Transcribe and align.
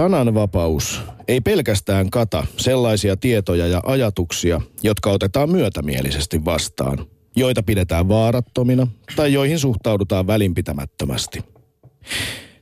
Sananvapaus 0.00 1.02
ei 1.28 1.40
pelkästään 1.40 2.10
kata 2.10 2.46
sellaisia 2.56 3.16
tietoja 3.16 3.66
ja 3.66 3.82
ajatuksia, 3.84 4.60
jotka 4.82 5.10
otetaan 5.10 5.50
myötämielisesti 5.50 6.44
vastaan, 6.44 7.06
joita 7.36 7.62
pidetään 7.62 8.08
vaarattomina 8.08 8.86
tai 9.16 9.32
joihin 9.32 9.58
suhtaudutaan 9.58 10.26
välinpitämättömästi. 10.26 11.44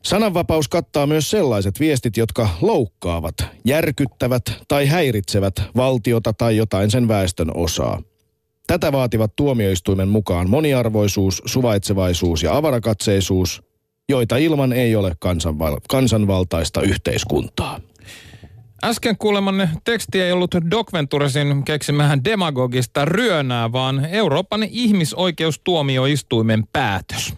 Sananvapaus 0.02 0.68
kattaa 0.68 1.06
myös 1.06 1.30
sellaiset 1.30 1.80
viestit, 1.80 2.16
jotka 2.16 2.48
loukkaavat, 2.60 3.34
järkyttävät 3.64 4.42
tai 4.68 4.86
häiritsevät 4.86 5.54
valtiota 5.76 6.32
tai 6.32 6.56
jotain 6.56 6.90
sen 6.90 7.08
väestön 7.08 7.56
osaa. 7.56 8.02
Tätä 8.66 8.92
vaativat 8.92 9.36
tuomioistuimen 9.36 10.08
mukaan 10.08 10.50
moniarvoisuus, 10.50 11.42
suvaitsevaisuus 11.46 12.42
ja 12.42 12.56
avarakatseisuus, 12.56 13.67
joita 14.08 14.36
ilman 14.36 14.72
ei 14.72 14.96
ole 14.96 15.10
kansanval- 15.10 15.80
kansanvaltaista 15.88 16.82
yhteiskuntaa. 16.82 17.80
Äsken 18.84 19.18
kuulemanne 19.18 19.68
teksti 19.84 20.20
ei 20.20 20.32
ollut 20.32 20.54
Doc 20.70 20.92
Venturesin 20.92 21.64
keksimään 21.64 22.24
demagogista 22.24 23.04
ryönää, 23.04 23.72
vaan 23.72 24.04
Euroopan 24.04 24.62
ihmisoikeustuomioistuimen 24.62 26.64
päätös. 26.72 27.34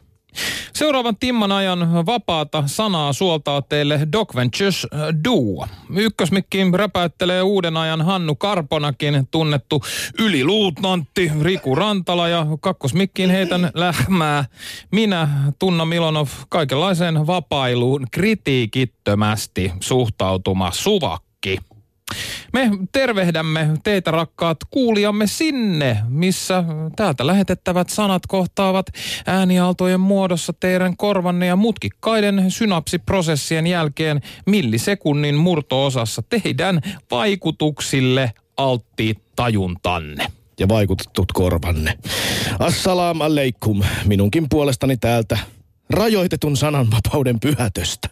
Seuraavan 0.74 1.16
timman 1.16 1.52
ajan 1.52 2.06
vapaata 2.06 2.62
sanaa 2.66 3.12
suoltaa 3.12 3.62
teille 3.62 4.08
Doc 4.12 4.34
Ventures 4.36 4.86
äh, 4.94 5.00
Duo. 5.24 5.66
Ykkösmikkiin 5.96 6.74
räpäyttelee 6.74 7.42
uuden 7.42 7.76
ajan 7.76 8.02
Hannu 8.02 8.34
Karponakin, 8.34 9.28
tunnettu 9.30 9.82
yliluutnantti 10.18 11.32
Riku 11.42 11.74
Rantala 11.74 12.28
ja 12.28 12.46
kakkosmikkiin 12.60 13.30
heitän 13.30 13.70
lähmää. 13.74 14.44
Minä, 14.92 15.28
Tunna 15.58 15.84
Milonov, 15.84 16.28
kaikenlaiseen 16.48 17.26
vapailuun 17.26 18.06
kritiikittömästi 18.10 19.72
suhtautuma 19.80 20.70
suvakki. 20.72 21.58
Me 22.52 22.70
tervehdämme 22.92 23.68
teitä 23.82 24.10
rakkaat 24.10 24.58
kuulijamme 24.70 25.26
sinne, 25.26 25.98
missä 26.08 26.64
täältä 26.96 27.26
lähetettävät 27.26 27.90
sanat 27.90 28.22
kohtaavat 28.28 28.86
äänialtojen 29.26 30.00
muodossa 30.00 30.52
teidän 30.52 30.96
korvanne 30.96 31.46
ja 31.46 31.56
mutkikkaiden 31.56 32.50
synapsiprosessien 32.50 33.66
jälkeen 33.66 34.20
millisekunnin 34.46 35.34
murtoosassa 35.34 36.22
teidän 36.22 36.80
vaikutuksille 37.10 38.32
alttiit 38.56 39.18
tajuntanne 39.36 40.26
ja 40.60 40.68
vaikutetut 40.68 41.32
korvanne. 41.32 41.98
Assalam 42.58 43.20
aleikum 43.20 43.82
minunkin 44.04 44.46
puolestani 44.48 44.96
täältä 44.96 45.38
rajoitetun 45.90 46.56
sananvapauden 46.56 47.40
pyhätöstä. 47.40 48.08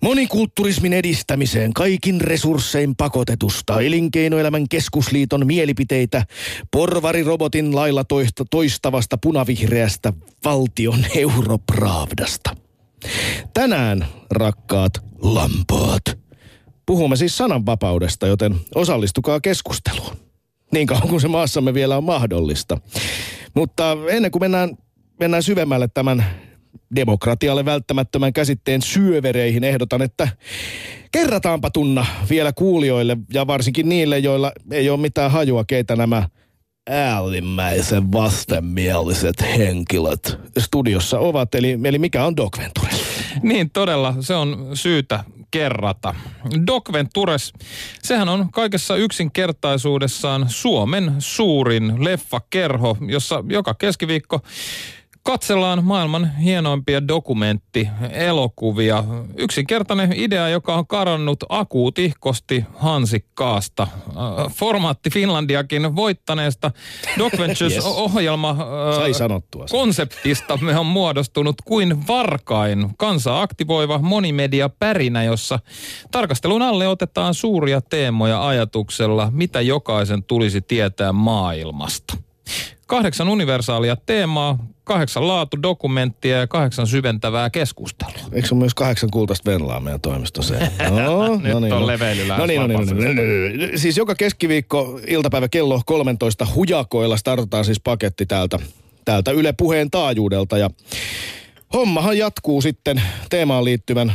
Monikultturismin 0.00 0.92
edistämiseen 0.92 1.72
kaikin 1.72 2.20
resurssein 2.20 2.96
pakotetusta 2.96 3.80
elinkeinoelämän 3.80 4.68
keskusliiton 4.68 5.46
mielipiteitä 5.46 6.24
porvarirobotin 6.70 7.76
lailla 7.76 8.04
toista, 8.04 8.44
toistavasta 8.50 9.18
punavihreästä 9.18 10.12
valtion 10.44 11.06
europravdasta. 11.16 12.56
Tänään, 13.54 14.06
rakkaat 14.30 14.92
lampaat, 15.22 16.02
puhumme 16.86 17.16
siis 17.16 17.36
sananvapaudesta, 17.36 18.26
joten 18.26 18.56
osallistukaa 18.74 19.40
keskusteluun. 19.40 20.16
Niin 20.72 20.86
kauan 20.86 21.08
kuin 21.08 21.20
se 21.20 21.28
maassamme 21.28 21.74
vielä 21.74 21.96
on 21.96 22.04
mahdollista. 22.04 22.80
Mutta 23.54 23.96
ennen 24.10 24.30
kuin 24.30 24.42
mennään, 24.42 24.76
mennään 25.20 25.42
syvemmälle 25.42 25.88
tämän 25.88 26.24
demokratialle 26.96 27.64
välttämättömän 27.64 28.32
käsitteen 28.32 28.82
syövereihin 28.82 29.64
ehdotan, 29.64 30.02
että 30.02 30.28
kerrataanpa 31.12 31.70
tunna 31.70 32.06
vielä 32.30 32.52
kuulijoille 32.52 33.16
ja 33.32 33.46
varsinkin 33.46 33.88
niille, 33.88 34.18
joilla 34.18 34.52
ei 34.70 34.90
ole 34.90 35.00
mitään 35.00 35.30
hajua, 35.30 35.64
keitä 35.64 35.96
nämä 35.96 36.28
äärimmäisen 36.90 38.12
vastenmieliset 38.12 39.42
henkilöt 39.42 40.38
studiossa 40.58 41.18
ovat. 41.18 41.54
Eli, 41.54 41.78
eli 41.84 41.98
mikä 41.98 42.24
on 42.24 42.36
Doc 42.36 42.58
Ventures? 42.58 43.02
Niin 43.42 43.70
todella, 43.70 44.14
se 44.20 44.34
on 44.34 44.70
syytä 44.74 45.24
kerrata. 45.50 46.14
Doc 46.66 46.92
Ventures, 46.92 47.52
sehän 48.02 48.28
on 48.28 48.52
kaikessa 48.52 48.96
yksinkertaisuudessaan 48.96 50.46
Suomen 50.48 51.14
suurin 51.18 52.04
leffakerho, 52.04 52.96
jossa 53.08 53.44
joka 53.48 53.74
keskiviikko 53.74 54.40
Katsellaan 55.28 55.84
maailman 55.84 56.36
hienoimpia 56.36 57.08
dokumenttielokuvia. 57.08 59.04
Yksinkertainen 59.36 60.12
idea, 60.16 60.48
joka 60.48 60.74
on 60.74 60.86
karannut 60.86 61.44
akuutihkosti 61.48 62.64
hansikkaasta. 62.74 63.82
Äh, 63.82 64.54
formaatti 64.54 65.10
Finlandiakin 65.10 65.96
voittaneesta 65.96 66.70
Doc 67.18 67.38
Ventures-ohjelma 67.38 68.56
yes. 69.06 69.20
äh, 69.20 69.28
konseptista 69.70 70.56
me 70.56 70.78
on 70.78 70.86
muodostunut 70.86 71.56
kuin 71.64 72.06
varkain 72.06 72.90
kansa 72.98 73.42
aktivoiva 73.42 73.98
monimedia 73.98 74.68
pärinä, 74.68 75.24
jossa 75.24 75.58
tarkastelun 76.10 76.62
alle 76.62 76.88
otetaan 76.88 77.34
suuria 77.34 77.80
teemoja 77.80 78.48
ajatuksella, 78.48 79.28
mitä 79.30 79.60
jokaisen 79.60 80.22
tulisi 80.22 80.60
tietää 80.60 81.12
maailmasta. 81.12 82.16
Kahdeksan 82.86 83.28
universaalia 83.28 83.96
teemaa, 83.96 84.58
kahdeksan 84.88 85.28
laatudokumenttia 85.28 86.38
ja 86.38 86.46
kahdeksan 86.46 86.86
syventävää 86.86 87.50
keskustelua. 87.50 88.28
Eikö 88.32 88.48
se 88.48 88.54
ole 88.54 88.58
myös 88.58 88.74
kahdeksan 88.74 89.10
kultaista 89.12 89.50
venlaa 89.50 89.80
meidän 89.80 90.00
toimistossa? 90.00 90.54
No, 90.54 91.36
Nyt 91.42 91.52
no 91.52 91.60
niin, 91.60 91.72
on 91.72 91.80
no. 91.80 91.86
no, 92.38 92.46
niin, 92.46 92.60
no, 92.60 92.66
niin, 92.66 92.78
no, 92.78 92.94
niin, 92.94 93.16
no, 93.16 93.22
niin. 93.22 93.78
Siis 93.78 93.96
joka 93.96 94.14
keskiviikko 94.14 95.00
iltapäivä 95.06 95.48
kello 95.48 95.82
13 95.86 96.46
hujakoilla 96.54 97.16
startataan 97.16 97.64
siis 97.64 97.80
paketti 97.80 98.26
täältä, 98.26 98.58
täältä 99.04 99.30
Yle 99.30 99.52
Puheen 99.52 99.90
taajuudelta. 99.90 100.58
Ja 100.58 100.70
hommahan 101.72 102.18
jatkuu 102.18 102.62
sitten 102.62 103.02
teemaan 103.30 103.64
liittyvän 103.64 104.12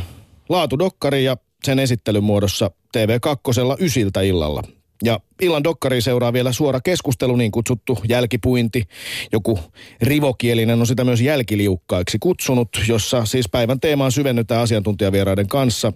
laatudokkari 0.48 1.24
ja 1.24 1.36
sen 1.64 1.78
esittelyn 1.78 2.24
muodossa 2.24 2.70
TV2 2.96 3.76
ysiltä 3.80 4.20
illalla. 4.20 4.62
Ja 5.02 5.20
illan 5.42 5.64
dokkari 5.64 6.00
seuraa 6.00 6.32
vielä 6.32 6.52
suora 6.52 6.80
keskustelu, 6.80 7.36
niin 7.36 7.50
kutsuttu 7.50 7.98
jälkipuinti. 8.08 8.84
Joku 9.32 9.58
rivokielinen 10.02 10.80
on 10.80 10.86
sitä 10.86 11.04
myös 11.04 11.20
jälkiliukkaiksi 11.20 12.18
kutsunut, 12.20 12.68
jossa 12.88 13.24
siis 13.24 13.48
päivän 13.48 13.80
teemaan 13.80 14.12
syvennytään 14.12 14.62
asiantuntijavieraiden 14.62 15.48
kanssa. 15.48 15.92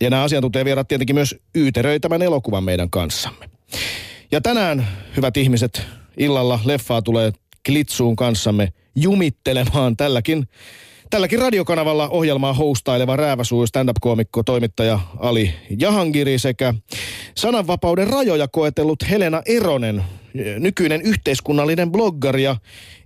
Ja 0.00 0.10
nämä 0.10 0.22
asiantuntijavieraat 0.22 0.88
tietenkin 0.88 1.16
myös 1.16 1.36
yyteröi 1.54 2.00
tämän 2.00 2.22
elokuvan 2.22 2.64
meidän 2.64 2.90
kanssamme. 2.90 3.50
Ja 4.32 4.40
tänään, 4.40 4.88
hyvät 5.16 5.36
ihmiset, 5.36 5.82
illalla 6.16 6.60
leffaa 6.64 7.02
tulee 7.02 7.32
klitsuun 7.66 8.16
kanssamme 8.16 8.72
jumittelemaan 8.96 9.96
tälläkin 9.96 10.48
Tälläkin 11.10 11.38
radiokanavalla 11.38 12.08
ohjelmaa 12.08 12.52
hostaileva 12.52 13.16
rääväsuu 13.16 13.66
stand-up-koomikko 13.66 14.42
toimittaja 14.42 15.00
Ali 15.18 15.54
Jahangiri 15.78 16.38
sekä 16.38 16.74
sananvapauden 17.36 18.06
rajoja 18.06 18.48
koetellut 18.48 19.10
Helena 19.10 19.42
Eronen, 19.46 20.04
nykyinen 20.58 21.02
yhteiskunnallinen 21.02 21.92
bloggari 21.92 22.42
ja 22.42 22.56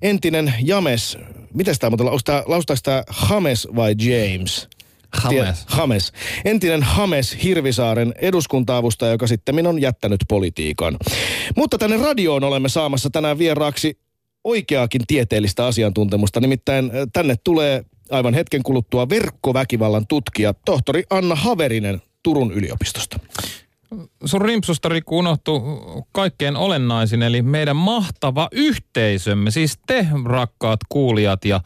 entinen 0.03 0.55
James. 0.63 1.19
Miten 1.55 1.75
tämä 1.79 1.91
muuten 1.91 2.07
laustaako 2.47 2.81
tämä 2.83 3.03
Hames 3.09 3.69
vai 3.77 3.95
James? 3.99 4.69
Hames. 5.13 5.65
Hames. 5.67 6.13
Entinen 6.45 6.83
Hames 6.83 7.37
Hirvisaaren 7.43 8.15
eduskuntaavustaja, 8.19 9.13
joka 9.13 9.27
sitten 9.27 9.67
on 9.67 9.81
jättänyt 9.81 10.21
politiikan. 10.29 10.97
Mutta 11.57 11.79
tänne 11.79 11.97
radioon 11.97 12.45
olemme 12.45 12.69
saamassa 12.69 13.11
tänään 13.11 13.39
vieraaksi 13.39 13.99
oikeaakin 14.45 15.03
tieteellistä 15.07 15.67
asiantuntemusta. 15.67 16.41
Nimittäin 16.41 16.91
tänne 17.13 17.35
tulee 17.45 17.85
aivan 18.11 18.35
hetken 18.35 18.63
kuluttua 18.63 19.09
verkkoväkivallan 19.09 20.07
tutkija 20.07 20.55
tohtori 20.65 21.05
Anna 21.11 21.35
Haverinen 21.35 22.03
Turun 22.23 22.53
yliopistosta. 22.53 23.19
Sun 24.25 24.43
rimpsusta 24.43 24.89
Riku 24.89 25.19
unohtuu 25.19 25.63
kaikkein 26.13 26.57
olennaisin, 26.57 27.23
eli 27.23 27.43
meidän 27.43 27.77
mahtava 27.77 28.49
yhteisömme, 28.53 29.51
siis 29.51 29.79
te 29.87 30.07
rakkaat 30.25 30.81
kuulijat 30.89 31.45
ja 31.45 31.61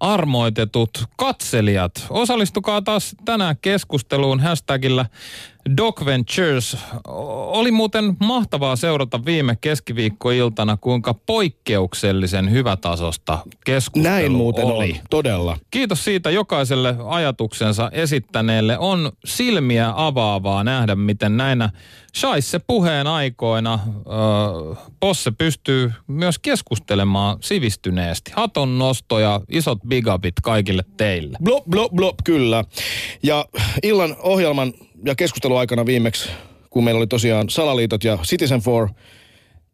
armoitetut 0.00 0.90
katselijat. 1.16 2.06
Osallistukaa 2.10 2.82
taas 2.82 3.16
tänään 3.24 3.56
keskusteluun 3.62 4.40
hashtagillä 4.40 5.06
Doc 5.76 6.04
Ventures. 6.04 6.76
Oli 7.46 7.70
muuten 7.70 8.16
mahtavaa 8.20 8.76
seurata 8.76 9.24
viime 9.24 9.56
keskiviikkoiltana, 9.60 10.76
kuinka 10.76 11.14
poikkeuksellisen 11.14 12.50
hyvätasosta 12.50 13.38
keskustelu 13.64 14.14
Näin 14.14 14.32
muuten 14.32 14.64
oli. 14.64 14.90
on, 14.90 15.06
todella. 15.10 15.58
Kiitos 15.70 16.04
siitä 16.04 16.30
jokaiselle 16.30 16.96
ajatuksensa 17.08 17.90
esittäneelle. 17.92 18.78
On 18.78 19.12
silmiä 19.24 19.92
avaavaa 19.96 20.64
nähdä, 20.64 20.94
miten 20.94 21.36
näinä 21.36 21.70
Shaisse 22.16 22.58
puheen 22.58 23.06
aikoina 23.06 23.74
äh, 23.74 24.78
Posse 25.00 25.30
pystyy 25.30 25.92
myös 26.06 26.38
keskustelemaan 26.38 27.36
sivistyneesti. 27.40 28.32
Haton 28.36 28.78
nosto 28.78 29.18
ja 29.18 29.40
isot 29.48 29.78
bigabit 29.88 30.34
kaikille 30.42 30.82
teille. 30.96 31.38
Blop, 31.44 31.64
blop, 31.70 31.92
blop, 31.92 32.14
kyllä. 32.24 32.64
Ja 33.22 33.44
illan 33.82 34.16
ohjelman 34.18 34.72
ja 35.04 35.14
keskusteluaikana 35.14 35.86
viimeksi, 35.86 36.28
kun 36.70 36.84
meillä 36.84 36.98
oli 36.98 37.06
tosiaan 37.06 37.50
salaliitot 37.50 38.04
ja 38.04 38.18
Citizen 38.22 38.60
for 38.60 38.88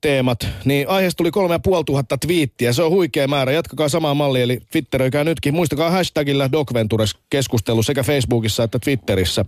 teemat, 0.00 0.48
niin 0.64 0.88
aiheesta 0.88 1.16
tuli 1.16 1.30
kolme 1.30 1.54
ja 1.54 1.84
tuhatta 1.86 2.18
twiittiä. 2.18 2.72
Se 2.72 2.82
on 2.82 2.90
huikea 2.90 3.28
määrä. 3.28 3.52
Jatkakaa 3.52 3.88
samaa 3.88 4.14
mallia, 4.14 4.42
eli 4.42 4.60
Twitteröikää 4.72 5.24
nytkin. 5.24 5.54
Muistakaa 5.54 5.90
hashtagillä 5.90 6.52
Docventures 6.52 7.14
keskustelu 7.30 7.82
sekä 7.82 8.02
Facebookissa 8.02 8.62
että 8.62 8.78
Twitterissä. 8.78 9.44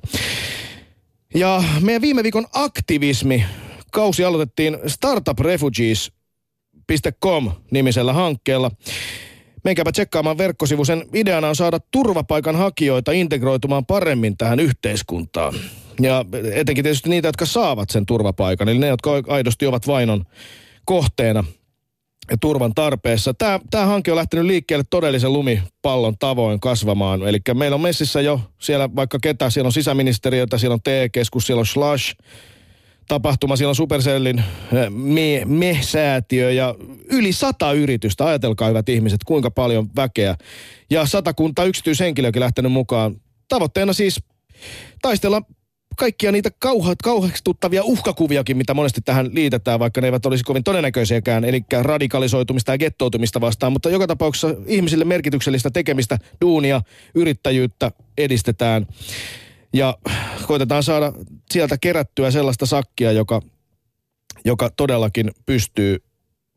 Ja 1.35 1.63
meidän 1.81 2.03
viime 2.03 2.23
viikon 2.23 2.47
aktivismi 2.53 3.45
kausi 3.93 4.25
aloitettiin 4.25 4.79
startuprefugees.com 4.87 7.51
nimisellä 7.71 8.13
hankkeella. 8.13 8.71
Menkääpä 9.65 9.93
tsekkaamaan 9.93 10.39
verkkosivu. 10.39 10.85
Sen 10.85 11.05
ideana 11.15 11.49
on 11.49 11.57
saada 11.57 11.81
turvapaikanhakijoita 11.91 13.13
integroitumaan 13.13 13.87
paremmin 13.87 14.37
tähän 14.37 14.61
yhteiskuntaan. 14.61 15.55
Ja 16.01 16.25
etenkin 16.55 16.85
tietysti 16.85 17.11
niitä, 17.11 17.29
jotka 17.29 17.47
saavat 17.47 17.91
sen 17.91 18.07
turvapaikan, 18.07 18.69
eli 18.69 18.79
ne, 18.79 18.87
jotka 18.87 19.11
aidosti 19.29 19.67
ovat 19.67 19.87
vainon 19.87 20.25
kohteena 20.85 21.45
ja 22.33 22.37
turvan 22.41 22.75
tarpeessa. 22.75 23.35
Tämä, 23.35 23.61
tämä 23.71 23.87
hanke 23.87 24.11
on 24.13 24.17
lähtenyt 24.17 24.47
liikkeelle 24.47 24.85
todellisen 24.91 25.33
lumipallon 25.33 26.19
tavoin 26.19 26.61
kasvamaan. 26.61 27.29
Eli 27.29 27.39
meillä 27.55 27.75
on 27.75 27.81
messissä 27.81 28.21
jo 28.21 28.41
siellä 28.59 28.89
vaikka 28.97 29.19
ketä, 29.23 29.51
siellä 29.51 29.69
on 29.69 29.73
sisäministeriötä, 29.73 30.59
siellä 30.59 30.75
on 30.75 30.83
TE-keskus, 30.83 31.47
siellä 31.47 31.61
on 31.61 31.67
Slash, 31.67 32.17
tapahtuma. 33.09 33.57
Siellä 33.57 33.71
on 33.71 33.75
Supercellin 33.75 34.39
eh, 34.39 34.91
me, 34.91 35.43
me-säätiö 35.45 36.51
ja 36.51 36.75
yli 37.11 37.33
sata 37.33 37.73
yritystä. 37.73 38.27
Ajatelkaa 38.27 38.69
hyvät 38.69 38.89
ihmiset, 38.89 39.25
kuinka 39.25 39.51
paljon 39.51 39.89
väkeä. 39.97 40.37
Ja 40.91 41.07
satakunta 41.07 41.65
yksityishenkilöäkin 41.65 42.41
lähtenyt 42.41 42.73
mukaan. 42.73 43.17
Tavoitteena 43.49 43.93
siis 43.93 44.23
taistella 45.03 45.43
kaikkia 45.97 46.33
niitä 46.33 46.51
kauhat, 46.59 47.03
kauhestuttavia 47.03 47.85
uhkakuviakin, 47.85 48.57
mitä 48.57 48.75
monesti 48.75 49.01
tähän 49.01 49.31
liitetään, 49.33 49.81
vaikka 49.81 50.01
ne 50.01 50.07
eivät 50.07 50.27
olisi 50.27 50.45
kovin 50.45 50.65
todennäköisiäkään, 50.65 51.45
eli 51.45 51.65
radikalisoitumista 51.83 52.73
ja 52.73 52.79
gettoutumista 52.79 53.41
vastaan, 53.41 53.73
mutta 53.73 53.91
joka 53.91 54.07
tapauksessa 54.07 54.55
ihmisille 54.67 55.05
merkityksellistä 55.05 55.71
tekemistä, 55.71 56.19
duunia, 56.41 56.83
yrittäjyyttä 57.15 57.91
edistetään. 58.19 58.87
Ja 59.73 59.99
koitetaan 60.47 60.83
saada 60.83 61.13
sieltä 61.51 61.79
kerättyä 61.79 62.31
sellaista 62.31 62.67
sakkia, 62.67 63.13
joka, 63.13 63.43
joka 64.45 64.71
todellakin 64.71 65.31
pystyy 65.47 66.03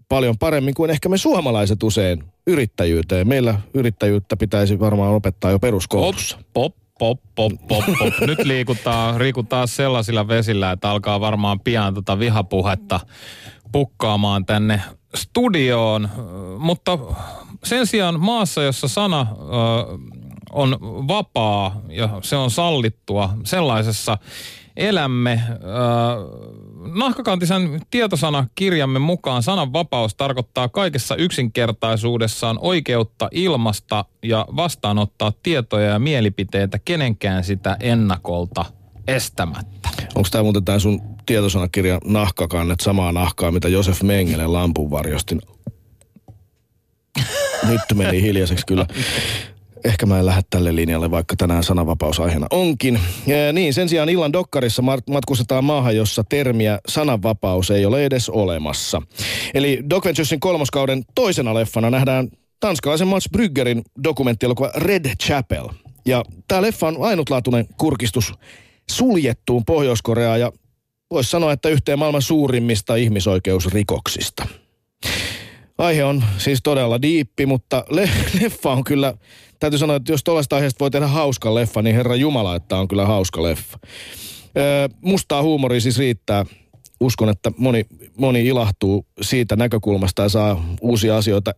paljon 0.10 0.38
paremmin 0.38 0.74
kuin 0.74 0.92
ehkä 0.92 1.10
me 1.10 1.18
suomalaiset 1.18 1.84
usein 1.84 2.24
yrittäjyyteen. 2.48 3.28
Meillä 3.28 3.60
yrittäjyyttä 3.74 4.38
pitäisi 4.38 4.80
varmaan 4.80 5.14
opettaa 5.14 5.52
jo 5.52 5.60
peruskoulussa. 5.60 6.38
Pop, 6.38 6.46
pop, 6.54 6.85
pop, 7.00 7.20
pop, 7.36 7.52
pop. 7.68 7.84
Nyt 8.28 8.40
liikutaan, 8.40 9.18
riikutaan 9.18 9.68
sellaisilla 9.68 10.28
vesillä, 10.28 10.72
että 10.72 10.90
alkaa 10.90 11.20
varmaan 11.20 11.60
pian 11.60 11.94
tota 11.94 12.20
vihapuhetta 12.20 13.00
pukkaamaan 13.72 14.46
tänne 14.46 14.82
studioon. 15.16 16.10
Mutta 16.60 17.00
sen 17.64 17.88
sijaan 17.88 18.20
maassa, 18.20 18.64
jossa 18.64 18.88
sana 18.88 19.28
on 20.56 20.78
vapaa 21.08 21.82
ja 21.90 22.10
se 22.22 22.36
on 22.36 22.52
sallittua, 22.52 23.30
sellaisessa 23.44 24.18
elämme. 24.78 25.32
Äh, 25.32 25.56
Nahkakantisen 26.96 27.82
tietosana 27.92 28.48
kirjamme 28.56 29.00
mukaan 29.00 29.44
sananvapaus 29.44 30.16
tarkoittaa 30.16 30.70
kaikessa 30.70 31.16
yksinkertaisuudessaan 31.16 32.60
oikeutta 32.62 33.30
ilmasta 33.32 34.06
ja 34.24 34.46
vastaanottaa 34.56 35.34
tietoja 35.44 35.90
ja 35.90 36.00
mielipiteitä 36.00 36.80
kenenkään 36.86 37.44
sitä 37.44 37.78
ennakolta 37.80 38.66
estämättä. 39.08 39.90
Onko 40.16 40.30
tämä 40.32 40.44
muuten 40.44 40.66
tämä 40.66 40.80
sun 40.80 41.02
tietosanakirja 41.26 42.00
Nahkakannet 42.06 42.80
samaa 42.80 43.12
nahkaa, 43.12 43.52
mitä 43.52 43.68
Josef 43.68 44.02
Mengele 44.02 44.48
lampunvarjostin? 44.48 45.42
Nyt 47.68 47.82
meni 47.94 48.22
hiljaiseksi 48.22 48.66
kyllä 48.66 48.86
ehkä 49.86 50.06
mä 50.06 50.20
en 50.20 50.26
lähde 50.26 50.42
tälle 50.50 50.76
linjalle, 50.76 51.12
vaikka 51.12 51.36
tänään 51.36 51.64
sananvapausaiheena 51.64 52.48
onkin. 52.52 53.00
Ja 53.28 53.54
niin, 53.54 53.74
sen 53.74 53.90
sijaan 53.90 54.10
illan 54.10 54.34
dokkarissa 54.34 54.84
matkustetaan 55.10 55.64
maahan, 55.64 55.96
jossa 55.96 56.24
termiä 56.24 56.80
sananvapaus 56.88 57.72
ei 57.72 57.86
ole 57.86 58.06
edes 58.06 58.30
olemassa. 58.30 59.02
Eli 59.54 59.84
Doc 59.90 60.06
Venturesin 60.06 60.40
kolmoskauden 60.40 61.04
toisena 61.16 61.54
leffana 61.54 61.90
nähdään 61.90 62.28
tanskalaisen 62.60 63.08
Mats 63.08 63.30
Bryggerin 63.32 63.84
dokumenttielokuva 64.04 64.72
Red 64.76 65.16
Chapel. 65.24 65.70
Ja 66.06 66.24
tämä 66.48 66.62
leffa 66.62 66.88
on 66.88 66.98
ainutlaatuinen 67.00 67.68
kurkistus 67.78 68.34
suljettuun 68.92 69.66
Pohjois-Koreaan 69.66 70.40
ja 70.40 70.52
voisi 71.12 71.30
sanoa, 71.30 71.52
että 71.52 71.70
yhteen 71.70 72.00
maailman 72.00 72.22
suurimmista 72.22 72.96
ihmisoikeusrikoksista. 72.96 74.48
Aihe 75.78 76.04
on 76.04 76.24
siis 76.38 76.60
todella 76.64 77.02
diippi, 77.02 77.46
mutta 77.46 77.86
le- 77.90 78.10
leffa 78.42 78.72
on 78.72 78.84
kyllä 78.84 79.14
täytyy 79.60 79.80
sanoa, 79.80 79.96
että 79.96 80.12
jos 80.12 80.24
tuollaista 80.24 80.56
aiheesta 80.56 80.80
voi 80.80 80.92
tehdä 80.92 81.08
hauska 81.08 81.56
leffa, 81.56 81.82
niin 81.82 81.96
herra 81.96 82.16
Jumala, 82.16 82.56
että 82.56 82.78
on 82.78 82.88
kyllä 82.88 83.06
hauska 83.06 83.44
leffa. 83.44 83.80
Öö, 84.58 84.88
mustaa 85.02 85.42
huumoria 85.44 85.82
siis 85.82 85.98
riittää. 85.98 86.46
Uskon, 87.00 87.30
että 87.30 87.52
moni, 87.58 87.86
moni 88.18 88.48
ilahtuu 88.48 89.06
siitä 89.22 89.56
näkökulmasta 89.56 90.22
ja 90.22 90.30
saa 90.30 90.66
uusia 90.82 91.18
asioita 91.18 91.54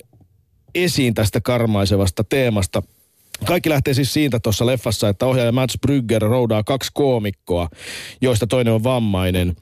esiin 0.76 1.14
tästä 1.14 1.42
karmaisevasta 1.42 2.24
teemasta– 2.24 2.84
kaikki 3.46 3.70
lähtee 3.70 3.94
siis 3.94 4.14
siitä 4.14 4.40
tuossa 4.40 4.66
leffassa, 4.66 5.10
että 5.10 5.26
ohjaaja 5.26 5.52
Mats 5.52 5.78
Brygger 5.82 6.22
roudaa 6.22 6.64
kaksi 6.64 6.92
koomikkoa, 6.94 7.70
joista 8.22 8.48
toinen 8.48 8.74
on 8.74 8.84
vammainen 8.84 9.56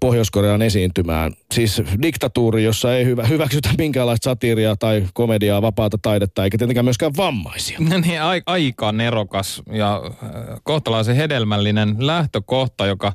Pohjois-Korean 0.00 0.62
esiintymään. 0.62 1.32
Siis 1.54 1.82
diktatuuri, 2.02 2.64
jossa 2.64 2.96
ei 2.96 3.04
hyvä, 3.04 3.26
hyväksytä 3.26 3.68
minkäänlaista 3.78 4.30
satiiria 4.30 4.76
tai 4.76 5.04
komediaa, 5.14 5.62
vapaata 5.62 5.98
taidetta, 6.02 6.44
eikä 6.44 6.58
tietenkään 6.58 6.84
myöskään 6.84 7.16
vammaisia. 7.16 7.78
No 7.80 7.98
niin, 7.98 8.22
a- 8.22 8.42
aika 8.46 8.92
nerokas 8.92 9.62
ja 9.72 10.02
äh, 10.04 10.30
kohtalaisen 10.62 11.16
hedelmällinen 11.16 11.96
lähtökohta, 11.98 12.86
joka 12.86 13.12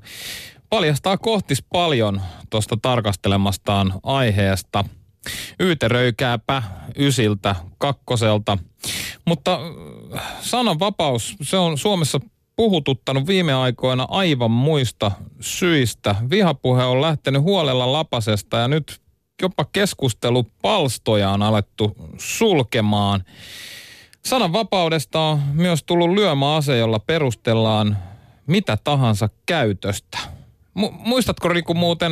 paljastaa 0.69 1.17
kohtis 1.17 1.63
paljon 1.71 2.21
tuosta 2.49 2.77
tarkastelemastaan 2.81 3.93
aiheesta– 4.03 4.83
Yyteröikääpä 5.59 6.63
ysiltä, 6.97 7.55
kakkoselta. 7.77 8.57
Mutta 9.25 9.59
sananvapaus, 10.41 11.36
se 11.41 11.58
on 11.58 11.77
Suomessa 11.77 12.20
puhututtanut 12.55 13.27
viime 13.27 13.53
aikoina 13.53 14.08
aivan 14.10 14.51
muista 14.51 15.12
syistä. 15.39 16.15
Vihapuhe 16.29 16.84
on 16.84 17.01
lähtenyt 17.01 17.41
huolella 17.41 17.91
lapasesta 17.91 18.58
ja 18.58 18.67
nyt 18.67 19.01
jopa 19.41 19.65
keskustelupalstoja 19.65 21.29
on 21.29 21.41
alettu 21.41 21.96
sulkemaan. 22.17 23.24
Sananvapaudesta 24.25 25.20
on 25.20 25.39
myös 25.53 25.84
tullut 25.84 26.10
lyömäase, 26.10 26.77
jolla 26.77 27.00
perustellaan 27.00 27.98
mitä 28.48 28.77
tahansa 28.84 29.29
käytöstä. 29.46 30.17
Mu- 30.79 30.91
muistatko 30.91 31.47
Riku 31.49 31.73
muuten 31.73 32.11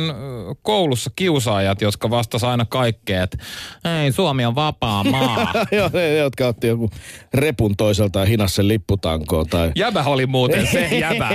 koulussa 0.62 1.10
kiusaajat, 1.16 1.80
jotka 1.80 2.10
vastas 2.10 2.44
aina 2.44 2.64
kaikkeen, 2.64 3.22
että 3.22 3.38
ei, 4.02 4.12
Suomi 4.12 4.44
on 4.44 4.54
vapaa 4.54 5.04
maa. 5.04 5.52
Joo, 5.72 5.90
ne, 5.92 6.16
jotka 6.16 6.46
otti 6.46 6.66
joku 6.66 6.90
repun 7.34 7.76
toiselta 7.76 8.18
ja 8.18 8.24
hinas 8.24 8.54
sen 8.54 8.68
lipputankoon. 8.68 9.46
Tai... 9.46 9.72
Jäbä 9.76 10.04
oli 10.04 10.26
muuten 10.26 10.66
se 10.66 10.80
jäbä. 10.98 11.30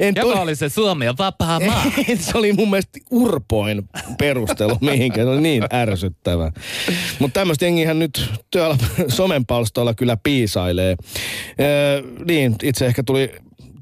en 0.00 0.14
jäbä 0.16 0.32
to... 0.32 0.42
oli 0.42 0.56
se 0.56 0.68
Suomi 0.68 1.08
on 1.08 1.18
vapaa 1.18 1.60
maa. 1.66 1.84
se 2.18 2.38
oli 2.38 2.52
mun 2.52 2.70
mielestä 2.70 2.98
urpoin 3.10 3.82
perustelu 4.18 4.78
mihinkään. 4.80 5.26
Se 5.26 5.30
oli 5.30 5.40
niin 5.40 5.64
ärsyttävä. 5.72 6.52
Mutta 7.18 7.40
tämmöistä 7.40 7.64
jengihän 7.64 7.98
nyt 7.98 8.30
tuolla 8.50 8.76
somen 9.08 9.46
palstoilla 9.46 9.94
kyllä 9.94 10.16
piisailee. 10.22 10.96
Ee, 11.58 12.02
niin, 12.24 12.56
itse 12.62 12.86
ehkä 12.86 13.02
tuli 13.02 13.30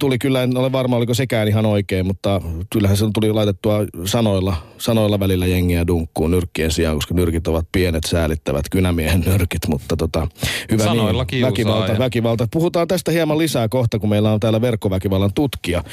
tuli 0.00 0.18
kyllä, 0.18 0.42
en 0.42 0.56
ole 0.56 0.72
varma 0.72 0.96
oliko 0.96 1.14
sekään 1.14 1.48
ihan 1.48 1.66
oikein, 1.66 2.06
mutta 2.06 2.40
kyllähän 2.70 2.96
se 2.96 3.04
tuli 3.14 3.32
laitettua 3.32 3.78
sanoilla, 4.04 4.56
sanoilla 4.78 5.20
välillä 5.20 5.46
jengiä 5.46 5.86
dunkkuun 5.86 6.30
nyrkkien 6.30 6.70
sijaan, 6.70 6.96
koska 6.96 7.14
nyrkit 7.14 7.48
ovat 7.48 7.66
pienet, 7.72 8.04
säälittävät 8.06 8.68
kynämiehen 8.70 9.20
nyrkit, 9.20 9.68
mutta 9.68 9.96
tota, 9.96 10.28
hyvä 10.70 10.84
sanoilla 10.84 11.26
niin, 11.30 11.46
väkivalta, 11.46 11.98
väkivalta. 11.98 12.48
Puhutaan 12.52 12.88
tästä 12.88 13.10
hieman 13.12 13.38
lisää 13.38 13.68
kohta, 13.68 13.98
kun 13.98 14.10
meillä 14.10 14.32
on 14.32 14.40
täällä 14.40 14.60
verkkoväkivallan 14.60 15.34
tutkija. 15.34 15.84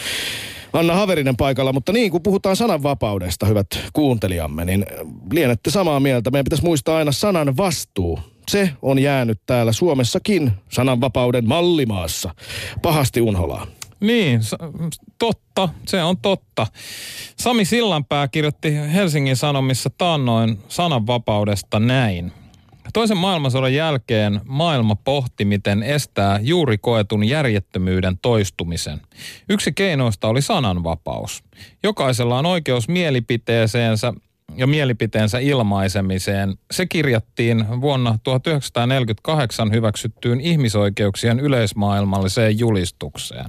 Anna 0.73 0.95
Haverinen 0.95 1.37
paikalla, 1.37 1.73
mutta 1.73 1.93
niin 1.93 2.11
kuin 2.11 2.23
puhutaan 2.23 2.55
sananvapaudesta, 2.55 3.45
hyvät 3.45 3.67
kuuntelijamme, 3.93 4.65
niin 4.65 4.85
lienette 5.31 5.71
samaa 5.71 5.99
mieltä. 5.99 6.31
Meidän 6.31 6.43
pitäisi 6.43 6.63
muistaa 6.63 6.97
aina 6.97 7.11
sanan 7.11 7.57
vastuu 7.57 8.19
se 8.49 8.69
on 8.81 8.99
jäänyt 8.99 9.39
täällä 9.45 9.71
Suomessakin 9.71 10.51
sananvapauden 10.69 11.47
mallimaassa 11.47 12.35
pahasti 12.81 13.21
unholaan. 13.21 13.67
Niin, 13.99 14.41
totta, 15.19 15.69
se 15.87 16.03
on 16.03 16.17
totta. 16.17 16.67
Sami 17.39 17.65
Sillanpää 17.65 18.27
kirjoitti 18.27 18.75
Helsingin 18.93 19.35
Sanomissa 19.35 19.89
taannoin 19.97 20.59
sananvapaudesta 20.67 21.79
näin. 21.79 22.31
Toisen 22.93 23.17
maailmansodan 23.17 23.73
jälkeen 23.73 24.41
maailma 24.45 24.95
pohti, 24.95 25.45
miten 25.45 25.83
estää 25.83 26.39
juuri 26.41 26.77
koetun 26.77 27.23
järjettömyyden 27.23 28.17
toistumisen. 28.17 29.01
Yksi 29.49 29.73
keinoista 29.73 30.27
oli 30.27 30.41
sananvapaus. 30.41 31.43
Jokaisella 31.83 32.39
on 32.39 32.45
oikeus 32.45 32.87
mielipiteeseensä 32.87 34.13
ja 34.55 34.67
mielipiteensä 34.67 35.39
ilmaisemiseen. 35.39 36.57
Se 36.71 36.85
kirjattiin 36.85 37.81
vuonna 37.81 38.19
1948 38.23 39.71
hyväksyttyyn 39.71 40.41
ihmisoikeuksien 40.41 41.39
yleismaailmalliseen 41.39 42.59
julistukseen. 42.59 43.45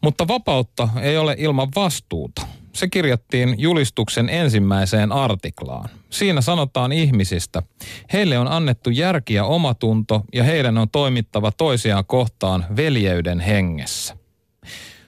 Mutta 0.00 0.28
vapautta 0.28 0.88
ei 1.02 1.18
ole 1.18 1.34
ilman 1.38 1.68
vastuuta. 1.76 2.42
Se 2.72 2.88
kirjattiin 2.88 3.54
julistuksen 3.58 4.28
ensimmäiseen 4.28 5.12
artiklaan. 5.12 5.88
Siinä 6.10 6.40
sanotaan 6.40 6.92
ihmisistä, 6.92 7.62
heille 8.12 8.38
on 8.38 8.48
annettu 8.48 8.90
järki 8.90 9.34
ja 9.34 9.44
omatunto 9.44 10.22
ja 10.34 10.44
heidän 10.44 10.78
on 10.78 10.90
toimittava 10.90 11.52
toisiaan 11.52 12.04
kohtaan 12.06 12.66
veljeyden 12.76 13.40
hengessä. 13.40 14.21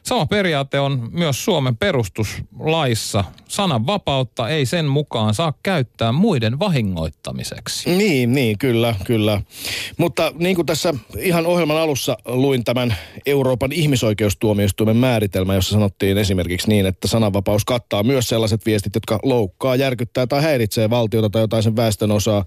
Sama 0.04 0.26
periaate 0.26 0.80
on 0.80 1.08
myös 1.12 1.44
Suomen 1.44 1.76
perustuslaissa. 1.76 3.25
Sanan 3.49 3.87
vapautta 3.87 4.49
ei 4.49 4.66
sen 4.66 4.84
mukaan 4.84 5.34
saa 5.34 5.52
käyttää 5.62 6.12
muiden 6.12 6.58
vahingoittamiseksi. 6.58 7.96
Niin, 7.96 8.32
niin, 8.32 8.58
kyllä, 8.58 8.94
kyllä. 9.04 9.40
Mutta 9.96 10.32
niin 10.38 10.56
kuin 10.56 10.66
tässä 10.66 10.94
ihan 11.18 11.46
ohjelman 11.46 11.76
alussa 11.76 12.16
luin 12.25 12.64
tämän 12.64 12.96
Euroopan 13.26 13.73
ihmisoikeustuomioistuimen 13.73 14.96
määritelmä, 14.96 15.54
jossa 15.54 15.73
sanottiin 15.73 16.18
esimerkiksi 16.18 16.68
niin, 16.68 16.87
että 16.87 17.08
sananvapaus 17.08 17.64
kattaa 17.64 18.02
myös 18.02 18.28
sellaiset 18.28 18.66
viestit, 18.66 18.94
jotka 18.94 19.18
loukkaa, 19.23 19.76
järkyttää 19.76 20.26
tai 20.26 20.42
häiritsee 20.42 20.90
valtiota 20.90 21.30
tai 21.30 21.42
jotain 21.42 21.62
sen 21.62 21.76
väestön 21.76 22.11
osaa 22.11 22.44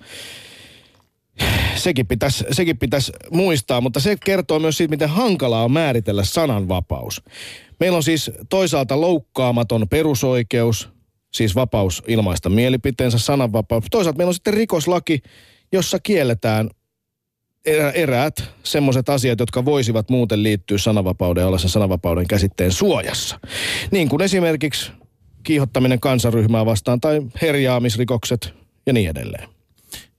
sekin 1.75 2.07
pitäisi, 2.07 2.45
sekin 2.51 2.77
pitäisi 2.77 3.11
muistaa, 3.31 3.81
mutta 3.81 3.99
se 3.99 4.15
kertoo 4.25 4.59
myös 4.59 4.77
siitä, 4.77 4.89
miten 4.89 5.09
hankalaa 5.09 5.63
on 5.63 5.71
määritellä 5.71 6.23
sananvapaus. 6.23 7.21
Meillä 7.79 7.95
on 7.95 8.03
siis 8.03 8.31
toisaalta 8.49 9.01
loukkaamaton 9.01 9.89
perusoikeus, 9.89 10.89
siis 11.33 11.55
vapaus 11.55 12.03
ilmaista 12.07 12.49
mielipiteensä, 12.49 13.19
sananvapaus. 13.19 13.83
Toisaalta 13.91 14.17
meillä 14.17 14.29
on 14.29 14.33
sitten 14.33 14.53
rikoslaki, 14.53 15.21
jossa 15.71 15.99
kielletään 15.99 16.69
eräät 17.93 18.43
semmoiset 18.63 19.09
asiat, 19.09 19.39
jotka 19.39 19.65
voisivat 19.65 20.09
muuten 20.09 20.43
liittyä 20.43 20.77
sananvapauden 20.77 21.41
ja 21.41 21.47
olla 21.47 21.57
sen 21.57 21.69
sananvapauden 21.69 22.27
käsitteen 22.27 22.71
suojassa. 22.71 23.39
Niin 23.91 24.09
kuin 24.09 24.21
esimerkiksi 24.21 24.91
kiihottaminen 25.43 25.99
kansaryhmää 25.99 26.65
vastaan 26.65 27.01
tai 27.01 27.21
herjaamisrikokset 27.41 28.53
ja 28.85 28.93
niin 28.93 29.09
edelleen. 29.09 29.56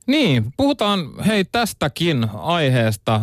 Niin, 0.09 0.53
puhutaan 0.57 1.01
hei 1.27 1.45
tästäkin 1.45 2.27
aiheesta 2.35 3.15
äh, 3.15 3.23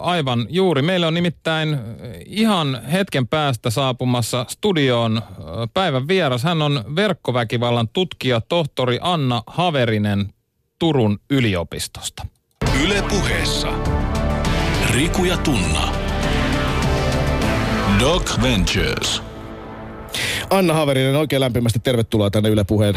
aivan 0.00 0.46
juuri. 0.48 0.82
Meillä 0.82 1.06
on 1.06 1.14
nimittäin 1.14 1.78
ihan 2.26 2.82
hetken 2.92 3.28
päästä 3.28 3.70
saapumassa 3.70 4.46
studioon 4.48 5.16
äh, 5.16 5.32
päivän 5.74 6.08
vieras. 6.08 6.42
Hän 6.44 6.62
on 6.62 6.84
verkkoväkivallan 6.96 7.88
tutkija 7.92 8.40
tohtori 8.40 8.98
Anna 9.00 9.42
Haverinen 9.46 10.34
Turun 10.78 11.18
yliopistosta. 11.30 12.26
Yle 12.84 13.02
puheessa. 13.02 13.68
Riku 14.90 15.24
ja 15.24 15.36
Tunna. 15.36 15.92
Doc 18.00 18.42
Ventures. 18.42 19.33
Anna 20.50 20.74
Haverinen, 20.74 21.16
oikein 21.16 21.40
lämpimästi 21.40 21.78
tervetuloa 21.78 22.30
tänne 22.30 22.48
Yle 22.48 22.64
Puheen 22.64 22.94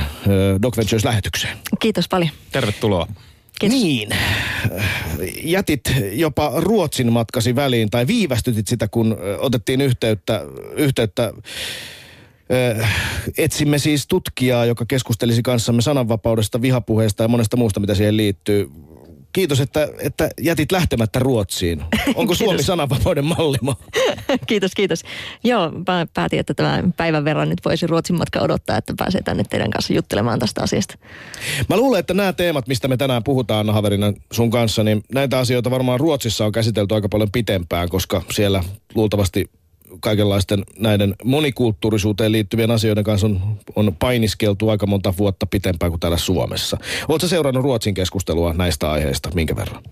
Doc 0.62 0.78
Ventures-lähetykseen. 0.78 1.58
Kiitos 1.80 2.08
paljon. 2.08 2.30
Tervetuloa. 2.52 3.08
Kiitos. 3.60 3.80
Niin. 3.80 4.10
Jätit 5.44 5.82
jopa 6.12 6.52
Ruotsin 6.56 7.12
matkasi 7.12 7.56
väliin 7.56 7.90
tai 7.90 8.08
viivästytit 8.08 8.68
sitä, 8.68 8.88
kun 8.88 9.18
otettiin 9.40 9.82
yhteyttä, 9.82 10.46
yhteyttä 10.76 11.34
etsimme 13.38 13.80
siis 13.80 14.08
tutkijaa, 14.08 14.66
joka 14.66 14.86
keskustelisi 14.86 15.42
kanssamme 15.44 15.82
sananvapaudesta, 15.82 16.62
vihapuheesta 16.62 17.24
ja 17.24 17.28
monesta 17.28 17.58
muusta, 17.58 17.80
mitä 17.80 17.96
siihen 17.96 18.18
liittyy 18.18 18.70
kiitos, 19.34 19.60
että, 19.60 19.88
että 20.00 20.30
jätit 20.42 20.72
lähtemättä 20.72 21.20
Ruotsiin. 21.20 21.84
Onko 22.16 22.36
Suomi 22.36 22.64
sananvapauden 22.64 23.26
mallima? 23.26 23.76
kiitos, 24.48 24.72
kiitos. 24.76 25.04
Joo, 25.44 25.72
päätin, 26.14 26.40
että 26.40 26.54
tämän 26.54 26.94
päivän 26.94 27.26
verran 27.26 27.50
nyt 27.50 27.66
voisi 27.66 27.88
Ruotsin 27.88 28.18
matka 28.18 28.40
odottaa, 28.40 28.78
että 28.78 28.94
pääsee 28.98 29.22
tänne 29.22 29.44
teidän 29.50 29.72
kanssa 29.72 29.94
juttelemaan 29.94 30.40
tästä 30.40 30.62
asiasta. 30.62 30.98
Mä 31.70 31.78
luulen, 31.78 32.00
että 32.00 32.14
nämä 32.14 32.34
teemat, 32.34 32.68
mistä 32.68 32.88
me 32.88 32.98
tänään 32.98 33.24
puhutaan, 33.24 33.60
Anna 33.60 33.74
Haverina, 33.74 34.14
sun 34.32 34.52
kanssa, 34.52 34.84
niin 34.84 35.04
näitä 35.14 35.40
asioita 35.40 35.72
varmaan 35.72 36.00
Ruotsissa 36.00 36.46
on 36.46 36.52
käsitelty 36.52 36.96
aika 36.96 37.10
paljon 37.10 37.32
pitempään, 37.32 37.90
koska 37.90 38.22
siellä 38.32 38.64
luultavasti 38.96 39.50
kaikenlaisten 40.00 40.64
näiden 40.80 41.16
monikulttuurisuuteen 41.24 42.32
liittyvien 42.32 42.72
asioiden 42.72 43.04
kanssa 43.04 43.28
on, 43.28 43.42
on 43.76 43.96
painiskeltu 44.00 44.70
aika 44.70 44.88
monta 44.88 45.14
vuotta 45.18 45.46
pitempään 45.46 45.92
kuin 45.92 46.00
täällä 46.00 46.18
Suomessa. 46.18 46.78
Oletko 47.08 47.28
seurannut 47.28 47.64
Ruotsin 47.64 47.94
keskustelua 47.94 48.54
näistä 48.54 48.92
aiheista, 48.92 49.30
minkä 49.34 49.56
verran? 49.56 49.84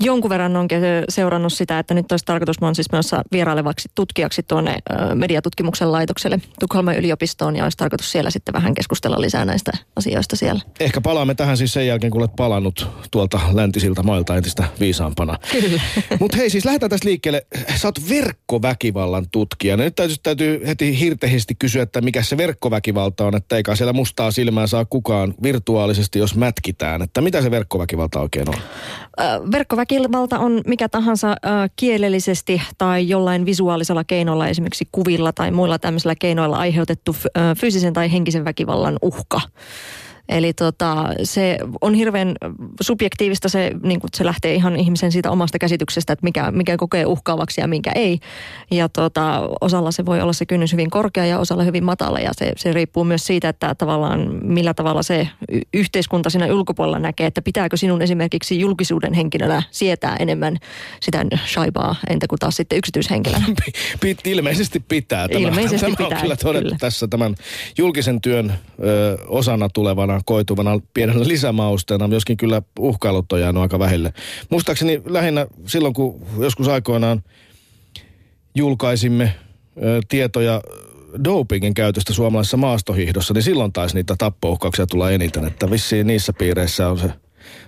Jonkun 0.00 0.28
verran 0.28 0.56
on 0.56 0.68
seurannut 1.08 1.52
sitä, 1.52 1.78
että 1.78 1.94
nyt 1.94 2.12
olisi 2.12 2.24
tarkoitus, 2.24 2.60
mä 2.60 2.74
siis 2.74 2.92
menossa 2.92 3.22
vierailevaksi 3.32 3.88
tutkijaksi 3.94 4.42
tuonne 4.42 4.76
mediatutkimuksen 5.14 5.92
laitokselle 5.92 6.40
Tukholman 6.60 6.96
yliopistoon 6.96 7.56
ja 7.56 7.64
olisi 7.64 7.78
tarkoitus 7.78 8.12
siellä 8.12 8.30
sitten 8.30 8.52
vähän 8.52 8.74
keskustella 8.74 9.20
lisää 9.20 9.44
näistä 9.44 9.72
asioista 9.96 10.36
siellä. 10.36 10.60
Ehkä 10.80 11.00
palaamme 11.00 11.34
tähän 11.34 11.56
siis 11.56 11.72
sen 11.72 11.86
jälkeen, 11.86 12.10
kun 12.10 12.20
olet 12.20 12.36
palannut 12.36 12.88
tuolta 13.10 13.40
läntisiltä 13.52 14.02
mailta 14.02 14.36
entistä 14.36 14.64
viisaampana. 14.80 15.38
Kyllä. 15.52 15.82
Mutta 16.20 16.36
hei 16.36 16.50
siis 16.50 16.64
lähdetään 16.64 16.90
tästä 16.90 17.08
liikkeelle. 17.08 17.46
Sä 17.76 17.88
oot 17.88 18.08
verkkoväkivallan 18.08 19.26
tutkija. 19.48 19.76
Nyt 19.76 19.94
täytyy, 19.94 20.16
täytyy 20.22 20.66
heti 20.66 21.00
hirtehisesti 21.00 21.54
kysyä, 21.54 21.82
että 21.82 22.00
mikä 22.00 22.22
se 22.22 22.36
verkkoväkivalta 22.36 23.24
on, 23.24 23.36
että 23.36 23.56
eikä 23.56 23.76
siellä 23.76 23.92
mustaa 23.92 24.30
silmää 24.30 24.66
saa 24.66 24.84
kukaan 24.84 25.34
virtuaalisesti, 25.42 26.18
jos 26.18 26.34
mätkitään. 26.34 27.02
Että 27.02 27.20
mitä 27.20 27.42
se 27.42 27.50
verkkoväkivalta 27.50 28.20
oikein 28.20 28.48
on? 28.48 28.54
Verkkoväkivalta 29.52 30.38
on 30.38 30.60
mikä 30.66 30.88
tahansa 30.88 31.36
kielellisesti 31.76 32.62
tai 32.78 33.08
jollain 33.08 33.46
visuaalisella 33.46 34.04
keinolla, 34.04 34.48
esimerkiksi 34.48 34.88
kuvilla 34.92 35.32
tai 35.32 35.50
muilla 35.50 35.78
tämmöisillä 35.78 36.14
keinoilla 36.14 36.56
aiheutettu 36.56 37.16
fyysisen 37.58 37.92
tai 37.92 38.12
henkisen 38.12 38.44
väkivallan 38.44 38.98
uhka. 39.02 39.40
Eli 40.28 40.52
tota, 40.52 41.04
se 41.22 41.58
on 41.80 41.94
hirveän 41.94 42.34
subjektiivista, 42.80 43.48
se, 43.48 43.72
niin 43.82 44.00
se 44.14 44.24
lähtee 44.24 44.54
ihan 44.54 44.76
ihmisen 44.76 45.12
siitä 45.12 45.30
omasta 45.30 45.58
käsityksestä, 45.58 46.12
että 46.12 46.24
mikä, 46.24 46.50
mikä 46.50 46.76
kokee 46.76 47.06
uhkaavaksi 47.06 47.60
ja 47.60 47.68
minkä 47.68 47.92
ei. 47.94 48.18
Ja 48.70 48.88
tota, 48.88 49.48
osalla 49.60 49.90
se 49.90 50.06
voi 50.06 50.20
olla 50.20 50.32
se 50.32 50.46
kynnys 50.46 50.72
hyvin 50.72 50.90
korkea 50.90 51.26
ja 51.26 51.38
osalla 51.38 51.62
hyvin 51.62 51.84
matala 51.84 52.18
ja 52.18 52.30
se, 52.32 52.52
se 52.56 52.72
riippuu 52.72 53.04
myös 53.04 53.26
siitä, 53.26 53.48
että 53.48 53.74
tavallaan 53.74 54.44
millä 54.44 54.74
tavalla 54.74 55.02
se 55.02 55.28
yhteiskunta 55.74 56.30
siinä 56.30 56.46
ulkopuolella 56.46 56.98
näkee, 56.98 57.26
että 57.26 57.42
pitääkö 57.42 57.76
sinun 57.76 58.02
esimerkiksi 58.02 58.60
julkisuuden 58.60 59.12
henkilönä 59.12 59.62
sietää 59.70 60.16
enemmän 60.16 60.56
sitä 61.02 61.24
shaibaa, 61.46 61.96
entä 62.10 62.26
kuin 62.28 62.38
taas 62.38 62.56
sitten 62.56 62.78
yksityishenkilönä. 62.78 63.46
Pit, 64.00 64.26
ilmeisesti 64.26 64.80
pitää. 64.80 65.28
Tämä, 65.28 65.48
ilmeisesti 65.48 65.76
tämä 65.76 65.96
pitää, 65.96 66.18
on 66.18 66.22
kyllä 66.22 66.36
todettu 66.36 66.64
kyllä. 66.64 66.76
tässä 66.80 67.08
tämän 67.08 67.34
julkisen 67.78 68.20
työn 68.20 68.52
ö, 68.84 69.18
osana 69.26 69.68
tulevana 69.68 70.15
koituvana 70.24 70.80
pienellä 70.94 71.28
lisämausteena, 71.34 72.08
joskin 72.14 72.36
kyllä 72.36 72.62
uhkailut 72.78 73.32
on 73.32 73.40
jäänyt 73.40 73.62
aika 73.62 73.78
vähille. 73.78 74.12
Muistaakseni 74.50 75.02
lähinnä 75.04 75.46
silloin, 75.66 75.94
kun 75.94 76.26
joskus 76.38 76.68
aikoinaan 76.68 77.22
julkaisimme 78.54 79.34
ö, 79.82 80.00
tietoja 80.08 80.60
dopingin 81.24 81.74
käytöstä 81.74 82.12
suomalaisessa 82.12 82.56
maastohihdossa, 82.56 83.34
niin 83.34 83.42
silloin 83.42 83.72
taisi 83.72 83.94
niitä 83.94 84.14
tappouhkauksia 84.18 84.86
tulla 84.86 85.10
eniten, 85.10 85.44
että 85.44 85.70
vissiin 85.70 86.06
niissä 86.06 86.32
piireissä 86.32 86.88
on 86.88 86.98
se, 86.98 87.10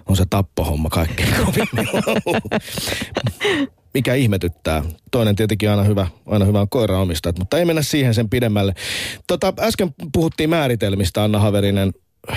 on 0.07 0.17
se 0.17 0.25
tappohomma 0.31 0.88
kaikkein 0.88 1.28
mikä 3.95 4.14
ihmetyttää. 4.14 4.83
Toinen 5.11 5.37
tietenkin 5.37 5.71
aina 5.71 5.83
hyvä, 5.83 6.07
aina 6.26 6.45
hyvä 6.45 6.61
on 6.61 6.69
koiraomistajat, 6.69 7.38
mutta 7.38 7.59
ei 7.59 7.64
mennä 7.64 7.83
siihen 7.83 8.14
sen 8.14 8.28
pidemmälle. 8.28 8.75
Tota, 9.26 9.52
äsken 9.61 9.95
puhuttiin 10.12 10.50
määritelmistä, 10.50 11.25
Anna 11.25 11.38
Haverinen, 11.38 11.93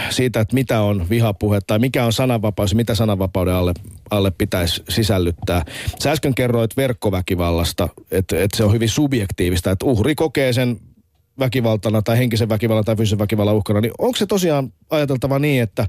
siitä, 0.09 0.39
että 0.39 0.53
mitä 0.53 0.81
on 0.81 1.09
vihapuhe 1.09 1.59
tai 1.67 1.79
mikä 1.79 2.05
on 2.05 2.13
sananvapaus 2.13 2.71
ja 2.71 2.75
mitä 2.75 2.95
sananvapauden 2.95 3.53
alle, 3.53 3.73
alle 4.09 4.31
pitäisi 4.31 4.83
sisällyttää. 4.89 5.65
Sä 6.03 6.11
äsken 6.11 6.35
kerroit 6.35 6.77
verkkoväkivallasta, 6.77 7.89
että, 8.11 8.43
että 8.43 8.57
se 8.57 8.63
on 8.63 8.73
hyvin 8.73 8.89
subjektiivista, 8.89 9.71
että 9.71 9.85
uhri 9.85 10.15
kokee 10.15 10.53
sen 10.53 10.79
väkivaltana 11.39 12.01
tai 12.01 12.17
henkisen 12.17 12.49
väkivallan 12.49 12.85
tai 12.85 12.95
fyysisen 12.95 13.19
väkivallan 13.19 13.55
uhkana, 13.55 13.81
niin 13.81 13.93
onko 13.97 14.17
se 14.17 14.25
tosiaan 14.25 14.73
ajateltava 14.89 15.39
niin, 15.39 15.63
että 15.63 15.87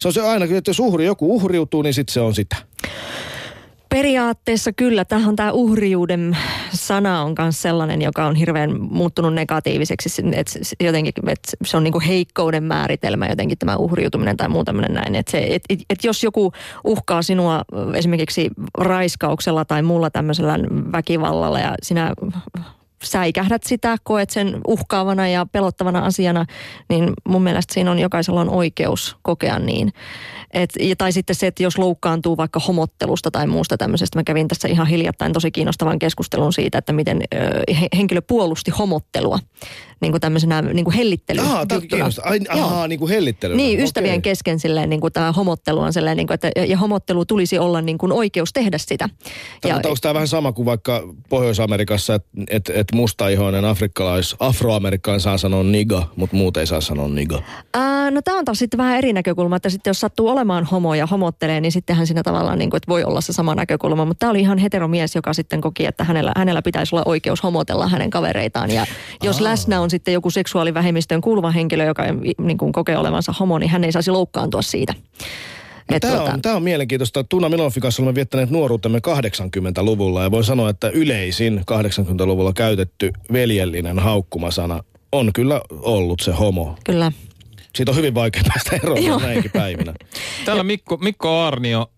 se 0.00 0.08
on 0.08 0.14
se 0.14 0.20
aina, 0.20 0.44
että 0.44 0.70
jos 0.70 0.80
uhri, 0.80 1.06
joku 1.06 1.36
uhriutuu, 1.36 1.82
niin 1.82 1.94
sitten 1.94 2.12
se 2.12 2.20
on 2.20 2.34
sitä? 2.34 2.56
Periaatteessa 3.88 4.72
kyllä. 4.72 5.04
Tähän 5.04 5.36
tämä 5.36 5.52
uhrijuuden 5.52 6.36
sana 6.72 7.22
on 7.22 7.34
myös 7.38 7.62
sellainen, 7.62 8.02
joka 8.02 8.26
on 8.26 8.34
hirveän 8.34 8.80
muuttunut 8.80 9.34
negatiiviseksi. 9.34 10.22
Että 10.32 10.58
jotenkin, 10.80 11.12
että 11.28 11.52
se 11.64 11.76
on 11.76 11.84
niin 11.84 11.92
kuin 11.92 12.04
heikkouden 12.04 12.64
määritelmä 12.64 13.26
jotenkin 13.26 13.58
tämä 13.58 13.76
uhriutuminen 13.76 14.36
tai 14.36 14.48
muu 14.48 14.64
tämmöinen 14.64 14.94
näin. 14.94 15.14
Että 15.14 15.30
se, 15.30 15.46
et, 15.50 15.62
et, 15.68 15.80
et 15.90 16.04
jos 16.04 16.22
joku 16.22 16.52
uhkaa 16.84 17.22
sinua 17.22 17.62
esimerkiksi 17.94 18.50
raiskauksella 18.78 19.64
tai 19.64 19.82
muulla 19.82 20.10
tämmöisellä 20.10 20.58
väkivallalla 20.92 21.60
ja 21.60 21.74
sinä 21.82 22.14
säikähdät 23.04 23.62
sitä, 23.62 23.96
koet 24.02 24.30
sen 24.30 24.60
uhkaavana 24.66 25.28
ja 25.28 25.46
pelottavana 25.52 25.98
asiana, 25.98 26.46
niin 26.88 27.12
mun 27.28 27.42
mielestä 27.42 27.74
siinä 27.74 27.90
on 27.90 27.98
jokaisella 27.98 28.40
on 28.40 28.50
oikeus 28.50 29.16
kokea 29.22 29.58
niin. 29.58 29.92
Et, 30.52 30.70
tai 30.98 31.12
sitten 31.12 31.36
se, 31.36 31.46
että 31.46 31.62
jos 31.62 31.78
loukkaantuu 31.78 32.36
vaikka 32.36 32.60
homottelusta 32.60 33.30
tai 33.30 33.46
muusta 33.46 33.78
tämmöisestä. 33.78 34.18
Mä 34.18 34.24
kävin 34.24 34.48
tässä 34.48 34.68
ihan 34.68 34.86
hiljattain 34.86 35.32
tosi 35.32 35.50
kiinnostavan 35.50 35.98
keskustelun 35.98 36.52
siitä, 36.52 36.78
että 36.78 36.92
miten 36.92 37.22
ö, 37.34 37.38
henkilö 37.96 38.22
puolusti 38.22 38.70
homottelua 38.70 39.38
niin 40.00 40.12
kuin 40.12 40.20
tämmöisenä 40.20 40.62
niin 40.62 40.84
kuin 40.84 40.94
hellittely. 40.94 41.40
Ahaa, 41.40 41.66
Ai, 42.22 42.40
ahaa, 42.48 42.88
niin 42.88 42.98
kuin 42.98 43.08
hellittely. 43.08 43.56
Niin, 43.56 43.80
ystävien 43.80 44.12
okay. 44.12 44.20
kesken 44.20 44.58
silleen, 44.58 44.90
niin 44.90 45.00
kuin 45.00 45.12
tämä 45.12 45.32
homottelu 45.32 45.80
on 45.80 45.92
silleen, 45.92 46.16
niin 46.16 46.26
kuin, 46.26 46.34
että 46.34 46.50
ja 46.68 46.76
homottelu 46.76 47.24
tulisi 47.24 47.58
olla 47.58 47.80
niin 47.80 47.98
kuin 47.98 48.12
oikeus 48.12 48.52
tehdä 48.52 48.78
sitä. 48.78 49.08
Tämä, 49.60 49.72
ja, 49.72 49.76
onko 49.76 49.96
tämä 50.00 50.14
vähän 50.14 50.28
sama 50.28 50.52
kuin 50.52 50.66
vaikka 50.66 51.08
Pohjois-Amerikassa, 51.28 52.14
että 52.14 52.28
et, 52.50 52.70
et 52.74 52.86
mustaihoinen 52.92 53.64
afrikkalais, 53.64 54.36
afroamerikkalainen 54.38 55.20
saa 55.20 55.38
sanoa 55.38 55.62
niga, 55.62 56.08
mutta 56.16 56.36
muut 56.36 56.56
ei 56.56 56.66
saa 56.66 56.80
sanoa 56.80 57.08
niga? 57.08 57.42
Ää, 57.74 58.10
no 58.10 58.22
tämä 58.22 58.38
on 58.38 58.44
taas 58.44 58.58
sitten 58.58 58.78
vähän 58.78 58.98
eri 58.98 59.12
näkökulma, 59.12 59.56
että 59.56 59.70
sitten 59.70 59.90
jos 59.90 60.00
sattuu 60.00 60.28
olemaan 60.28 60.64
homo 60.64 60.94
ja 60.94 61.06
homottelee, 61.06 61.60
niin 61.60 61.72
sittenhän 61.72 62.06
siinä 62.06 62.22
tavallaan 62.22 62.58
niin 62.58 62.70
kuin, 62.70 62.76
että 62.76 62.88
voi 62.88 63.04
olla 63.04 63.20
se 63.20 63.32
sama 63.32 63.54
näkökulma. 63.54 64.04
Mutta 64.04 64.18
tämä 64.18 64.30
oli 64.30 64.40
ihan 64.40 64.58
heteromies, 64.58 65.14
joka 65.14 65.32
sitten 65.32 65.60
koki, 65.60 65.86
että 65.86 66.04
hänellä, 66.04 66.32
hänellä 66.36 66.62
pitäisi 66.62 66.94
olla 66.94 67.02
oikeus 67.06 67.42
homotella 67.42 67.88
hänen 67.88 68.10
kavereitaan. 68.10 68.70
Ja 68.70 68.86
jos 69.22 69.36
Aa. 69.36 69.44
läsnä 69.44 69.80
on 69.80 69.87
sitten 69.90 70.14
joku 70.14 70.30
seksuaalivähemmistöön 70.30 71.20
kuuluva 71.20 71.50
henkilö, 71.50 71.84
joka 71.84 72.02
niin 72.38 72.58
kuin 72.58 72.72
kokee 72.72 72.98
olevansa 72.98 73.32
homo, 73.32 73.58
niin 73.58 73.70
hän 73.70 73.84
ei 73.84 73.92
saisi 73.92 74.10
loukkaantua 74.10 74.62
siitä. 74.62 74.94
No, 75.90 76.00
tämä, 76.00 76.16
tuota... 76.16 76.32
on, 76.32 76.42
tämä 76.42 76.56
on 76.56 76.62
mielenkiintoista. 76.62 77.24
Tuna 77.24 77.48
Milofin 77.48 77.80
kanssa 77.80 78.02
olemme 78.02 78.14
viettäneet 78.14 78.50
nuoruutemme 78.50 78.98
80-luvulla 78.98 80.22
ja 80.22 80.30
voin 80.30 80.44
sanoa, 80.44 80.70
että 80.70 80.88
yleisin 80.88 81.64
80-luvulla 81.72 82.52
käytetty 82.52 83.12
veljellinen 83.32 83.98
haukkumasana 83.98 84.82
on 85.12 85.32
kyllä 85.32 85.60
ollut 85.70 86.20
se 86.20 86.32
homo. 86.32 86.76
Kyllä. 86.84 87.12
Siitä 87.74 87.90
on 87.90 87.96
hyvin 87.96 88.14
vaikea 88.14 88.42
päästä 88.48 88.76
eroon 88.76 89.22
näinkin 89.22 89.50
päivinä. 89.50 89.94
Täällä 90.44 90.62
Mikko, 90.62 90.96
Mikko 90.96 91.40
Arnio 91.40 91.90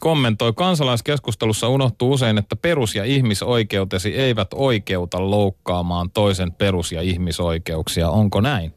kommentoi, 0.00 0.52
kansalaiskeskustelussa 0.52 1.68
unohtuu 1.68 2.12
usein, 2.12 2.38
että 2.38 2.56
perus- 2.56 2.94
ja 2.94 3.04
ihmisoikeutesi 3.04 4.14
eivät 4.14 4.48
oikeuta 4.54 5.30
loukkaamaan 5.30 6.10
toisen 6.10 6.52
perus- 6.52 6.92
ja 6.92 7.02
ihmisoikeuksia. 7.02 8.10
Onko 8.10 8.40
näin? 8.40 8.72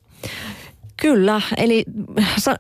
Kyllä, 1.01 1.41
eli 1.57 1.85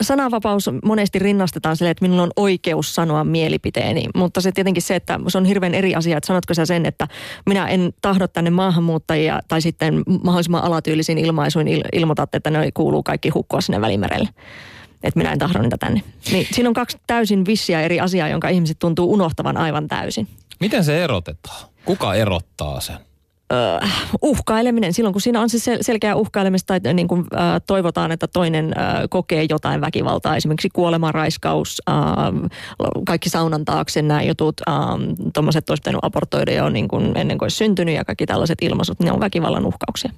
sananvapaus 0.01 0.69
monesti 0.85 1.19
rinnastetaan 1.19 1.77
sille, 1.77 1.91
että 1.91 2.05
minulla 2.05 2.23
on 2.23 2.31
oikeus 2.35 2.95
sanoa 2.95 3.23
mielipiteeni, 3.23 4.05
mutta 4.15 4.41
se 4.41 4.51
tietenkin 4.51 4.83
se, 4.83 4.95
että 4.95 5.19
se 5.27 5.37
on 5.37 5.45
hirveän 5.45 5.73
eri 5.73 5.95
asia, 5.95 6.17
että 6.17 6.27
sanotko 6.27 6.53
sä 6.53 6.65
sen, 6.65 6.85
että 6.85 7.07
minä 7.45 7.67
en 7.67 7.93
tahdo 8.01 8.27
tänne 8.27 8.49
maahanmuuttajia 8.49 9.39
tai 9.47 9.61
sitten 9.61 10.03
mahdollisimman 10.23 10.63
alatyylisin 10.63 11.17
ilmaisuin 11.17 11.67
il- 11.67 11.89
ilmoitat, 11.93 12.35
että 12.35 12.49
ne 12.49 12.71
kuuluu 12.73 13.03
kaikki 13.03 13.29
hukkua 13.29 13.61
sinne 13.61 13.81
välimerelle 13.81 14.29
että 15.03 15.19
minä 15.19 15.31
en 15.31 15.39
tahdo 15.39 15.61
niitä 15.61 15.77
tänne. 15.77 16.01
Niin 16.31 16.47
siinä 16.51 16.69
on 16.69 16.73
kaksi 16.73 16.97
täysin 17.07 17.45
vissiä 17.45 17.81
eri 17.81 17.99
asiaa, 17.99 18.27
jonka 18.27 18.49
ihmiset 18.49 18.79
tuntuu 18.79 19.13
unohtavan 19.13 19.57
aivan 19.57 19.87
täysin. 19.87 20.27
Miten 20.59 20.83
se 20.83 21.03
erotetaan? 21.03 21.69
Kuka 21.85 22.13
erottaa 22.13 22.79
sen? 22.79 22.95
Uh, 23.53 23.89
uhkaileminen, 24.21 24.93
silloin 24.93 25.13
kun 25.13 25.21
siinä 25.21 25.41
on 25.41 25.49
siis 25.49 25.65
selkeä 25.81 26.15
uhkailemista 26.15 26.79
tai 26.79 26.93
niin 26.93 27.07
kuin, 27.07 27.21
uh, 27.21 27.27
toivotaan, 27.67 28.11
että 28.11 28.27
toinen 28.27 28.65
uh, 28.65 29.09
kokee 29.09 29.45
jotain 29.49 29.81
väkivaltaa, 29.81 30.35
esimerkiksi 30.35 30.69
kuolemanraiskaus, 30.73 31.81
uh, 31.89 32.49
kaikki 33.05 33.29
saunan 33.29 33.65
taakse 33.65 34.01
nämä 34.01 34.23
jutut, 34.23 34.61
uh, 34.69 34.99
tuommoiset 35.33 35.69
olisi 35.69 35.81
pitänyt 35.81 35.99
abortoida 36.01 36.53
jo 36.53 36.69
niin 36.69 36.87
kuin 36.87 37.17
ennen 37.17 37.37
kuin 37.37 37.45
olisi 37.45 37.57
syntynyt 37.57 37.95
ja 37.95 38.05
kaikki 38.05 38.25
tällaiset 38.25 38.57
ilmaisut, 38.61 38.99
ne 38.99 39.11
on 39.11 39.19
väkivallan 39.19 39.65
uhkauksia. 39.65 40.11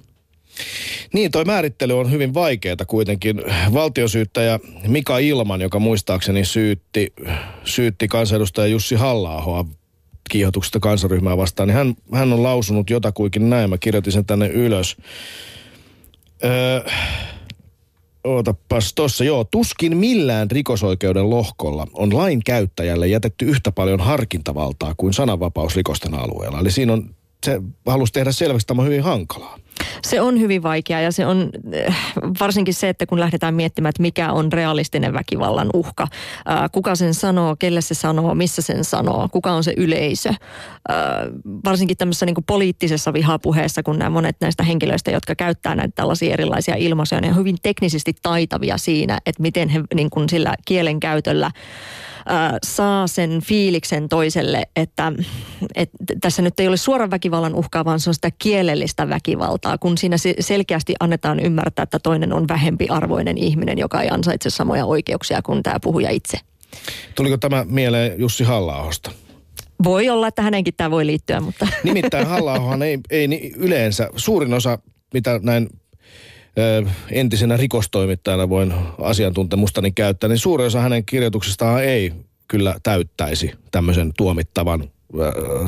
Niin, 1.12 1.30
toi 1.30 1.44
määrittely 1.44 1.98
on 1.98 2.10
hyvin 2.10 2.34
vaikeaa 2.34 2.76
kuitenkin. 2.86 3.42
Valtiosyyttäjä 3.72 4.60
Mika 4.86 5.18
Ilman, 5.18 5.60
joka 5.60 5.78
muistaakseni 5.78 6.44
syytti, 6.44 7.12
syytti 7.64 8.08
kansanedustaja 8.08 8.66
Jussi 8.66 8.94
halla 8.94 9.64
kiihotuksesta 10.30 10.80
kansaryhmää 10.80 11.36
vastaan, 11.36 11.68
niin 11.68 11.76
hän, 11.76 11.94
hän 12.12 12.32
on 12.32 12.42
lausunut 12.42 12.90
jotakuikin 12.90 13.50
näin. 13.50 13.70
Mä 13.70 13.78
kirjoitin 13.78 14.12
sen 14.12 14.26
tänne 14.26 14.48
ylös. 14.48 14.96
Öö, 16.44 16.80
Ootapas 18.24 18.94
tossa, 18.94 19.24
joo. 19.24 19.44
Tuskin 19.44 19.96
millään 19.96 20.50
rikosoikeuden 20.50 21.30
lohkolla 21.30 21.86
on 21.92 22.16
lain 22.16 22.44
käyttäjälle 22.44 23.08
jätetty 23.08 23.44
yhtä 23.44 23.72
paljon 23.72 24.00
harkintavaltaa 24.00 24.94
kuin 24.96 25.12
sananvapaus 25.12 25.76
rikosten 25.76 26.14
alueella. 26.14 26.60
Eli 26.60 26.70
siinä 26.70 26.92
on, 26.92 27.14
se 27.46 27.62
halusi 27.86 28.12
tehdä 28.12 28.32
selväksi, 28.32 28.64
että 28.64 28.68
tämä 28.68 28.82
on 28.82 28.88
hyvin 28.88 29.02
hankalaa. 29.02 29.58
Se 30.02 30.20
on 30.20 30.40
hyvin 30.40 30.62
vaikea 30.62 31.00
ja 31.00 31.12
se 31.12 31.26
on 31.26 31.50
äh, 31.88 31.96
varsinkin 32.40 32.74
se, 32.74 32.88
että 32.88 33.06
kun 33.06 33.20
lähdetään 33.20 33.54
miettimään, 33.54 33.88
että 33.88 34.02
mikä 34.02 34.32
on 34.32 34.52
realistinen 34.52 35.12
väkivallan 35.12 35.70
uhka. 35.74 36.02
Äh, 36.50 36.70
kuka 36.72 36.94
sen 36.94 37.14
sanoo, 37.14 37.56
kelle 37.58 37.80
se 37.80 37.94
sanoo, 37.94 38.34
missä 38.34 38.62
sen 38.62 38.84
sanoo, 38.84 39.28
kuka 39.32 39.52
on 39.52 39.64
se 39.64 39.74
yleisö. 39.76 40.28
Äh, 40.28 40.36
varsinkin 41.64 41.96
tämmöisessä 41.96 42.26
niin 42.26 42.34
kuin 42.34 42.44
poliittisessa 42.44 43.12
vihapuheessa, 43.12 43.82
kun 43.82 43.98
nämä 43.98 44.10
monet 44.10 44.36
näistä 44.40 44.62
henkilöistä, 44.62 45.10
jotka 45.10 45.34
käyttää 45.34 45.74
näitä 45.74 45.92
tällaisia 45.94 46.32
erilaisia 46.32 46.74
ilmaisuja, 46.74 47.20
ne 47.20 47.28
on 47.28 47.36
hyvin 47.36 47.56
teknisesti 47.62 48.12
taitavia 48.22 48.78
siinä, 48.78 49.18
että 49.26 49.42
miten 49.42 49.68
he 49.68 49.80
niin 49.94 50.10
kuin 50.10 50.28
sillä 50.28 50.54
kielen 50.64 51.00
käytöllä 51.00 51.50
saa 52.64 53.06
sen 53.06 53.40
fiiliksen 53.40 54.08
toiselle, 54.08 54.62
että, 54.76 55.12
että 55.74 55.96
tässä 56.20 56.42
nyt 56.42 56.60
ei 56.60 56.68
ole 56.68 56.76
suoran 56.76 57.10
väkivallan 57.10 57.54
uhkaa, 57.54 57.84
vaan 57.84 58.00
se 58.00 58.10
on 58.10 58.14
sitä 58.14 58.30
kielellistä 58.38 59.08
väkivaltaa, 59.08 59.65
kun 59.80 59.98
siinä 59.98 60.16
selkeästi 60.40 60.94
annetaan 61.00 61.40
ymmärtää, 61.40 61.82
että 61.82 61.98
toinen 61.98 62.32
on 62.32 62.48
vähempi 62.48 62.86
arvoinen 62.88 63.38
ihminen, 63.38 63.78
joka 63.78 64.02
ei 64.02 64.08
ansaitse 64.10 64.50
samoja 64.50 64.84
oikeuksia 64.84 65.42
kuin 65.42 65.62
tämä 65.62 65.80
puhuja 65.80 66.10
itse. 66.10 66.38
Tuliko 67.14 67.36
tämä 67.36 67.64
mieleen 67.68 68.20
Jussi 68.20 68.44
halla 68.44 68.90
Voi 69.84 70.08
olla, 70.08 70.28
että 70.28 70.42
hänenkin 70.42 70.74
tämä 70.76 70.90
voi 70.90 71.06
liittyä, 71.06 71.40
mutta... 71.40 71.68
Nimittäin 71.84 72.26
halla 72.26 72.84
ei, 72.84 72.98
ei 73.10 73.52
yleensä, 73.56 74.10
suurin 74.16 74.54
osa, 74.54 74.78
mitä 75.14 75.40
näin 75.42 75.68
entisenä 77.10 77.56
rikostoimittajana 77.56 78.48
voin 78.48 78.74
asiantuntemustani 79.02 79.92
käyttää, 79.92 80.28
niin 80.28 80.38
suurin 80.38 80.66
osa 80.66 80.80
hänen 80.80 81.04
kirjoituksistaan 81.04 81.84
ei 81.84 82.12
kyllä 82.48 82.76
täyttäisi 82.82 83.52
tämmöisen 83.70 84.12
tuomittavan 84.16 84.90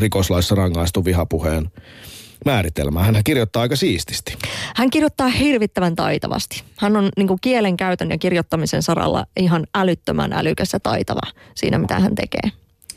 rikoslaissa 0.01 0.55
rangaistu 0.55 1.05
vihapuheen 1.05 1.69
määritelmää. 2.45 3.05
Hän 3.05 3.25
kirjoittaa 3.25 3.63
aika 3.63 3.77
siististi. 3.77 4.37
Hän 4.77 4.91
kirjoittaa 4.91 5.29
hirvittävän 5.29 5.97
taitavasti. 5.97 6.63
Hän 6.77 6.97
on 6.97 7.09
niin 7.17 7.29
kuin 7.29 7.39
kielen 7.41 7.77
käytön 7.77 8.11
ja 8.11 8.19
kirjoittamisen 8.19 8.83
saralla 8.83 9.27
ihan 9.37 9.67
älyttömän 9.75 10.33
älykäs 10.33 10.73
ja 10.73 10.81
taitava 10.81 11.33
siinä, 11.55 11.79
mitä 11.79 11.99
hän 11.99 12.15
tekee. 12.15 12.53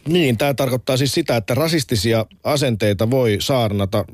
Niin, 0.07 0.37
tämä 0.37 0.53
tarkoittaa 0.53 0.97
siis 0.97 1.13
sitä, 1.13 1.37
että 1.37 1.55
rasistisia 1.55 2.25
asenteita 2.43 3.09
voi 3.09 3.37
saarnata 3.39 4.05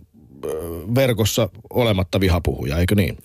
verkossa 0.95 1.50
olematta 1.69 2.19
vihapuhuja, 2.19 2.78
eikö 2.78 2.95
niin? 2.95 3.17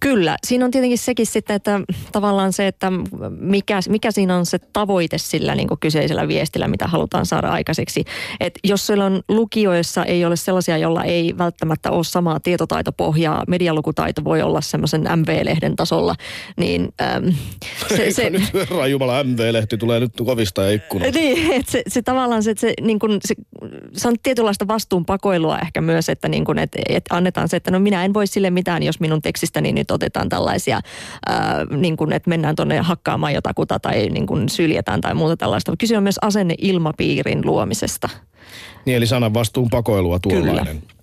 Kyllä. 0.00 0.36
Siinä 0.46 0.64
on 0.64 0.70
tietenkin 0.70 0.98
sekin 0.98 1.26
sitten, 1.26 1.56
että 1.56 1.80
tavallaan 2.12 2.52
se, 2.52 2.66
että 2.66 2.92
mikä, 3.38 3.80
mikä 3.88 4.10
siinä 4.10 4.36
on 4.36 4.46
se 4.46 4.58
tavoite 4.58 5.18
sillä 5.18 5.54
niin 5.54 5.68
kuin 5.68 5.80
kyseisellä 5.80 6.28
viestillä, 6.28 6.68
mitä 6.68 6.86
halutaan 6.86 7.26
saada 7.26 7.48
aikaiseksi. 7.48 8.04
Et 8.40 8.58
jos 8.64 8.86
siellä 8.86 9.04
on 9.04 9.22
lukijoissa 9.28 10.04
ei 10.04 10.24
ole 10.24 10.36
sellaisia, 10.36 10.78
joilla 10.78 11.04
ei 11.04 11.34
välttämättä 11.38 11.90
ole 11.90 12.04
samaa 12.04 12.40
tietotaitopohjaa, 12.40 13.44
medialukutaito 13.48 14.24
voi 14.24 14.42
olla 14.42 14.60
semmoisen 14.60 15.02
MV-lehden 15.16 15.76
tasolla, 15.76 16.14
niin 16.56 16.88
äm, 17.16 17.34
se, 17.96 18.10
se, 18.10 18.30
nyt 18.30 18.42
herra 18.54 18.86
Jumala, 18.86 19.24
MV-lehti 19.24 19.76
tulee 19.78 20.00
nyt 20.00 20.12
kovista 20.24 20.62
ja 20.62 20.70
ikkunasta. 20.70 21.18
Niin, 21.18 21.52
että 21.52 21.72
se, 21.72 21.82
se 21.88 22.02
tavallaan 22.02 22.42
se, 22.42 22.50
että 22.50 22.60
se, 22.60 22.74
niin 22.80 22.98
kuin, 22.98 23.18
se, 23.24 23.34
se 23.92 24.08
on 24.08 24.14
tietynlaista 24.22 24.68
vastuunpakoilua 24.68 25.58
ehkä 25.58 25.80
myös, 25.80 26.08
että 26.08 26.28
niin 26.28 26.44
kuin, 26.58 26.64
että, 26.64 26.96
että 26.96 27.16
annetaan 27.16 27.48
se, 27.48 27.56
että 27.56 27.70
no 27.70 27.78
minä 27.78 28.04
en 28.04 28.14
voi 28.14 28.26
sille 28.26 28.50
mitään, 28.50 28.82
jos 28.82 29.00
minun 29.00 29.22
tekstistäni 29.22 29.72
nyt 29.72 29.90
otetaan 29.90 30.28
tällaisia, 30.28 30.80
ää, 31.26 31.64
niin 31.70 31.96
kuin, 31.96 32.12
että 32.12 32.28
mennään 32.28 32.56
tuonne 32.56 32.78
hakkaamaan 32.78 33.34
jotakuta 33.34 33.78
tai 33.78 34.08
niin 34.08 34.26
kuin 34.26 34.48
syljetään 34.48 35.00
tai 35.00 35.14
muuta 35.14 35.36
tällaista. 35.36 35.74
Kyse 35.78 35.96
on 35.96 36.02
myös 36.02 36.18
asenne 36.22 36.54
ilmapiirin 36.58 37.46
luomisesta. 37.46 38.08
Niin 38.84 38.96
eli 38.96 39.06
sanan 39.06 39.34
vastuun 39.34 39.68
pakoilua 39.70 40.18
tuollainen. 40.18 40.78
Kyllä. 40.80 40.97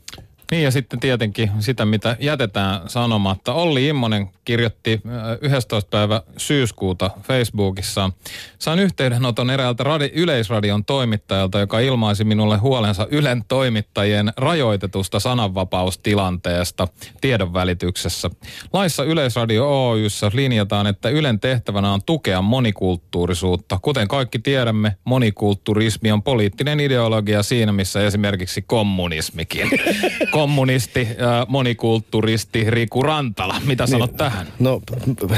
Niin 0.51 0.63
ja 0.63 0.71
sitten 0.71 0.99
tietenkin 0.99 1.51
sitä, 1.59 1.85
mitä 1.85 2.17
jätetään 2.19 2.89
sanomatta. 2.89 3.53
Olli 3.53 3.87
Immonen 3.87 4.29
kirjoitti 4.45 5.01
äh, 5.41 5.53
11. 5.57 5.89
päivä 5.89 6.21
syyskuuta 6.37 7.11
Facebookissa. 7.23 8.11
Sain 8.59 8.79
yhteydenoton 8.79 9.49
eräältä 9.49 9.83
radi- 9.83 10.11
yleisradion 10.13 10.85
toimittajalta, 10.85 11.59
joka 11.59 11.79
ilmaisi 11.79 12.23
minulle 12.23 12.57
huolensa 12.57 13.07
Ylen 13.11 13.43
toimittajien 13.47 14.33
rajoitetusta 14.37 15.19
sananvapaustilanteesta 15.19 16.87
tiedon 17.21 17.53
välityksessä. 17.53 18.29
Laissa 18.73 19.03
Yleisradio 19.03 19.89
Oyssä 19.89 20.31
linjataan, 20.33 20.87
että 20.87 21.09
Ylen 21.09 21.39
tehtävänä 21.39 21.93
on 21.93 22.01
tukea 22.05 22.41
monikulttuurisuutta. 22.41 23.79
Kuten 23.81 24.07
kaikki 24.07 24.39
tiedämme, 24.39 24.95
monikulturismi 25.05 26.11
on 26.11 26.23
poliittinen 26.23 26.79
ideologia 26.79 27.43
siinä, 27.43 27.71
missä 27.71 28.05
esimerkiksi 28.05 28.61
kommunismikin. 28.61 29.69
Kommunisti, 30.35 31.07
monikulturisti 31.47 32.69
Riku 32.69 33.03
Rantala. 33.03 33.61
Mitä 33.65 33.87
sanot 33.87 34.17
tähän? 34.17 34.47
No, 34.59 34.81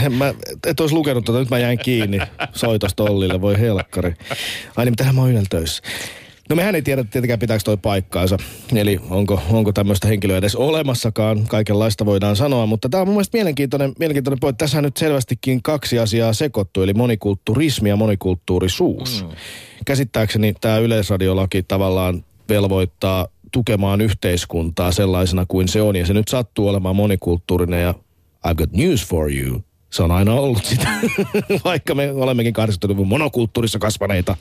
en 0.03 0.13
mä, 0.13 0.33
et 0.67 0.79
olisi 0.79 0.95
lukenut 0.95 1.25
tota, 1.25 1.39
nyt 1.39 1.49
mä 1.49 1.59
jäin 1.59 1.79
kiinni 1.79 2.19
soitosta 2.53 3.03
Ollille, 3.03 3.41
voi 3.41 3.59
helkkari. 3.59 4.13
Ai 4.75 4.85
niin, 4.85 4.91
mitähän 4.91 5.15
mä 5.15 5.21
oon 5.21 5.29
Ylellä 5.29 5.47
töissä. 5.49 5.83
No 6.49 6.55
mehän 6.55 6.75
ei 6.75 6.81
tiedä 6.81 7.03
tietenkään 7.03 7.39
pitääkö 7.39 7.63
toi 7.63 7.77
paikkaansa, 7.77 8.37
eli 8.75 8.99
onko, 9.09 9.41
onko 9.51 9.73
tämmöistä 9.73 10.07
henkilöä 10.07 10.37
edes 10.37 10.55
olemassakaan, 10.55 11.47
kaikenlaista 11.47 12.05
voidaan 12.05 12.35
sanoa, 12.35 12.65
mutta 12.65 12.89
tämä 12.89 13.01
on 13.01 13.07
mun 13.07 13.15
mielestä 13.15 13.37
mielenkiintoinen, 13.37 13.93
mielenkiintoinen 13.99 14.39
pointti. 14.39 14.63
Tässä 14.63 14.81
nyt 14.81 14.97
selvästikin 14.97 15.63
kaksi 15.63 15.99
asiaa 15.99 16.33
sekoittu, 16.33 16.81
eli 16.81 16.93
monikulturismi 16.93 17.89
ja 17.89 17.95
monikulttuurisuus. 17.95 19.23
Mm. 19.23 19.29
Käsittääkseni 19.85 20.53
tämä 20.61 20.77
yleisradiolaki 20.77 21.63
tavallaan 21.63 22.23
velvoittaa 22.49 23.27
tukemaan 23.51 24.01
yhteiskuntaa 24.01 24.91
sellaisena 24.91 25.45
kuin 25.47 25.67
se 25.67 25.81
on, 25.81 25.95
ja 25.95 26.05
se 26.05 26.13
nyt 26.13 26.27
sattuu 26.27 26.67
olemaan 26.67 26.95
monikulttuurinen, 26.95 27.81
ja 27.81 27.93
I've 28.47 28.55
got 28.55 28.71
news 28.71 29.05
for 29.05 29.33
you. 29.33 29.63
Se 29.89 30.03
on 30.03 30.11
aina 30.11 30.33
ollut 30.33 30.65
sitä, 30.65 30.87
vaikka 31.65 31.95
me 31.95 32.11
olemmekin 32.11 32.53
80-luvun 32.55 33.07
monokulttuurissa 33.07 33.79
kasvaneita 33.79 34.35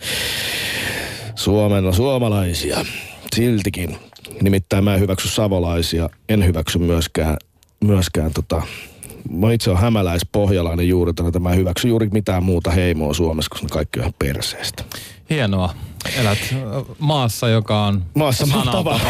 Suomen 1.35 1.95
suomalaisia. 1.95 2.85
Siltikin. 3.37 3.97
Nimittäin 4.42 4.85
mä 4.85 4.95
en 4.95 5.01
hyväksy 5.01 5.29
savolaisia, 5.29 6.11
en 6.29 6.45
hyväksy 6.45 6.79
myöskään, 6.79 7.37
myöskään 7.85 8.33
tota, 8.33 8.62
mä 9.31 9.53
itse 9.53 9.71
olen 9.71 9.83
hämäläispohjalainen 9.83 10.88
juuri, 10.88 11.11
että 11.11 11.38
mä 11.38 11.51
en 11.51 11.59
hyväksy 11.59 11.88
juuri 11.88 12.09
mitään 12.12 12.42
muuta 12.42 12.71
heimoa 12.71 13.14
Suomessa, 13.14 13.49
koska 13.51 13.66
ne 13.66 13.71
kaikki 13.71 13.99
on 13.99 14.03
ihan 14.03 14.14
perseestä. 14.19 14.85
Hienoa. 15.30 15.74
Elät 16.16 16.54
maassa, 16.98 17.48
joka 17.48 17.86
on 17.86 18.04
Maassa 18.14 18.46
mahtavaa. 18.46 19.00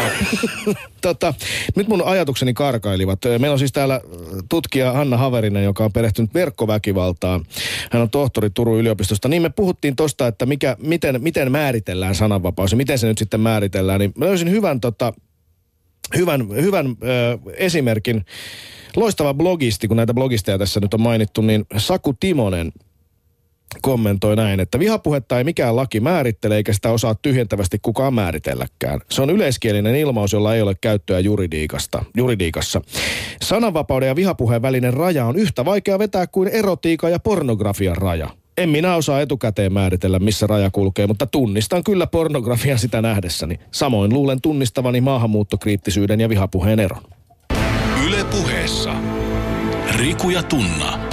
tota, 1.01 1.33
nyt 1.75 1.87
mun 1.87 2.03
ajatukseni 2.05 2.53
karkailivat. 2.53 3.19
Meillä 3.25 3.53
on 3.53 3.59
siis 3.59 3.71
täällä 3.71 4.01
tutkija 4.49 4.93
Hanna 4.93 5.17
Haverinen, 5.17 5.63
joka 5.63 5.85
on 5.85 5.93
perehtynyt 5.93 6.33
verkkoväkivaltaan. 6.33 7.45
Hän 7.91 8.01
on 8.01 8.09
tohtori 8.09 8.49
Turun 8.49 8.79
yliopistosta. 8.79 9.27
Niin 9.27 9.41
me 9.41 9.49
puhuttiin 9.49 9.95
tosta, 9.95 10.27
että 10.27 10.45
mikä, 10.45 10.77
miten, 10.79 11.21
miten 11.21 11.51
määritellään 11.51 12.15
sananvapaus 12.15 12.71
ja 12.71 12.77
miten 12.77 12.99
se 12.99 13.07
nyt 13.07 13.17
sitten 13.17 13.39
määritellään. 13.39 13.99
Niin 13.99 14.13
mä 14.17 14.25
löysin 14.25 14.51
hyvän, 14.51 14.81
tota, 14.81 15.13
hyvän, 16.15 16.49
hyvän 16.49 16.85
ö, 16.87 17.37
esimerkin. 17.53 18.25
Loistava 18.95 19.33
blogisti, 19.33 19.87
kun 19.87 19.97
näitä 19.97 20.13
blogisteja 20.13 20.57
tässä 20.57 20.79
nyt 20.79 20.93
on 20.93 21.01
mainittu, 21.01 21.41
niin 21.41 21.65
Saku 21.77 22.13
Timonen 22.19 22.71
kommentoi 23.81 24.35
näin, 24.35 24.59
että 24.59 24.79
vihapuhetta 24.79 25.37
ei 25.37 25.43
mikään 25.43 25.75
laki 25.75 25.99
määrittele 25.99 26.55
eikä 26.55 26.73
sitä 26.73 26.91
osaa 26.91 27.15
tyhjentävästi 27.15 27.79
kukaan 27.81 28.13
määritelläkään. 28.13 28.99
Se 29.11 29.21
on 29.21 29.29
yleiskielinen 29.29 29.95
ilmaus, 29.95 30.33
jolla 30.33 30.55
ei 30.55 30.61
ole 30.61 30.75
käyttöä 30.81 31.19
juridiikasta, 31.19 32.05
juridiikassa. 32.17 32.81
Sananvapauden 33.41 34.07
ja 34.07 34.15
vihapuheen 34.15 34.61
välinen 34.61 34.93
raja 34.93 35.25
on 35.25 35.35
yhtä 35.35 35.65
vaikea 35.65 35.99
vetää 35.99 36.27
kuin 36.27 36.49
erotiikan 36.49 37.11
ja 37.11 37.19
pornografian 37.19 37.97
raja. 37.97 38.29
En 38.57 38.69
minä 38.69 38.95
osaa 38.95 39.21
etukäteen 39.21 39.73
määritellä, 39.73 40.19
missä 40.19 40.47
raja 40.47 40.69
kulkee, 40.71 41.07
mutta 41.07 41.25
tunnistan 41.27 41.83
kyllä 41.83 42.07
pornografian 42.07 42.79
sitä 42.79 43.01
nähdessäni. 43.01 43.59
Samoin 43.71 44.13
luulen 44.13 44.41
tunnistavani 44.41 45.01
maahanmuuttokriittisyyden 45.01 46.19
ja 46.19 46.29
vihapuheen 46.29 46.79
eron. 46.79 47.01
Yle 48.07 48.23
puheessa. 48.23 48.95
Riku 49.95 50.29
ja 50.29 50.43
Tunna. 50.43 51.06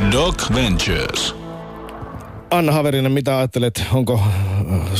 Doc 0.00 0.54
Ventures. 0.54 1.34
Anna 2.50 2.72
Haverinen, 2.72 3.12
mitä 3.12 3.38
ajattelet, 3.38 3.84
onko, 3.92 4.20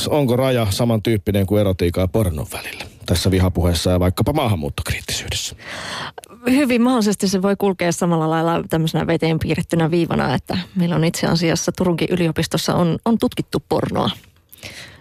onko 0.09 0.37
raja 0.37 0.67
samantyyppinen 0.71 1.47
kuin 1.47 1.61
erotiikan 1.61 2.03
ja 2.03 2.09
pornon 2.09 2.47
välillä? 2.53 2.85
Tässä 3.07 3.31
vihapuheessa 3.31 3.91
ja 3.91 4.01
vaikkapa 4.01 4.33
maahanmuuttokriittisyydessä. 4.33 5.57
Hyvin 6.51 6.83
mahdollisesti 6.83 7.29
se 7.29 7.43
voi 7.43 7.57
kulkea 7.57 7.93
samalla 7.93 8.31
lailla 8.31 8.65
tämmöisenä 8.71 9.07
veteen 9.07 9.39
piirrettynä 9.39 9.91
viivana, 9.91 10.35
että 10.35 10.59
meillä 10.75 10.97
on 10.97 11.05
itse 11.05 11.27
asiassa 11.27 11.73
Turunkin 11.73 12.09
yliopistossa 12.11 12.75
on, 12.75 12.99
on 13.05 13.19
tutkittu 13.19 13.63
pornoa. 13.69 14.11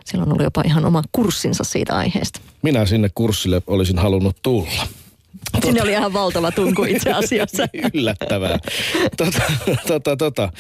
Siellä 0.05 0.23
on 0.23 0.31
ollut 0.31 0.43
jopa 0.43 0.62
ihan 0.65 0.85
oma 0.85 1.03
kurssinsa 1.12 1.63
siitä 1.63 1.97
aiheesta. 1.97 2.39
Minä 2.62 2.85
sinne 2.85 3.09
kurssille 3.15 3.62
olisin 3.67 3.97
halunnut 3.99 4.38
tulla. 4.41 4.88
Sinne 5.63 5.82
oli 5.82 5.91
ihan 5.91 6.13
valtava 6.13 6.52
tunku 6.52 6.84
itse 6.89 7.12
asiassa. 7.12 7.67
Yllättävää. 7.93 8.60
Tota, 9.17 9.41
tota, 9.88 10.17
tota. 10.17 10.52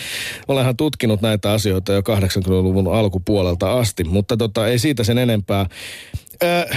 Olenhan 0.47 0.77
tutkinut 0.77 1.21
näitä 1.21 1.51
asioita 1.51 1.93
jo 1.93 2.01
80-luvun 2.01 2.95
alkupuolelta 2.95 3.79
asti, 3.79 4.03
mutta 4.03 4.37
tota, 4.37 4.67
ei 4.67 4.79
siitä 4.79 5.03
sen 5.03 5.17
enempää. 5.17 5.65
Ö, 6.43 6.75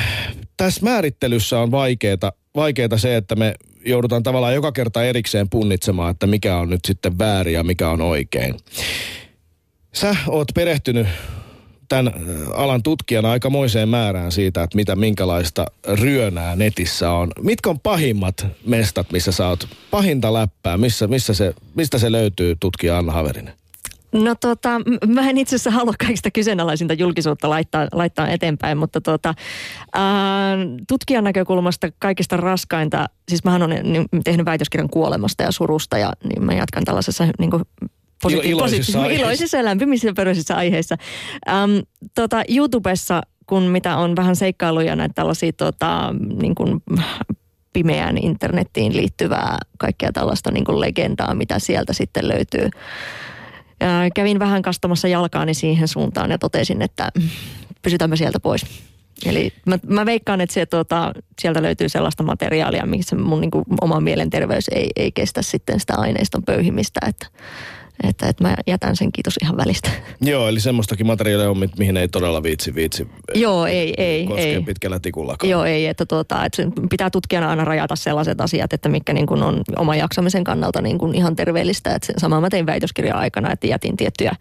tässä 0.57 0.81
määrittelyssä 0.83 1.61
on 1.61 1.71
vaikeeta, 1.71 2.33
vaikeeta 2.55 2.99
se, 2.99 3.17
että 3.17 3.35
me 3.35 3.55
joudutaan 3.85 4.23
tavallaan 4.23 4.55
joka 4.55 4.73
kerta 4.73 5.05
erikseen 5.05 5.51
punnitsemaan, 5.51 6.11
että 6.11 6.27
mikä 6.27 6.57
on 6.57 6.71
nyt 6.71 6.81
sitten 6.87 7.19
väärin 7.19 7.55
ja 7.55 7.65
mikä 7.65 7.88
on 7.88 8.01
oikein. 8.01 8.57
Sä 9.93 10.17
oot 10.29 10.49
perehtynyt 10.55 11.07
tämän 11.92 12.12
alan 12.55 12.83
tutkijana 12.83 13.31
aikamoiseen 13.31 13.88
määrään 13.88 14.33
siitä, 14.33 14.62
että 14.62 14.76
mitä, 14.76 14.96
minkälaista 14.96 15.66
ryönää 15.88 16.57
netissä 16.57 17.11
on. 17.11 17.31
Mitkä 17.42 17.70
on 17.70 17.81
pahimmat 17.81 18.46
mestat, 18.66 19.12
missä 19.12 19.33
sä 19.33 19.48
oot 19.48 19.68
pahinta 19.90 20.33
läppää? 20.33 20.78
Missä, 20.78 21.07
missä 21.07 21.35
se, 21.35 21.55
mistä 21.74 21.98
se 21.98 22.12
löytyy 22.12 22.57
tutkija 22.61 22.98
Anna 22.98 23.12
Haverinen? 23.12 23.55
No 24.12 24.35
tota, 24.40 24.81
mä 25.07 25.31
en 25.31 25.38
itse 25.38 25.57
asiassa 25.57 25.70
halua 25.70 25.94
kaikista 25.98 26.31
kyseenalaisinta 26.31 26.94
julkisuutta 26.94 27.50
laittaa, 27.50 27.88
laittaa 27.92 28.28
eteenpäin, 28.28 28.78
mutta 28.78 29.00
tota, 29.00 29.35
ää, 29.92 30.57
tutkijan 30.88 31.24
näkökulmasta 31.24 31.88
kaikista 31.98 32.37
raskainta, 32.37 33.07
siis 33.28 33.44
mähän 33.44 33.62
olen 33.62 33.92
niin, 33.92 34.07
tehnyt 34.24 34.46
väitöskirjan 34.46 34.90
kuolemasta 34.90 35.42
ja 35.42 35.52
surusta 35.52 35.98
ja 35.98 36.12
niin 36.28 36.44
mä 36.44 36.52
jatkan 36.52 36.85
tällaisessa 36.85 37.28
niin 37.38 37.50
kuin, 37.50 37.62
positi- 38.26 38.46
iloisissa 38.48 39.00
aiheissa. 39.02 39.24
iloisissa 39.24 39.56
ja 39.56 39.64
lämpimissä 39.64 40.08
ja 40.08 40.12
pöröisissä 40.16 40.56
aiheissa. 40.56 40.96
Ähm, 41.48 41.70
tota, 42.14 42.42
YouTubessa, 42.48 43.22
kun 43.46 43.62
mitä 43.62 43.96
on 43.96 44.16
vähän 44.16 44.37
seikkailuja 44.37 44.96
näitä 44.96 45.14
tällaisia 45.14 45.52
tota, 45.52 46.14
niin 46.42 46.54
kuin, 46.54 46.82
pimeään 47.72 48.18
internettiin 48.18 48.96
liittyvää 48.96 49.58
kaikkea 49.78 50.12
tällaista 50.12 50.50
niin 50.50 50.64
kuin 50.64 50.80
legendaa, 50.80 51.35
mitä 51.35 51.58
sieltä 51.58 51.92
sitten 51.92 52.28
löytyy. 52.28 52.70
Ää, 53.80 54.11
kävin 54.14 54.38
vähän 54.38 54.62
kastamassa 54.62 55.08
jalkaani 55.08 55.54
siihen 55.54 55.88
suuntaan 55.88 56.30
ja 56.30 56.38
totesin, 56.38 56.82
että 56.82 57.08
mm, 57.18 57.28
pysytäänpä 57.82 58.16
sieltä 58.16 58.40
pois. 58.40 58.66
Eli 59.26 59.52
mä, 59.66 59.78
mä 59.87 60.06
veikkaan, 60.06 60.40
että 60.40 60.54
se, 60.54 60.66
tota, 60.66 61.12
sieltä 61.40 61.62
löytyy 61.62 61.88
sellaista 61.88 62.22
materiaalia, 62.22 62.87
missä 62.87 63.16
mun 63.16 63.40
niin 63.40 63.50
kuin, 63.50 63.64
oma 63.80 64.00
mielenterveys 64.00 64.68
ei, 64.68 64.90
ei 64.96 65.12
kestä 65.12 65.42
sitten 65.42 65.80
sitä 65.80 65.94
aineiston 65.96 66.42
pöyhimistä, 66.42 67.00
että, 67.06 67.26
että, 68.02 68.28
että 68.28 68.44
mä 68.44 68.55
jätän 68.66 68.96
sen 68.96 69.12
kiitos 69.12 69.35
ihan 69.42 69.57
välistä. 69.57 69.90
Joo, 70.20 70.48
eli 70.48 70.61
semmoistakin 70.61 71.07
materiaalia 71.07 71.50
on, 71.50 71.59
mi- 71.59 71.70
mihin 71.78 71.96
ei 71.96 72.09
todella 72.09 72.42
viitsi, 72.42 72.74
viitsi 72.74 73.09
Joo, 73.35 73.66
ei, 73.66 73.94
ei, 73.96 74.26
koskea 74.26 74.44
ei. 74.44 74.62
pitkällä 74.62 75.00
tikullakaan. 75.00 75.50
Joo, 75.50 75.64
ei, 75.64 75.87
että, 75.87 76.07
tuota, 76.07 76.44
että 76.44 76.57
sen 76.57 76.72
pitää 76.90 77.11
tutkijana 77.11 77.50
aina 77.50 77.64
rajata 77.64 77.96
sellaiset 77.96 78.40
asiat, 78.40 78.72
että 78.72 78.88
mitkä 78.88 79.12
niin 79.12 79.26
kuin 79.26 79.42
on 79.42 79.62
oma 79.76 79.96
jaksamisen 79.96 80.44
kannalta 80.44 80.83
niin 80.83 80.98
kuin 80.98 81.14
ihan 81.14 81.37
terveellistä. 81.37 81.94
Että 81.94 82.07
sen 82.07 82.20
samaa 82.20 82.40
mä 82.40 82.50
tein 82.50 82.66
väitöskirjan 82.66 83.18
aikana, 83.18 83.52
että 83.52 83.66
jätin 83.66 83.96
tiettyjä 83.96 84.33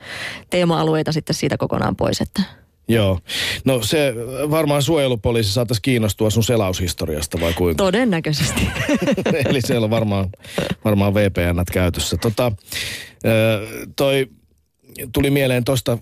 teema-alueita 0.49 1.11
sitten 1.11 1.35
siitä 1.35 1.57
kokonaan 1.57 1.95
pois. 1.95 2.21
Että 2.21 2.41
Joo. 2.87 3.19
No 3.65 3.81
se 3.83 4.13
varmaan 4.49 4.83
suojelupoliisi 4.83 5.53
saattaisi 5.53 5.81
kiinnostua 5.81 6.29
sun 6.29 6.43
selaushistoriasta 6.43 7.39
vai 7.41 7.53
kuinka? 7.53 7.83
todennäköisesti. 7.83 8.67
Eli 9.49 9.61
siellä 9.61 9.85
on 9.85 9.89
varmaan, 9.89 10.29
varmaan 10.85 11.13
VPN 11.13 11.63
käytössä. 11.71 12.17
Tota, 12.17 12.51
ö, 13.25 13.67
toi 13.95 14.27
tuli 15.13 15.29
mieleen 15.29 15.63
tosta 15.63 15.97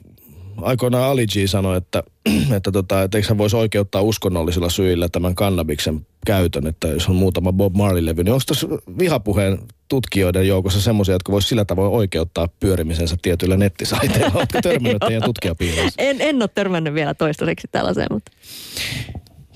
aikoinaan 0.61 1.03
Ali 1.03 1.27
G 1.27 1.31
sanoi, 1.45 1.77
että, 1.77 2.03
että, 2.55 2.71
tota, 2.71 3.03
että 3.03 3.17
eikö 3.17 3.27
hän 3.27 3.37
voisi 3.37 3.55
oikeuttaa 3.55 4.01
uskonnollisilla 4.01 4.69
syillä 4.69 5.09
tämän 5.09 5.35
kannabiksen 5.35 6.07
käytön, 6.25 6.67
että 6.67 6.87
jos 6.87 7.07
on 7.07 7.15
muutama 7.15 7.53
Bob 7.53 7.75
Marley-levy, 7.75 8.23
niin 8.23 8.33
onko 8.33 8.43
tuossa 8.47 8.67
vihapuheen 8.99 9.59
tutkijoiden 9.87 10.47
joukossa 10.47 10.81
semmoisia, 10.81 11.15
jotka 11.15 11.31
voisi 11.31 11.47
sillä 11.47 11.65
tavoin 11.65 11.91
oikeuttaa 11.91 12.47
pyörimisensä 12.59 13.15
tietyillä 13.21 13.57
nettisaiteilla? 13.57 14.31
Oletko 14.35 14.61
törmännyt 14.63 14.99
teidän 15.07 15.23
tutkijapiirissä? 15.23 15.93
en, 15.97 16.21
en 16.21 16.41
ole 16.41 16.49
törmännyt 16.55 16.93
vielä 16.93 17.13
toistaiseksi 17.13 17.67
tällaiseen, 17.71 18.07
mutta 18.11 18.31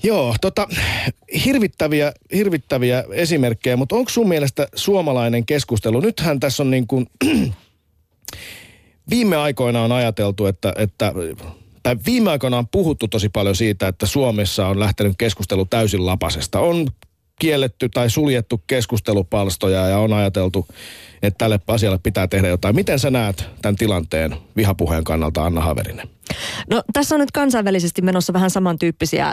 Joo, 0.04 0.34
tota, 0.40 0.68
hirvittäviä, 1.44 2.12
hirvittäviä 2.34 3.04
esimerkkejä, 3.10 3.76
mutta 3.76 3.96
onko 3.96 4.10
sun 4.10 4.28
mielestä 4.28 4.68
suomalainen 4.74 5.46
keskustelu, 5.46 6.00
nythän 6.00 6.40
tässä 6.40 6.62
on 6.62 6.70
niin 6.70 6.86
kuin, 6.86 7.06
viime 9.10 9.36
aikoina 9.36 9.82
on 9.82 9.92
ajateltu, 9.92 10.46
että, 10.46 10.72
että 10.76 11.12
tai 11.82 11.96
viime 12.06 12.30
aikoina 12.30 12.58
on 12.58 12.68
puhuttu 12.68 13.08
tosi 13.08 13.28
paljon 13.28 13.56
siitä, 13.56 13.88
että 13.88 14.06
Suomessa 14.06 14.66
on 14.66 14.80
lähtenyt 14.80 15.14
keskustelu 15.18 15.64
täysin 15.64 16.06
lapasesta. 16.06 16.60
On 16.60 16.86
kielletty 17.38 17.88
tai 17.88 18.10
suljettu 18.10 18.62
keskustelupalstoja 18.66 19.88
ja 19.88 19.98
on 19.98 20.12
ajateltu, 20.12 20.66
että 21.24 21.38
tälle 21.38 21.60
asialle 21.68 21.98
pitää 22.02 22.26
tehdä 22.26 22.48
jotain. 22.48 22.74
Miten 22.74 22.98
sä 22.98 23.10
näet 23.10 23.48
tämän 23.62 23.76
tilanteen 23.76 24.36
vihapuheen 24.56 25.04
kannalta, 25.04 25.44
Anna 25.44 25.60
Haverinen? 25.60 26.08
No 26.70 26.82
tässä 26.92 27.14
on 27.14 27.20
nyt 27.20 27.30
kansainvälisesti 27.30 28.02
menossa 28.02 28.32
vähän 28.32 28.50
samantyyppisiä 28.50 29.32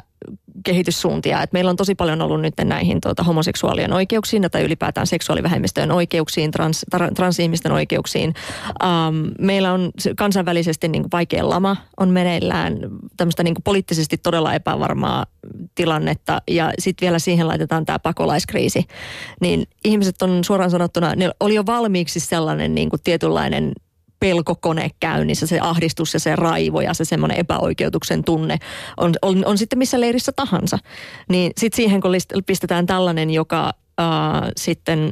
kehityssuuntia. 0.63 1.43
Et 1.43 1.54
meillä 1.54 1.69
on 1.69 1.75
tosi 1.75 1.95
paljon 1.95 2.21
ollut 2.21 2.41
nyt 2.41 2.54
näihin 2.63 3.01
tuota, 3.01 3.23
homoseksuaalien 3.23 3.93
oikeuksiin 3.93 4.47
tai 4.51 4.63
ylipäätään 4.63 5.08
seksuaalivähemmistöjen 5.08 5.91
oikeuksiin, 5.91 6.51
trans, 6.51 6.86
tra, 6.91 7.12
transihmisten 7.12 7.71
oikeuksiin. 7.71 8.34
Um, 8.84 9.32
meillä 9.39 9.73
on 9.73 9.91
kansainvälisesti 10.17 10.88
niin 10.88 11.01
kuin 11.01 11.12
vaikea 11.12 11.49
lama 11.49 11.77
on 11.97 12.10
meneillään, 12.10 12.77
tämmöistä 13.17 13.43
niin 13.43 13.56
kuin 13.56 13.63
poliittisesti 13.63 14.17
todella 14.17 14.54
epävarmaa 14.54 15.25
tilannetta 15.75 16.41
ja 16.47 16.73
sitten 16.80 17.06
vielä 17.06 17.19
siihen 17.19 17.47
laitetaan 17.47 17.86
tämä 17.86 17.99
pakolaiskriisi. 17.99 18.86
Niin 19.41 19.67
ihmiset 19.86 20.21
on 20.21 20.43
suoraan 20.43 20.71
sanottuna, 20.71 21.15
ne 21.15 21.30
oli 21.39 21.56
jo 21.56 21.65
valmiiksi 21.82 22.20
sellainen 22.20 22.76
niin 22.76 22.89
kuin 22.89 23.00
tietynlainen 23.04 23.72
pelkokone 24.20 24.89
käynnissä, 25.00 25.48
se 25.48 25.60
ahdistus 25.60 26.13
ja 26.13 26.20
se 26.20 26.36
raivo 26.36 26.82
ja 26.82 26.94
se 26.94 27.06
semmoinen 27.06 27.39
epäoikeutuksen 27.39 28.24
tunne 28.24 28.58
on, 28.98 29.13
on, 29.22 29.46
on 29.46 29.58
sitten 29.58 29.80
missä 29.80 30.00
leirissä 30.00 30.32
tahansa. 30.36 30.78
Niin 31.30 31.52
sitten 31.58 31.76
siihen 31.76 32.02
kun 32.02 32.12
pistetään 32.46 32.86
tällainen, 32.86 33.30
joka 33.30 33.74
äh, 34.00 34.08
sitten 34.58 35.10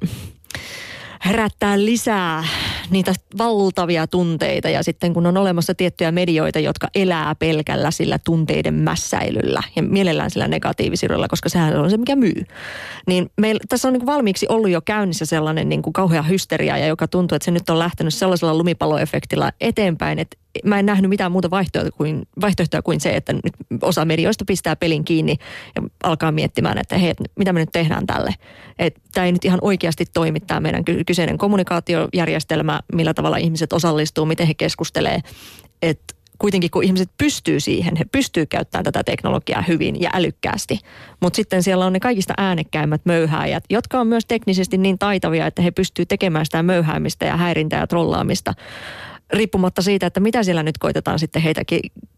herättää 1.25 1.85
lisää 1.85 2.43
niitä 2.91 3.13
valtavia 3.37 4.07
tunteita 4.07 4.69
ja 4.69 4.83
sitten 4.83 5.13
kun 5.13 5.25
on 5.25 5.37
olemassa 5.37 5.75
tiettyjä 5.75 6.11
medioita, 6.11 6.59
jotka 6.59 6.87
elää 6.95 7.35
pelkällä 7.35 7.91
sillä 7.91 8.19
tunteiden 8.25 8.73
mässäilyllä 8.73 9.63
ja 9.75 9.83
mielellään 9.83 10.31
sillä 10.31 10.47
negatiivisilla, 10.47 11.27
koska 11.27 11.49
sehän 11.49 11.79
on 11.79 11.89
se, 11.89 11.97
mikä 11.97 12.15
myy. 12.15 12.43
Niin 13.07 13.29
meillä, 13.41 13.59
tässä 13.69 13.87
on 13.87 13.93
niin 13.93 14.05
valmiiksi 14.05 14.45
ollut 14.49 14.69
jo 14.69 14.81
käynnissä 14.81 15.25
sellainen 15.25 15.69
niin 15.69 15.81
kuin 15.81 15.93
kauhea 15.93 16.21
hysteria 16.21 16.77
ja 16.77 16.87
joka 16.87 17.07
tuntuu, 17.07 17.35
että 17.35 17.45
se 17.45 17.51
nyt 17.51 17.69
on 17.69 17.79
lähtenyt 17.79 18.13
sellaisella 18.13 18.53
lumipalloefektillä 18.53 19.51
eteenpäin, 19.61 20.19
että 20.19 20.37
mä 20.65 20.79
en 20.79 20.85
nähnyt 20.85 21.09
mitään 21.09 21.31
muuta 21.31 21.49
vaihtoehtoa 21.49 21.97
kuin, 21.97 22.27
vaihtoehtoa 22.41 22.81
kuin 22.81 22.99
se, 22.99 23.15
että 23.15 23.33
nyt 23.33 23.53
osa 23.81 24.05
medioista 24.05 24.45
pistää 24.47 24.75
pelin 24.75 25.05
kiinni 25.05 25.35
ja 25.75 25.81
alkaa 26.03 26.31
miettimään, 26.31 26.77
että 26.77 26.97
hei, 26.97 27.13
mitä 27.35 27.53
me 27.53 27.59
nyt 27.59 27.69
tehdään 27.71 28.07
tälle. 28.07 28.33
Tämä 29.13 29.25
ei 29.25 29.31
nyt 29.31 29.45
ihan 29.45 29.59
oikeasti 29.61 30.05
toimi 30.13 30.39
tämä 30.39 30.59
meidän 30.59 30.83
kyseinen 31.05 31.37
kommunikaatiojärjestelmä, 31.37 32.78
millä 32.93 33.13
tavalla 33.13 33.37
ihmiset 33.37 33.73
osallistuu, 33.73 34.25
miten 34.25 34.47
he 34.47 34.53
keskustelee. 34.53 35.19
Että 35.81 36.13
kuitenkin 36.39 36.71
kun 36.71 36.83
ihmiset 36.83 37.09
pystyy 37.17 37.59
siihen, 37.59 37.95
he 37.95 38.05
pystyy 38.11 38.45
käyttämään 38.45 38.83
tätä 38.83 39.03
teknologiaa 39.03 39.61
hyvin 39.61 40.01
ja 40.01 40.09
älykkäästi. 40.13 40.79
Mutta 41.21 41.35
sitten 41.35 41.63
siellä 41.63 41.85
on 41.85 41.93
ne 41.93 41.99
kaikista 41.99 42.33
äänekkäimmät 42.37 43.01
möyhääjät, 43.05 43.63
jotka 43.69 43.99
on 43.99 44.07
myös 44.07 44.25
teknisesti 44.25 44.77
niin 44.77 44.99
taitavia, 44.99 45.47
että 45.47 45.61
he 45.61 45.71
pystyy 45.71 46.05
tekemään 46.05 46.45
sitä 46.45 46.63
möyhäämistä 46.63 47.25
ja 47.25 47.37
häirintää 47.37 47.79
ja 47.79 47.87
trollaamista 47.87 48.53
riippumatta 49.33 49.81
siitä, 49.81 50.07
että 50.07 50.19
mitä 50.19 50.43
siellä 50.43 50.63
nyt 50.63 50.77
koitetaan 50.77 51.19
sitten 51.19 51.41
heitä 51.41 51.61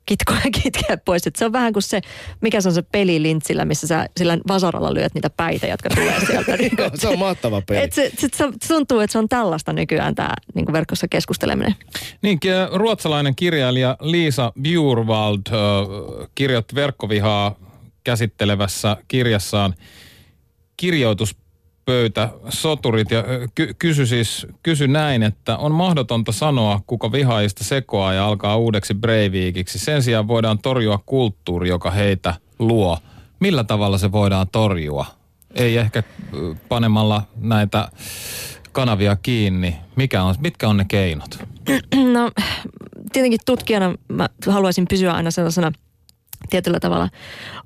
kitkoa 0.06 0.38
kitkeä 0.64 0.98
pois. 1.06 1.28
Et 1.28 1.36
se 1.36 1.46
on 1.46 1.54
vähän 1.54 1.74
kuin 1.74 1.84
se, 1.84 2.02
mikä 2.42 2.62
se 2.62 2.70
on 2.70 2.74
se 2.76 2.82
peli 2.82 3.22
lintsillä, 3.22 3.66
missä 3.66 3.88
sä 3.88 4.06
sillä 4.18 4.38
vasaralla 4.48 4.94
lyöt 4.94 5.14
niitä 5.14 5.30
päitä, 5.30 5.68
jotka 5.68 5.90
tulee 5.90 6.20
sieltä. 6.28 6.58
niin 6.58 6.76
kuin, 6.76 6.90
se 6.96 7.08
on 7.08 7.20
mahtava 7.20 7.62
peli. 7.62 7.80
Et 7.80 7.94
se, 7.94 8.12
se, 8.18 8.28
se, 8.34 8.46
tuntuu, 8.68 9.00
että 9.00 9.12
se 9.12 9.18
on 9.18 9.30
tällaista 9.30 9.74
nykyään 9.74 10.16
tämä 10.16 10.34
niin 10.54 10.74
verkossa 10.74 11.08
keskusteleminen. 11.08 11.76
Niin, 12.22 12.40
ruotsalainen 12.74 13.36
kirjailija 13.36 13.98
Liisa 14.00 14.54
Bjurwald 14.62 15.42
äh, 15.48 16.30
kirjoitti 16.36 16.76
verkkovihaa 16.76 17.56
käsittelevässä 18.04 18.98
kirjassaan 19.08 19.76
kirjoitus 20.78 21.36
pöytä 21.86 22.30
soturit 22.50 23.12
ja 23.12 23.24
ky- 23.56 23.74
kysy 23.80 24.06
siis, 24.06 24.48
kysy 24.64 24.88
näin, 24.88 25.24
että 25.24 25.58
on 25.58 25.72
mahdotonta 25.72 26.32
sanoa, 26.32 26.82
kuka 26.88 27.12
vihaista 27.12 27.64
sekoaa 27.64 28.14
ja 28.14 28.26
alkaa 28.26 28.58
uudeksi 28.58 28.94
Breivikiksi. 28.94 29.80
Sen 29.80 30.04
sijaan 30.04 30.28
voidaan 30.28 30.60
torjua 30.60 31.00
kulttuuri, 31.06 31.70
joka 31.70 31.92
heitä 31.92 32.34
luo. 32.60 32.98
Millä 33.40 33.64
tavalla 33.64 33.98
se 33.98 34.12
voidaan 34.12 34.48
torjua? 34.52 35.06
Ei 35.56 35.78
ehkä 35.78 36.04
panemalla 36.70 37.24
näitä 37.36 37.90
kanavia 38.72 39.16
kiinni. 39.16 39.76
Mikä 39.96 40.24
on, 40.24 40.36
mitkä 40.40 40.68
on 40.70 40.78
ne 40.78 40.86
keinot? 40.88 41.40
No 42.14 42.32
tietenkin 43.14 43.40
tutkijana 43.46 43.96
mä 44.08 44.30
haluaisin 44.48 44.86
pysyä 44.90 45.14
aina 45.14 45.32
sellaisena– 45.32 45.72
tietyllä 46.50 46.80
tavalla 46.80 47.10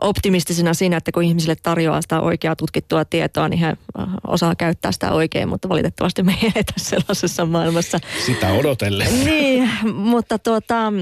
optimistisena 0.02 0.74
siinä, 0.74 0.98
että 0.98 1.12
kun 1.12 1.24
ihmisille 1.24 1.56
tarjoaa 1.56 2.02
sitä 2.02 2.22
oikeaa 2.22 2.56
tutkittua 2.56 3.06
tietoa, 3.06 3.50
niin 3.50 3.60
he 3.60 3.68
äh, 3.68 4.08
osaa 4.28 4.56
käyttää 4.56 4.92
sitä 4.92 5.12
oikein, 5.12 5.50
mutta 5.50 5.70
valitettavasti 5.70 6.24
me 6.24 6.38
ei 6.42 6.52
eletä 6.56 6.74
sellaisessa 6.78 7.46
maailmassa. 7.46 8.00
Sitä 8.26 8.54
odotellen. 8.54 9.26
Niin, 9.26 9.70
mutta 9.94 10.40
tuota, 10.40 10.94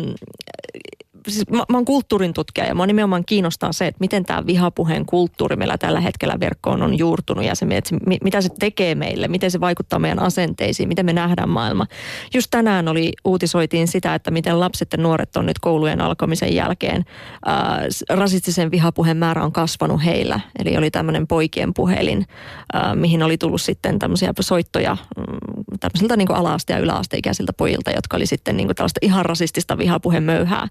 siis 1.28 1.50
mä, 1.50 1.64
mä 1.70 1.78
oon 1.78 1.86
kulttuurin 1.86 2.34
tutkija 2.34 2.68
ja 2.68 2.76
mä 2.76 2.88
nimenomaan 2.88 3.26
kiinnostaa 3.26 3.72
se, 3.72 3.88
että 3.88 4.00
miten 4.00 4.26
tämä 4.26 4.46
vihapuheen 4.46 5.06
kulttuuri 5.06 5.56
meillä 5.56 5.78
tällä 5.78 6.00
hetkellä 6.00 6.40
verkkoon 6.40 6.82
on 6.82 6.98
juurtunut 6.98 7.46
ja 7.46 7.56
se, 7.56 7.66
että 7.72 7.90
se, 7.90 7.96
mitä 8.24 8.42
se 8.42 8.50
tekee 8.60 8.96
meille, 8.96 9.28
miten 9.28 9.52
se 9.52 9.60
vaikuttaa 9.60 10.00
meidän 10.00 10.20
asenteisiin, 10.20 10.90
miten 10.90 11.06
me 11.06 11.14
nähdään 11.14 11.50
maailma. 11.50 11.86
Just 12.34 12.48
tänään 12.52 12.88
oli, 12.88 13.12
uutisoitiin 13.26 13.88
sitä, 13.88 14.16
että 14.16 14.32
miten 14.32 14.60
lapset 14.60 14.88
ja 14.92 14.98
nuoret 14.98 15.36
on 15.36 15.46
nyt 15.46 15.60
koulujen 15.60 16.02
alkamisen 16.02 16.56
jälkeen, 16.56 17.06
ää, 17.46 17.80
rasistisen 18.10 18.72
vihapuheen 18.72 19.18
määrä 19.18 19.44
on 19.44 19.52
kasvanut 19.52 20.06
heillä. 20.06 20.40
Eli 20.60 20.78
oli 20.78 20.92
tämmöinen 20.92 21.28
poikien 21.28 21.74
puhelin, 21.74 22.26
ää, 22.74 22.96
mihin 22.96 23.24
oli 23.24 23.38
tullut 23.38 23.62
sitten 23.62 24.00
tämmöisiä 24.00 24.34
soittoja 24.40 24.98
mm, 25.18 25.24
tämmöisiltä 25.80 26.18
niin 26.18 26.32
ala-aste- 26.32 26.74
ja 26.74 26.80
yläasteikäisiltä 26.80 27.54
pojilta, 27.54 27.92
jotka 27.92 28.18
oli 28.18 28.26
sitten 28.26 28.58
niin 28.58 28.76
tällaista 28.76 29.00
ihan 29.02 29.26
rasistista 29.26 29.78
vihapuhemöyhää. 29.78 30.68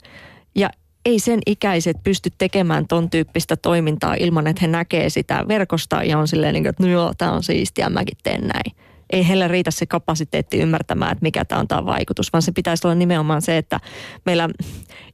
Ja 0.54 0.70
ei 1.04 1.18
sen 1.18 1.40
ikäiset 1.46 1.96
pysty 2.04 2.30
tekemään 2.38 2.86
ton 2.88 3.10
tyyppistä 3.10 3.56
toimintaa 3.56 4.14
ilman, 4.14 4.46
että 4.46 4.60
he 4.62 4.66
näkee 4.66 5.10
sitä 5.10 5.44
verkosta 5.48 6.04
ja 6.04 6.18
on 6.18 6.28
silleen, 6.28 6.54
niin 6.54 6.62
kuin, 6.62 6.70
että 6.70 6.82
no 6.82 6.88
joo, 6.88 7.12
tämä 7.18 7.32
on 7.32 7.42
siistiä, 7.42 7.90
mäkin 7.90 8.18
teen 8.22 8.40
näin. 8.40 8.76
Ei 9.10 9.28
heillä 9.28 9.48
riitä 9.48 9.70
se 9.70 9.86
kapasiteetti 9.86 10.58
ymmärtämään, 10.58 11.12
että 11.12 11.22
mikä 11.22 11.44
tämä 11.44 11.60
on 11.60 11.68
tämä 11.68 11.86
vaikutus, 11.86 12.32
vaan 12.32 12.42
se 12.42 12.52
pitäisi 12.52 12.86
olla 12.86 12.94
nimenomaan 12.94 13.42
se, 13.42 13.58
että 13.58 13.80
meillä 14.26 14.48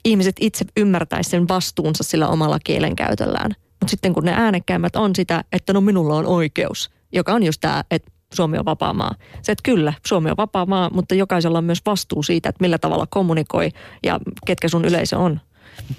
ihmiset 0.04 0.36
itse 0.40 0.64
ymmärtäisivät 0.76 1.30
sen 1.30 1.48
vastuunsa 1.48 2.04
sillä 2.04 2.28
omalla 2.28 2.58
kielenkäytöllään. 2.64 3.50
Mutta 3.80 3.90
sitten 3.90 4.14
kun 4.14 4.24
ne 4.24 4.32
äänekkäimmät 4.32 4.96
on 4.96 5.16
sitä, 5.16 5.44
että 5.52 5.72
no 5.72 5.80
minulla 5.80 6.14
on 6.14 6.26
oikeus, 6.26 6.90
joka 7.12 7.32
on 7.32 7.42
just 7.42 7.60
tämä, 7.60 7.84
että 7.90 8.10
Suomi 8.34 8.58
on 8.58 8.64
vapaa 8.64 8.92
maa. 8.92 9.14
Se, 9.42 9.52
että 9.52 9.62
kyllä, 9.62 9.92
Suomi 10.06 10.30
on 10.30 10.36
vapaa 10.36 10.66
maa, 10.66 10.90
mutta 10.90 11.14
jokaisella 11.14 11.58
on 11.58 11.64
myös 11.64 11.82
vastuu 11.86 12.22
siitä, 12.22 12.48
että 12.48 12.62
millä 12.62 12.78
tavalla 12.78 13.06
kommunikoi 13.10 13.70
ja 14.02 14.20
ketkä 14.46 14.68
sun 14.68 14.84
yleisö 14.84 15.18
on. 15.18 15.40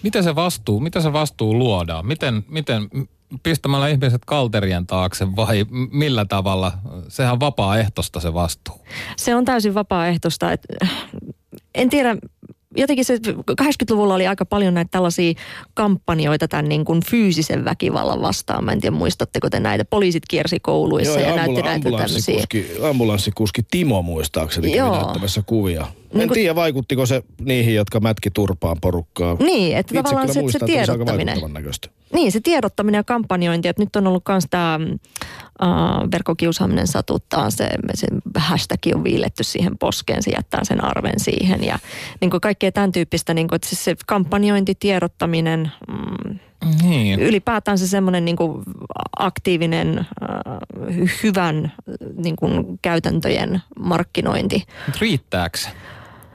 Miten 0.04 0.24
se 0.24 0.36
vastuu, 0.36 0.80
miten 0.80 1.02
se 1.02 1.14
vastuu 1.14 1.58
luodaan? 1.58 2.08
Miten, 2.08 2.46
miten 2.48 2.90
pistämällä 3.44 3.88
ihmiset 3.88 4.22
kalterien 4.26 4.88
taakse 4.88 5.36
vai 5.36 5.66
millä 5.92 6.26
tavalla? 6.26 6.72
Sehän 7.08 7.34
on 7.34 7.40
vapaaehtoista 7.40 8.20
se 8.20 8.34
vastuu. 8.34 8.76
Se 9.18 9.36
on 9.36 9.46
täysin 9.46 9.74
vapaaehtoista. 9.74 10.48
En 11.76 11.90
tiedä, 11.90 12.18
jotenkin 12.78 13.06
se 13.06 13.18
80-luvulla 13.62 14.16
oli 14.16 14.28
aika 14.28 14.46
paljon 14.46 14.74
näitä 14.74 14.90
tällaisia 14.92 15.34
kampanjoita 15.74 16.48
tämän 16.48 16.70
niin 16.70 16.86
kuin 16.86 17.02
fyysisen 17.10 17.66
väkivallan 17.66 18.22
vastaan. 18.22 18.64
Mä 18.64 18.72
en 18.72 18.82
tiedä, 18.82 18.96
muistatteko 18.96 19.50
te 19.50 19.60
näitä? 19.60 19.86
Poliisit 19.86 20.24
kiersi 20.28 20.60
kouluissa 20.60 21.20
Joo, 21.20 21.22
ja, 21.22 21.30
ja 21.30 21.36
näytti 21.36 21.62
näitä 21.62 21.90
tämmöisiä. 21.92 22.44
Ambulanssikuski 22.90 23.62
Timo 23.72 24.02
muistaakseni 24.02 24.76
Joo. 24.76 24.96
näyttämässä 24.96 25.44
kuvia. 25.46 25.88
En 26.14 26.20
niin 26.20 26.30
tiedä, 26.30 26.56
vaikuttiko 26.56 27.06
se 27.06 27.24
niihin, 27.42 27.76
jotka 27.76 28.00
mätki 28.00 28.32
turpaan 28.32 28.78
porukkaa. 28.82 29.38
Niin, 29.40 29.78
että 29.78 29.92
Itse 29.94 30.04
tavallaan 30.04 30.34
se, 30.34 30.42
muistan, 30.42 30.60
se 30.60 30.66
tiedottaminen. 30.66 31.38
Niin, 32.14 32.32
se 32.32 32.40
tiedottaminen 32.44 33.00
ja 33.00 33.04
kampanjointi, 33.04 33.68
että 33.68 33.82
nyt 33.82 33.96
on 33.96 34.08
ollut 34.08 34.24
myös 34.30 34.44
tämä 34.50 34.80
uh, 35.64 36.12
verkkokiusaaminen 36.12 36.88
satuttaa, 36.88 37.50
se, 37.50 37.70
se 37.94 38.08
hashtag 38.38 38.80
on 38.96 39.04
viiletty 39.04 39.44
siihen 39.44 39.78
poskeen, 39.78 40.24
se 40.24 40.32
jättää 40.32 40.64
sen 40.64 40.84
arven 40.84 41.20
siihen 41.20 41.64
ja 41.64 41.80
niin 42.22 42.32
kuin 42.32 42.42
kaikkea 42.42 42.72
tämän 42.72 42.92
tyyppistä, 42.92 43.34
niin 43.34 43.48
kuin, 43.48 43.56
että 43.56 43.68
se, 43.68 43.76
se 43.76 43.96
kampanjointi, 44.08 44.76
tiedottaminen, 44.76 45.72
mm, 45.88 46.40
niin. 46.84 47.20
Ylipäätään 47.20 47.78
se 47.78 47.88
semmoinen 47.88 48.26
niin 48.26 48.38
kuin 48.38 48.64
aktiivinen, 49.18 50.00
äh, 50.00 50.08
hyvän 51.24 51.72
niin 52.18 52.36
kuin 52.36 52.80
käytäntöjen 52.82 53.62
markkinointi. 53.80 54.64
Riittääkö 55.02 55.58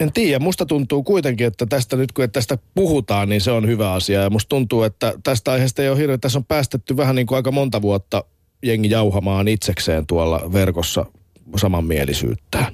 En 0.00 0.12
tiedä, 0.12 0.38
musta 0.38 0.66
tuntuu 0.66 1.02
kuitenkin, 1.02 1.46
että 1.46 1.66
tästä 1.66 1.96
nyt 1.96 2.12
kun 2.12 2.30
tästä 2.30 2.58
puhutaan, 2.74 3.28
niin 3.28 3.40
se 3.40 3.50
on 3.50 3.66
hyvä 3.66 3.92
asia. 3.92 4.22
Ja 4.22 4.30
musta 4.30 4.48
tuntuu, 4.48 4.82
että 4.82 5.14
tästä 5.22 5.52
aiheesta 5.52 5.82
ei 5.82 5.88
ole 5.88 5.98
hirveä, 5.98 6.18
tässä 6.18 6.38
on 6.38 6.44
päästetty 6.44 6.96
vähän 6.96 7.16
niin 7.16 7.26
kuin 7.26 7.36
aika 7.36 7.52
monta 7.52 7.82
vuotta 7.82 8.24
jengi 8.62 8.90
jauhamaan 8.90 9.48
itsekseen 9.48 10.06
tuolla 10.06 10.40
verkossa 10.52 11.06
samanmielisyyttä. 11.56 12.72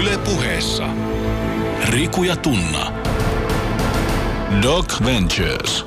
Yle 0.00 0.18
puheessa. 0.18 0.88
Riku 1.88 2.22
ja 2.22 2.36
Tunna. 2.36 2.92
Doc 4.62 5.04
Ventures. 5.04 5.84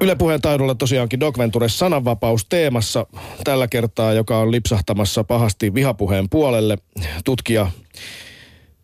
Yle 0.00 0.16
Puheen 0.16 0.40
taidolla 0.40 0.74
tosiaankin 0.74 1.20
Doc 1.20 1.38
Ventures 1.38 1.78
sananvapaus 1.78 2.46
teemassa 2.48 3.06
tällä 3.44 3.68
kertaa, 3.68 4.12
joka 4.12 4.38
on 4.38 4.50
lipsahtamassa 4.50 5.24
pahasti 5.24 5.74
vihapuheen 5.74 6.28
puolelle. 6.30 6.78
Tutkija 7.24 7.70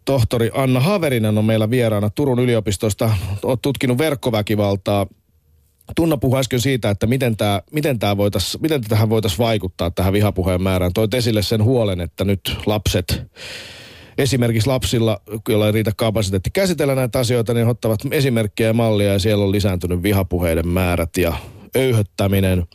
tohtori 0.05 0.51
Anna 0.55 0.81
Haverinen 0.81 1.39
on 1.39 1.45
meillä 1.45 1.71
vieraana 1.71 2.11
Turun 2.11 2.39
yliopistosta. 2.39 3.17
Olet 3.43 3.63
tutkinut 3.63 3.99
verkkoväkivaltaa. 3.99 5.07
Tunna 5.97 6.17
puhui 6.17 6.41
äsken 6.41 6.61
siitä, 6.61 6.91
että 6.91 7.07
miten, 7.07 7.37
tämä, 7.37 7.63
miten, 7.73 7.99
tämä 7.99 8.17
voitais, 8.17 8.59
miten 8.61 8.81
tähän 8.81 9.11
voitaisiin 9.11 9.39
vaikuttaa 9.39 9.91
tähän 9.91 10.13
vihapuheen 10.13 10.63
määrään. 10.63 10.93
Toit 10.93 11.15
esille 11.15 11.43
sen 11.43 11.65
huolen, 11.65 12.01
että 12.01 12.25
nyt 12.25 12.41
lapset, 12.67 13.23
esimerkiksi 14.19 14.69
lapsilla, 14.69 15.21
joilla 15.49 15.67
ei 15.67 15.73
riitä 15.73 15.93
kapasiteetti 15.97 16.51
käsitellä 16.51 16.95
näitä 16.95 17.19
asioita, 17.19 17.55
niin 17.55 17.69
ottavat 17.69 18.01
esimerkkejä 18.11 18.69
ja 18.69 18.73
mallia 18.73 19.13
ja 19.13 19.19
siellä 19.19 19.45
on 19.45 19.53
lisääntynyt 19.53 20.03
vihapuheiden 20.03 20.69
määrät 20.69 21.17
ja 21.17 21.37
öyhöttäminen. 21.77 22.67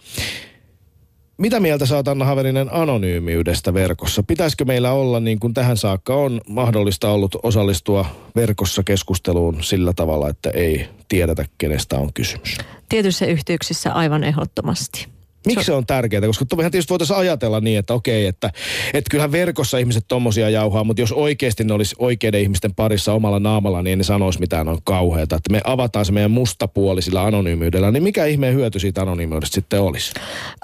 Mitä 1.40 1.60
mieltä 1.60 1.86
oot 1.96 2.08
Anna 2.08 2.26
Haverinen 2.26 2.68
anonyymiydestä 2.72 3.74
verkossa? 3.74 4.24
Pitäisikö 4.24 4.66
meillä 4.66 4.92
olla, 4.92 5.20
niin 5.20 5.40
kuin 5.40 5.54
tähän 5.54 5.78
saakka 5.78 6.16
on 6.16 6.42
mahdollista 6.48 7.10
ollut 7.10 7.36
osallistua 7.44 8.06
verkossa 8.36 8.84
keskusteluun 8.84 9.64
sillä 9.64 9.94
tavalla, 9.94 10.30
että 10.30 10.50
ei 10.50 10.90
tiedetä, 11.08 11.46
kenestä 11.58 11.98
on 11.98 12.14
kysymys? 12.14 12.58
Tietyissä 12.90 13.26
yhteyksissä 13.26 13.94
aivan 13.94 14.24
ehdottomasti. 14.24 15.08
Miksi 15.46 15.66
se 15.66 15.74
on 15.74 15.86
tärkeää? 15.86 16.22
Koska 16.28 16.46
mehän 16.56 16.72
tietysti 16.72 16.90
voitaisiin 16.90 17.20
ajatella 17.20 17.60
niin, 17.60 17.80
että 17.80 17.94
okei, 17.94 18.26
että, 18.26 18.52
että 18.94 19.10
kyllähän 19.12 19.32
verkossa 19.32 19.78
ihmiset 19.78 20.06
tommosia 20.08 20.50
jauhaa, 20.50 20.84
mutta 20.84 21.02
jos 21.02 21.12
oikeasti 21.12 21.64
ne 21.64 21.74
olisi 21.74 21.96
oikeiden 22.00 22.42
ihmisten 22.42 22.76
parissa 22.76 23.14
omalla 23.14 23.40
naamalla, 23.40 23.82
niin 23.82 23.98
ne 23.98 24.04
sanoisi 24.04 24.40
mitään 24.40 24.68
on 24.68 24.78
kauheata. 24.84 25.36
Että 25.36 25.52
me 25.52 25.62
avataan 25.64 26.06
se 26.06 26.12
meidän 26.12 26.32
musta 26.32 26.68
puoli 26.68 27.02
sillä 27.02 27.24
anonyymiydellä, 27.24 27.92
niin 27.92 28.04
mikä 28.04 28.26
ihmeen 28.26 28.56
hyöty 28.56 28.80
siitä 28.80 29.02
anonyymiudesta 29.02 29.56
sitten 29.56 29.82
olisi? 29.82 30.14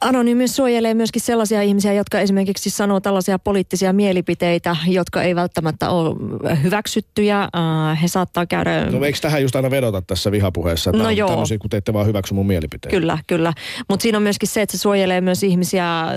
Anonyymiys 0.02 0.56
suojelee 0.56 0.94
myöskin 0.94 1.22
sellaisia 1.22 1.62
ihmisiä, 1.62 1.94
jotka 1.94 2.20
esimerkiksi 2.20 2.70
sanoo 2.70 3.00
tällaisia 3.00 3.40
poliittisia 3.40 3.94
mielipiteitä, 3.94 4.76
jotka 4.88 5.24
ei 5.24 5.36
välttämättä 5.36 5.90
ole 5.90 6.16
hyväksyttyjä. 6.64 7.50
Uh, 7.56 8.02
he 8.02 8.08
saattaa 8.08 8.46
käydä... 8.46 8.86
No 8.86 9.06
eikö 9.06 9.20
tähän 9.22 9.42
just 9.42 9.56
aina 9.56 9.72
vedota 9.72 10.02
tässä 10.02 10.32
vihapuheessa? 10.32 10.90
Että 10.90 11.04
No 11.04 11.10
on 11.10 11.18
joo. 11.18 11.30
Tämmöisiä, 11.30 11.58
kun 11.58 11.70
te 11.70 11.78
ette 11.78 11.94
vaan 11.94 12.08
hyväksy 12.08 12.34
mun 12.34 12.48
mielipiteitä. 12.48 12.98
Kyllä, 12.98 13.18
kyllä. 13.28 13.54
Mutta 13.90 14.04
siinä 14.04 14.18
on 14.18 14.24
myöskin 14.24 14.50
se, 14.50 14.62
että 14.66 14.78
se 14.78 14.82
suojelee 14.82 15.22
myös 15.22 15.44
ihmisiä 15.44 16.02
äh, 16.02 16.10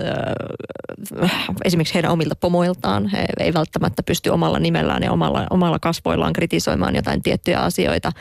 esimerkiksi 1.65 1.95
heidän 1.95 2.11
omilta 2.11 2.37
pomoiltaan. 2.37 3.09
He 3.09 3.27
ei 3.41 3.55
välttämättä 3.55 4.03
pysty 4.03 4.31
omalla 4.31 4.59
nimellään 4.59 5.03
ja 5.03 5.13
omalla, 5.13 5.47
omalla 5.51 5.79
kasvoillaan 5.79 6.33
kritisoimaan 6.33 6.97
jotain 6.97 7.23
tiettyjä 7.23 7.61
asioita. 7.61 8.13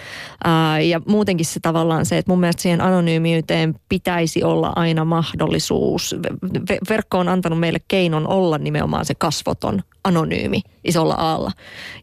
Äh, 0.48 0.86
ja 0.86 1.02
muutenkin 1.08 1.46
se 1.46 1.60
tavallaan 1.60 2.06
se, 2.06 2.18
että 2.18 2.32
mun 2.32 2.40
mielestä 2.40 2.62
siihen 2.62 2.82
anonyymiyteen 2.82 3.76
pitäisi 3.90 4.44
olla 4.44 4.74
aina 4.76 5.06
mahdollisuus. 5.06 6.16
Ve- 6.46 6.90
verkko 6.90 7.20
on 7.20 7.30
antanut 7.30 7.60
meille 7.60 7.80
keinon 7.88 8.28
olla 8.28 8.58
nimenomaan 8.58 9.06
se 9.06 9.16
kasvoton 9.16 9.82
anonyymi 10.04 10.62
isolla 10.84 11.14
aalla. 11.14 11.52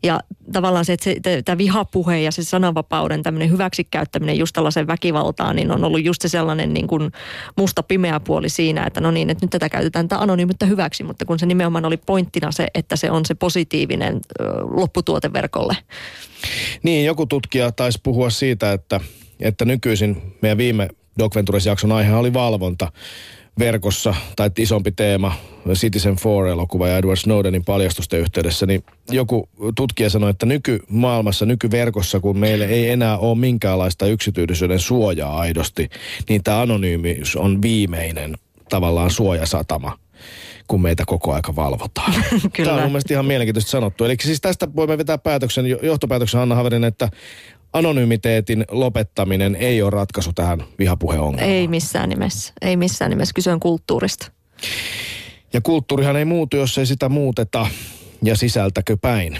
Ja 0.02 0.20
tavallaan 0.52 0.84
se, 0.84 0.92
että 0.92 1.10
tämä 1.44 1.58
vihapuhe 1.58 2.18
ja 2.18 2.32
se 2.32 2.44
sananvapauden 2.44 3.22
tämmöinen 3.22 3.50
hyväksikäyttäminen 3.50 4.38
just 4.38 4.52
tällaisen 4.52 4.87
väkivaltaan, 4.87 5.56
niin 5.56 5.70
on 5.70 5.84
ollut 5.84 6.04
just 6.04 6.22
se 6.22 6.28
sellainen 6.28 6.74
niin 6.74 6.87
kuin 6.87 7.12
musta 7.56 7.82
pimeä 7.82 8.13
puoli 8.20 8.48
siinä, 8.48 8.87
että 8.87 9.00
no 9.00 9.11
niin, 9.11 9.31
että 9.31 9.44
nyt 9.44 9.50
tätä 9.50 9.68
käytetään 9.68 10.09
tätä 10.09 10.22
anonyymittä 10.22 10.66
hyväksi, 10.66 11.05
mutta 11.05 11.24
kun 11.24 11.38
se 11.38 11.46
nimenomaan 11.46 11.85
oli 11.85 11.96
pointtina 11.96 12.53
se, 12.53 12.66
että 12.74 12.96
se 12.96 13.11
on 13.11 13.27
se 13.27 13.35
positiivinen 13.35 14.20
lopputuote 14.70 15.33
verkolle. 15.33 15.77
Niin, 16.83 17.07
joku 17.07 17.27
tutkija 17.27 17.72
taisi 17.72 18.00
puhua 18.03 18.31
siitä, 18.31 18.72
että, 18.72 19.00
että 19.40 19.64
nykyisin 19.64 20.37
meidän 20.42 20.59
viime 20.59 20.88
Doc 21.18 21.35
Ventures-jakson 21.35 21.92
aihe 21.92 22.14
oli 22.14 22.33
valvonta 22.33 22.92
verkossa, 23.58 24.14
tai 24.36 24.50
isompi 24.58 24.92
teema, 24.92 25.32
Citizen 25.72 26.16
4-elokuva 26.16 26.88
ja 26.88 26.98
Edward 26.98 27.16
Snowdenin 27.16 27.64
paljastusten 27.64 28.20
yhteydessä, 28.20 28.66
niin 28.66 28.84
joku 29.10 29.48
tutkija 29.74 30.10
sanoi, 30.10 30.30
että 30.30 30.46
nykymaailmassa, 30.46 31.46
nykyverkossa, 31.46 32.20
kun 32.20 32.38
meille 32.38 32.64
ei 32.64 32.90
enää 32.90 33.18
ole 33.18 33.38
minkäänlaista 33.38 34.06
yksityisyyden 34.06 34.80
suojaa 34.80 35.38
aidosti, 35.38 35.88
niin 36.28 36.42
tämä 36.42 36.60
anonyymiys 36.60 37.36
on 37.36 37.62
viimeinen 37.62 38.34
tavallaan 38.68 39.10
suojasatama 39.10 39.98
kun 40.66 40.82
meitä 40.82 41.04
koko 41.06 41.32
aika 41.32 41.56
valvotaan. 41.56 42.14
Kyllä. 42.52 42.68
Tämä 42.68 42.76
on 42.76 42.82
mun 42.82 42.92
mielestä 42.92 43.14
ihan 43.14 43.26
mielenkiintoisesti 43.26 43.70
sanottu. 43.70 44.04
Eli 44.04 44.16
siis 44.22 44.40
tästä 44.40 44.68
voimme 44.76 44.98
vetää 44.98 45.18
päätöksen, 45.18 45.66
johtopäätöksen 45.66 46.40
Anna 46.40 46.54
Haverinen, 46.54 46.88
että 46.88 47.08
anonymiteetin 47.74 48.64
lopettaminen 48.70 49.56
ei 49.56 49.82
ole 49.82 49.90
ratkaisu 49.90 50.32
tähän 50.32 50.64
vihapuheongelmaan. 50.78 51.54
Ei 51.54 51.68
missään 51.68 52.08
nimessä. 52.08 52.52
Ei 52.62 52.76
missään 52.76 53.10
nimessä. 53.10 53.32
Kyse 53.34 53.52
on 53.52 53.60
kulttuurista. 53.60 54.32
Ja 55.52 55.60
kulttuurihan 55.60 56.16
ei 56.16 56.24
muutu, 56.24 56.56
jos 56.56 56.78
ei 56.78 56.87
sitä 56.87 57.08
muuteta 57.08 57.66
ja 58.22 58.37
sisältäkö 58.37 58.96
päin. 59.00 59.38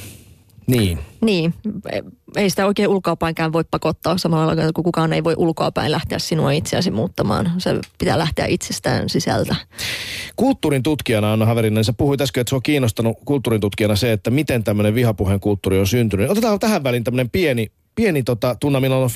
Niin. 0.66 0.99
Niin, 1.20 1.55
ei 2.37 2.51
sitä 2.51 2.66
oikein 2.66 2.88
ulkoapainkään 2.88 3.53
voi 3.53 3.64
pakottaa 3.70 4.18
samalla 4.18 4.47
lailla 4.47 4.73
kuin 4.73 4.85
kukaan 4.85 5.12
ei 5.12 5.25
voi 5.25 5.35
ulkoapäin 5.37 5.92
lähteä 5.92 6.18
sinua 6.18 6.53
itseäsi 6.53 6.90
muuttamaan. 6.90 7.53
Se 7.59 7.81
pitää 7.99 8.18
lähteä 8.18 8.47
itsestään 8.47 9.09
sisältä. 9.09 9.57
Kulttuurin 10.37 10.83
tutkijana, 10.83 11.33
Anna 11.33 11.47
Haverinen, 11.47 11.85
sä 11.85 11.92
puhuit 11.92 12.20
äsken, 12.20 12.40
että 12.40 12.49
sua 12.51 12.57
on 12.57 12.62
kiinnostanut 12.62 13.16
kulttuurin 13.25 13.61
tutkijana 13.61 13.97
se, 13.97 14.12
että 14.12 14.31
miten 14.31 14.64
tämmöinen 14.64 14.94
vihapuheen 14.94 15.40
kulttuuri 15.40 15.79
on 15.79 15.87
syntynyt. 15.87 16.31
Otetaan 16.31 16.59
tähän 16.59 16.85
väliin 16.85 17.05
tämmöinen 17.05 17.31
pieni, 17.31 17.70
pieni 17.95 18.23
tota, 18.23 18.57
Tunna 18.61 18.81
Milanov, 18.81 19.11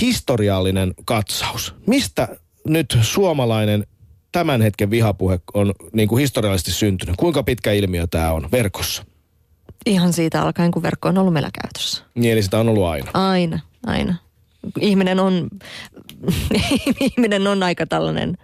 historiallinen 0.00 0.94
katsaus. 1.04 1.74
Mistä 1.86 2.28
nyt 2.68 2.98
suomalainen 3.00 3.86
tämän 4.32 4.62
hetken 4.62 4.90
vihapuhe 4.90 5.40
on 5.54 5.72
niin 5.92 6.08
kuin 6.08 6.20
historiallisesti 6.20 6.72
syntynyt? 6.72 7.16
Kuinka 7.16 7.42
pitkä 7.42 7.72
ilmiö 7.72 8.06
tämä 8.06 8.32
on 8.32 8.48
verkossa? 8.52 9.04
Ihan 9.86 10.12
siitä 10.12 10.42
alkaen, 10.42 10.70
kun 10.70 10.82
verkko 10.82 11.08
on 11.08 11.18
ollut 11.18 11.32
meillä 11.32 11.50
käytössä. 11.62 12.04
Niin, 12.14 12.32
eli 12.32 12.42
sitä 12.42 12.58
on 12.58 12.68
ollut 12.68 12.84
aina. 12.84 13.10
Aina, 13.14 13.60
aina. 13.86 14.14
Ihminen 14.80 15.20
on, 15.20 15.48
ihminen 17.16 17.46
on 17.46 17.62
aika 17.62 17.86
tällainen 17.86 18.38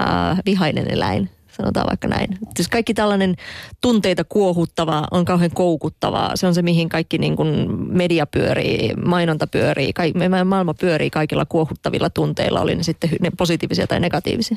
äh, 0.00 0.38
vihainen 0.46 0.90
eläin, 0.90 1.30
sanotaan 1.56 1.86
vaikka 1.86 2.08
näin. 2.08 2.38
Siis 2.56 2.68
kaikki 2.68 2.94
tällainen 2.94 3.34
tunteita 3.80 4.24
kuohuttava 4.24 5.08
on 5.10 5.24
kauhean 5.24 5.50
koukuttavaa. 5.50 6.36
Se 6.36 6.46
on 6.46 6.54
se, 6.54 6.62
mihin 6.62 6.88
kaikki 6.88 7.18
niin 7.18 7.36
kuin 7.36 7.48
media 7.92 8.26
pyörii, 8.26 8.94
mainonta 9.04 9.46
pyörii, 9.46 9.92
kaikki, 9.92 10.18
maailma 10.44 10.74
pyörii 10.74 11.10
kaikilla 11.10 11.44
kuohuttavilla 11.44 12.10
tunteilla, 12.10 12.60
oli 12.60 12.74
ne 12.74 12.82
sitten 12.82 13.10
ne 13.20 13.30
positiivisia 13.38 13.86
tai 13.86 14.00
negatiivisia. 14.00 14.56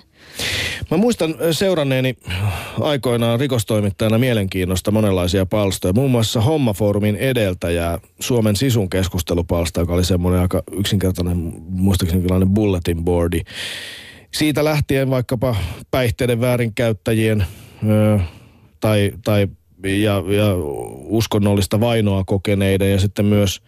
Mä 0.91 0.97
muistan 0.97 1.35
seuranneeni 1.51 2.17
aikoinaan 2.81 3.39
rikostoimittajana 3.39 4.17
mielenkiinnosta 4.17 4.91
monenlaisia 4.91 5.45
palstoja. 5.45 5.93
Muun 5.93 6.11
muassa 6.11 6.41
Hommafoorumin 6.41 7.15
edeltäjää 7.15 7.99
Suomen 8.19 8.55
sisun 8.55 8.89
keskustelupalsta, 8.89 9.79
joka 9.79 9.93
oli 9.93 10.03
semmoinen 10.03 10.41
aika 10.41 10.63
yksinkertainen, 10.71 11.53
muistaakseni 11.69 12.45
bulletin 12.53 13.03
boardi. 13.03 13.41
Siitä 14.37 14.63
lähtien 14.63 15.09
vaikkapa 15.09 15.55
päihteiden 15.91 16.41
väärinkäyttäjien 16.41 17.45
tai, 18.79 19.11
tai 19.23 19.47
ja, 19.83 20.23
ja 20.27 20.55
uskonnollista 21.05 21.79
vainoa 21.79 22.23
kokeneiden 22.23 22.91
ja 22.91 22.99
sitten 22.99 23.25
myös 23.25 23.61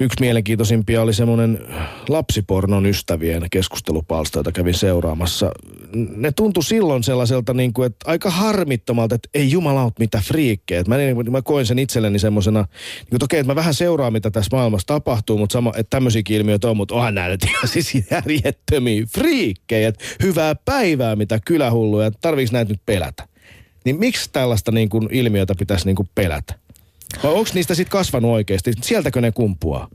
yksi 0.00 0.20
mielenkiintoisimpia 0.20 1.02
oli 1.02 1.14
semmoinen 1.14 1.58
lapsipornon 2.08 2.86
ystävien 2.86 3.46
keskustelupalsta, 3.50 4.38
jota 4.38 4.52
kävin 4.52 4.74
seuraamassa. 4.74 5.52
Ne 6.16 6.32
tuntui 6.32 6.64
silloin 6.64 7.04
sellaiselta 7.04 7.54
niin 7.54 7.72
kuin, 7.72 7.86
että 7.86 8.10
aika 8.10 8.30
harmittomalta, 8.30 9.14
että 9.14 9.28
ei 9.34 9.50
jumalaut 9.50 9.98
mitä 9.98 10.22
friikkejä. 10.24 10.84
Mä, 10.88 10.96
niin, 10.96 11.32
mä 11.32 11.42
koin 11.42 11.66
sen 11.66 11.78
itselleni 11.78 12.18
semmoisena, 12.18 12.60
niin 12.60 13.08
kuin, 13.08 13.16
että 13.16 13.24
okei, 13.24 13.40
että 13.40 13.50
mä 13.50 13.56
vähän 13.56 13.74
seuraan 13.74 14.12
mitä 14.12 14.30
tässä 14.30 14.56
maailmassa 14.56 14.86
tapahtuu, 14.86 15.38
mutta 15.38 15.52
sama, 15.52 15.72
että 15.76 15.90
tämmöisiäkin 15.90 16.36
ilmiöitä 16.36 16.70
on, 16.70 16.76
mutta 16.76 16.94
onhan 16.94 17.14
nyt 17.14 17.44
ihan 17.44 17.68
siis 17.68 17.92
järjettömiä 18.10 19.06
friikkejä. 19.14 19.88
Että 19.88 20.04
hyvää 20.22 20.54
päivää 20.54 21.16
mitä 21.16 21.40
kylähulluja, 21.44 22.10
tarviiko 22.10 22.50
näitä 22.52 22.72
nyt 22.72 22.80
pelätä? 22.86 23.29
Niin 23.84 23.98
miksi 23.98 24.30
tällaista 24.32 24.72
niin 24.72 24.88
kuin 24.88 25.08
ilmiötä 25.10 25.54
pitäisi 25.58 25.86
niin 25.86 25.96
kuin 25.96 26.08
pelätä? 26.14 26.54
Vai 27.22 27.32
onko 27.32 27.50
niistä 27.54 27.74
sitten 27.74 27.92
kasvanut 27.92 28.30
oikeasti? 28.30 28.72
Sieltäkö 28.82 29.20
ne 29.20 29.32
kumpuaa? 29.32 29.88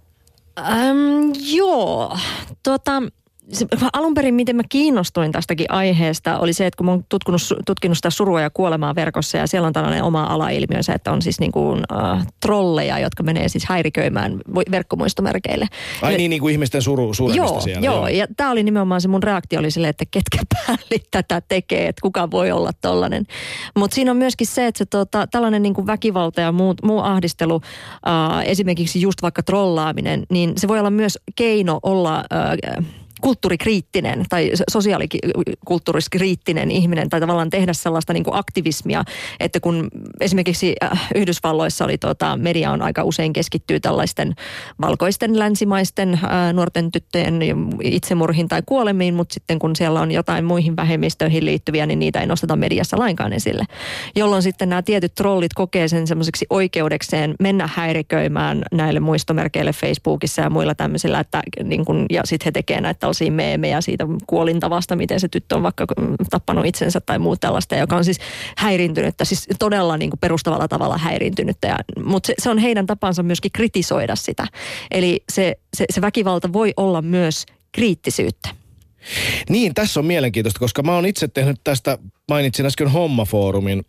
Äm, 0.59 1.33
joo, 1.53 2.17
tota, 2.63 3.03
se, 3.51 3.65
alun 3.93 4.13
perin 4.13 4.33
miten 4.33 4.55
mä 4.55 4.61
kiinnostuin 4.69 5.31
tästäkin 5.31 5.71
aiheesta 5.71 6.39
oli 6.39 6.53
se, 6.53 6.65
että 6.65 6.77
kun 6.77 6.85
mä 6.85 6.91
oon 6.91 7.05
tutkinut, 7.09 7.41
tutkinut 7.65 7.97
sitä 7.97 8.09
surua 8.09 8.41
ja 8.41 8.49
kuolemaa 8.49 8.95
verkossa 8.95 9.37
ja 9.37 9.47
siellä 9.47 9.67
on 9.67 9.73
tällainen 9.73 10.03
oma 10.03 10.23
alailmiönsä, 10.23 10.93
että 10.93 11.11
on 11.11 11.21
siis 11.21 11.39
niin 11.39 11.51
kuin, 11.51 11.83
äh, 11.91 12.27
trolleja, 12.41 12.99
jotka 12.99 13.23
menee 13.23 13.49
siis 13.49 13.65
häiriköimään 13.65 14.41
verkkomuistomerkeille. 14.71 15.67
Ai 16.01 16.11
ja, 16.11 16.17
niin, 16.17 16.29
niin 16.29 16.41
kuin 16.41 16.51
ihmisten 16.51 16.81
suru, 16.81 17.11
joo, 17.35 17.61
siellä. 17.61 17.85
Joo, 17.85 17.95
joo, 17.95 18.07
ja 18.07 18.27
tämä 18.37 18.51
oli 18.51 18.63
nimenomaan 18.63 19.01
se 19.01 19.07
mun 19.07 19.23
reaktio 19.23 19.59
oli 19.59 19.71
silleen, 19.71 19.89
että 19.89 20.05
ketkä 20.11 20.37
päällit 20.55 21.07
tätä 21.11 21.41
tekee, 21.41 21.87
että 21.87 22.01
kuka 22.01 22.31
voi 22.31 22.51
olla 22.51 22.71
tollainen. 22.81 23.25
Mutta 23.75 23.95
siinä 23.95 24.11
on 24.11 24.17
myöskin 24.17 24.47
se, 24.47 24.67
että 24.67 24.77
se 24.77 24.85
tota, 24.85 25.27
tällainen 25.27 25.61
niin 25.63 25.73
kuin 25.73 25.87
väkivalta 25.87 26.41
ja 26.41 26.51
muu, 26.51 26.73
muu 26.83 26.99
ahdistelu, 26.99 27.61
äh, 28.07 28.45
esimerkiksi 28.45 29.01
just 29.01 29.21
vaikka 29.21 29.43
trollaaminen, 29.43 30.23
niin 30.29 30.53
se 30.57 30.67
voi 30.67 30.79
olla 30.79 30.91
myös 30.91 31.19
keino 31.35 31.79
olla... 31.83 32.17
Äh, 32.77 32.85
kulttuurikriittinen 33.21 34.25
tai 34.29 34.51
sosiaalikulttuuriskriittinen 34.71 36.71
ihminen 36.71 37.09
tai 37.09 37.19
tavallaan 37.19 37.49
tehdä 37.49 37.73
sellaista 37.73 38.13
niin 38.13 38.23
kuin 38.23 38.35
aktivismia, 38.35 39.03
että 39.39 39.59
kun 39.59 39.87
esimerkiksi 40.19 40.75
äh, 40.83 41.07
Yhdysvalloissa 41.15 41.85
oli 41.85 41.97
tuota, 41.97 42.37
media 42.37 42.71
on 42.71 42.81
aika 42.81 43.03
usein 43.03 43.33
keskittyy 43.33 43.79
tällaisten 43.79 44.35
valkoisten 44.81 45.39
länsimaisten 45.39 46.19
ää, 46.23 46.47
äh, 46.47 46.53
nuorten 46.53 46.91
tyttöjen 46.91 47.39
itsemurhin 47.81 48.47
tai 48.47 48.61
kuolemiin, 48.65 49.13
mutta 49.13 49.33
sitten 49.33 49.59
kun 49.59 49.75
siellä 49.75 50.01
on 50.01 50.11
jotain 50.11 50.45
muihin 50.45 50.75
vähemmistöihin 50.75 51.45
liittyviä, 51.45 51.85
niin 51.85 51.99
niitä 51.99 52.19
ei 52.19 52.27
nosteta 52.27 52.55
mediassa 52.55 52.99
lainkaan 52.99 53.33
esille. 53.33 53.63
Jolloin 54.15 54.43
sitten 54.43 54.69
nämä 54.69 54.81
tietyt 54.81 55.15
trollit 55.15 55.53
kokee 55.53 55.87
sen 55.87 56.07
semmoiseksi 56.07 56.45
oikeudekseen 56.49 57.35
mennä 57.39 57.69
häiriköimään 57.73 58.63
näille 58.71 58.99
muistomerkeille 58.99 59.73
Facebookissa 59.73 60.41
ja 60.41 60.49
muilla 60.49 60.75
tämmöisillä, 60.75 61.19
että 61.19 61.41
niin 61.63 61.85
kun, 61.85 62.05
ja 62.09 62.21
sitten 62.25 62.45
he 62.45 62.51
tekevät 62.51 62.81
näitä 62.81 63.04
tällaisia 63.05 63.31
meemejä 63.31 63.81
siitä 63.81 64.07
kuolintavasta, 64.27 64.95
miten 64.95 65.19
se 65.19 65.27
tyttö 65.27 65.55
on 65.55 65.63
vaikka 65.63 65.85
tappanut 66.29 66.65
itsensä 66.65 67.01
tai 67.01 67.19
muut 67.19 67.39
tällaista, 67.39 67.75
joka 67.75 67.95
on 67.95 68.05
siis 68.05 68.19
häirintynyttä, 68.57 69.25
siis 69.25 69.47
todella 69.59 69.97
niin 69.97 70.09
kuin 70.09 70.19
perustavalla 70.19 70.67
tavalla 70.67 70.97
häirintynyttä. 70.97 71.67
Ja, 71.67 71.77
mutta 72.05 72.27
se, 72.27 72.33
se 72.37 72.49
on 72.49 72.57
heidän 72.57 72.85
tapansa 72.85 73.23
myöskin 73.23 73.51
kritisoida 73.51 74.15
sitä. 74.15 74.47
Eli 74.91 75.23
se, 75.31 75.55
se, 75.73 75.85
se 75.89 76.01
väkivalta 76.01 76.53
voi 76.53 76.73
olla 76.77 77.01
myös 77.01 77.45
kriittisyyttä. 77.71 78.49
Niin, 79.49 79.73
tässä 79.73 79.99
on 79.99 80.05
mielenkiintoista, 80.05 80.59
koska 80.59 80.83
mä 80.83 80.95
oon 80.95 81.05
itse 81.05 81.27
tehnyt 81.27 81.61
tästä, 81.63 81.97
mainitsin 82.29 82.65
äsken 82.65 82.87
Hommafoorumin. 82.87 83.85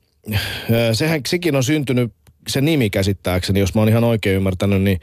Sehän, 0.93 1.21
sekin 1.27 1.57
on 1.57 1.65
syntynyt 1.65 2.13
se 2.49 2.61
nimi 2.61 2.91
käsittääkseni, 2.91 3.61
jos 3.61 3.75
mä 3.75 3.81
oon 3.81 3.89
ihan 3.89 4.05
oikein 4.05 4.37
ymmärtänyt, 4.37 4.83
niin 4.83 5.01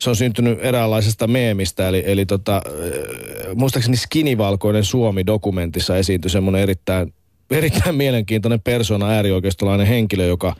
se 0.00 0.10
on 0.10 0.16
syntynyt 0.16 0.58
eräänlaisesta 0.62 1.26
meemistä. 1.26 1.88
Eli, 1.88 2.02
eli 2.06 2.26
tota, 2.26 2.56
äh, 2.56 3.54
muistaakseni 3.54 3.96
Skinivalkoinen 3.96 4.84
Suomi-dokumentissa 4.84 5.96
esiintyi 5.96 6.30
semmoinen 6.30 6.62
erittäin 6.62 7.12
erittäin 7.50 7.94
mielenkiintoinen 7.94 8.60
persona, 8.60 9.10
äärioikeistolainen 9.10 9.86
henkilö, 9.86 10.26
joka 10.26 10.56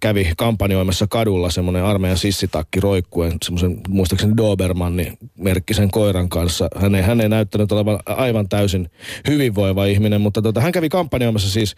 kävi 0.00 0.32
kampanjoimassa 0.36 1.06
kadulla 1.06 1.50
semmoinen 1.50 1.84
armeijan 1.84 2.18
sissitakki 2.18 2.80
roikkuen 2.80 3.32
semmoisen 3.44 3.80
muistaakseni 3.88 4.36
Dobermanni 4.36 5.12
merkkisen 5.38 5.90
koiran 5.90 6.28
kanssa. 6.28 6.68
Hän 6.76 6.94
ei, 6.94 7.02
hän 7.02 7.20
ei 7.20 7.28
näyttänyt 7.28 7.72
olevan 7.72 7.98
aivan 8.06 8.48
täysin 8.48 8.90
hyvinvoiva 9.28 9.84
ihminen, 9.84 10.20
mutta 10.20 10.42
tota, 10.42 10.60
hän 10.60 10.72
kävi 10.72 10.88
kampanjoimassa 10.88 11.50
siis 11.50 11.74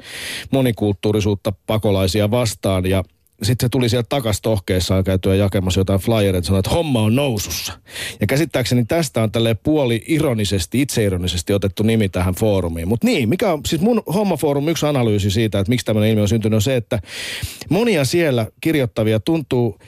monikulttuurisuutta 0.50 1.52
pakolaisia 1.66 2.30
vastaan 2.30 2.86
ja 2.86 3.04
sitten 3.42 3.66
se 3.66 3.68
tuli 3.68 3.88
sieltä 3.88 4.06
takas 4.08 4.40
tohkeissaan 4.40 5.04
käytyä 5.04 5.34
jakemassa 5.34 5.80
jotain 5.80 6.00
flyereita, 6.00 6.46
sanoi, 6.46 6.58
että 6.58 6.70
homma 6.70 7.02
on 7.02 7.16
nousussa. 7.16 7.72
Ja 8.20 8.26
käsittääkseni 8.26 8.84
tästä 8.84 9.22
on 9.22 9.32
tälle 9.32 9.54
puoli 9.54 10.04
ironisesti, 10.06 10.80
itseironisesti 10.82 11.52
otettu 11.52 11.82
nimi 11.82 12.08
tähän 12.08 12.34
foorumiin. 12.34 12.88
Mutta 12.88 13.06
niin, 13.06 13.28
mikä 13.28 13.52
on, 13.52 13.60
siis 13.66 13.82
mun 13.82 14.02
hommafoorum 14.14 14.68
yksi 14.68 14.86
analyysi 14.86 15.30
siitä, 15.30 15.58
että 15.58 15.70
miksi 15.70 15.86
tämmöinen 15.86 16.10
ilmiö 16.10 16.22
on 16.22 16.28
syntynyt, 16.28 16.54
on 16.54 16.62
se, 16.62 16.76
että 16.76 17.00
monia 17.68 18.04
siellä 18.04 18.46
kirjoittavia 18.60 19.20
tuntuu 19.20 19.78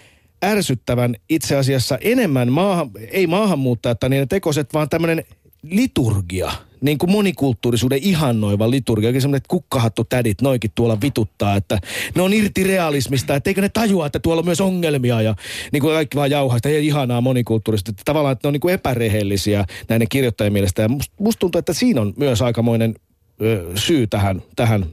ärsyttävän 0.44 1.16
itse 1.28 1.56
asiassa 1.56 1.98
enemmän 2.00 2.52
maahan, 2.52 2.90
ei 3.10 3.26
maahanmuuttajat 3.26 4.00
tai 4.00 4.10
niiden 4.10 4.28
tekoset, 4.28 4.74
vaan 4.74 4.88
tämmöinen 4.88 5.24
liturgia, 5.62 6.52
niin 6.82 6.98
kuin 6.98 7.10
monikulttuurisuuden 7.10 7.98
ihannoiva 8.02 8.70
liturgia, 8.70 9.08
oikein 9.08 9.22
semmoinen, 9.22 9.36
että 9.36 9.48
kukkahattu 9.48 10.04
tädit 10.04 10.42
noikin 10.42 10.70
tuolla 10.74 10.98
vituttaa, 11.02 11.56
että 11.56 11.78
ne 12.14 12.22
on 12.22 12.32
irti 12.32 12.64
realismista, 12.64 13.34
että 13.34 13.50
eikö 13.50 13.60
ne 13.60 13.68
tajua, 13.68 14.06
että 14.06 14.18
tuolla 14.18 14.40
on 14.40 14.46
myös 14.46 14.60
ongelmia 14.60 15.22
ja 15.22 15.34
niin 15.72 15.80
kuin 15.80 15.94
kaikki 15.94 16.16
vaan 16.16 16.30
jauhaa 16.30 16.58
sitä 16.58 16.68
ihanaa 16.68 17.20
monikulttuurista, 17.20 17.90
että 17.90 18.02
tavallaan, 18.04 18.32
että 18.32 18.46
ne 18.46 18.48
on 18.48 18.52
niin 18.52 18.60
kuin 18.60 18.74
epärehellisiä 18.74 19.64
näiden 19.88 20.08
kirjoittajien 20.08 20.52
mielestä 20.52 20.82
ja 20.82 20.88
musta 20.88 21.14
must 21.18 21.38
tuntuu, 21.38 21.58
että 21.58 21.72
siinä 21.72 22.00
on 22.00 22.14
myös 22.16 22.42
aikamoinen 22.42 22.94
ö, 23.42 23.64
syy 23.74 24.06
tähän, 24.06 24.42
tähän, 24.56 24.86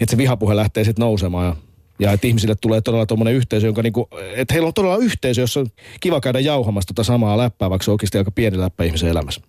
että 0.00 0.10
se 0.10 0.16
vihapuhe 0.16 0.56
lähtee 0.56 0.84
sitten 0.84 1.02
nousemaan 1.02 1.46
ja 1.46 1.56
ja 1.98 2.12
että 2.12 2.26
ihmisille 2.26 2.54
tulee 2.54 2.80
todella 2.80 3.06
tuommoinen 3.06 3.34
yhteisö, 3.34 3.66
jonka 3.66 3.82
niinku, 3.82 4.08
että 4.36 4.54
heillä 4.54 4.66
on 4.66 4.74
todella 4.74 4.96
yhteisö, 4.96 5.40
jossa 5.40 5.60
on 5.60 5.66
kiva 6.00 6.20
käydä 6.20 6.40
jauhamassa 6.40 6.86
tota 6.86 7.04
samaa 7.04 7.38
läppää, 7.38 7.70
vaikka 7.70 7.84
se 7.84 7.90
on 7.90 7.92
oikeasti 7.92 8.18
aika 8.18 8.30
pieni 8.30 8.58
läppä 8.58 8.84
ihmisen 8.84 9.08
elämässä. 9.08 9.40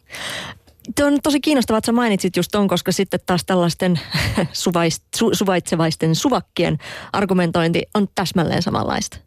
Tuo 0.98 1.06
on 1.06 1.20
tosi 1.24 1.40
kiinnostavaa, 1.40 1.78
että 1.78 1.86
sä 1.86 1.92
mainitsit 1.92 2.36
just 2.36 2.52
ton, 2.52 2.68
koska 2.68 2.92
sitten 2.92 3.20
taas 3.26 3.46
tällaisten 3.46 4.00
suvaitsevaisten 5.34 6.16
suvakkien 6.16 6.78
argumentointi 7.14 7.84
on 7.94 8.08
täsmälleen 8.16 8.62
samanlaista 8.62 9.25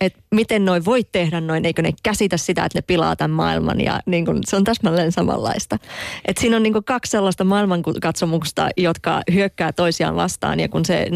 että 0.00 0.20
miten 0.34 0.64
noin 0.64 0.84
voi 0.84 1.04
tehdä 1.04 1.40
noin, 1.40 1.64
eikö 1.64 1.82
ne 1.82 1.92
käsitä 2.02 2.36
sitä, 2.36 2.64
että 2.64 2.78
ne 2.78 2.82
pilaa 2.82 3.16
tämän 3.16 3.30
maailman 3.30 3.80
ja 3.80 4.00
niin 4.06 4.26
kun, 4.26 4.40
se 4.46 4.56
on 4.56 4.64
täsmälleen 4.64 5.12
samanlaista. 5.12 5.78
Et 6.24 6.38
siinä 6.38 6.56
on 6.56 6.62
niin 6.62 6.84
kaksi 6.84 7.10
sellaista 7.10 7.44
maailmankatsomusta, 7.44 8.68
jotka 8.76 9.22
hyökkää 9.32 9.72
toisiaan 9.72 10.16
vastaan 10.16 10.60
ja 10.60 10.68
kun, 10.68 10.84
se, 10.84 11.06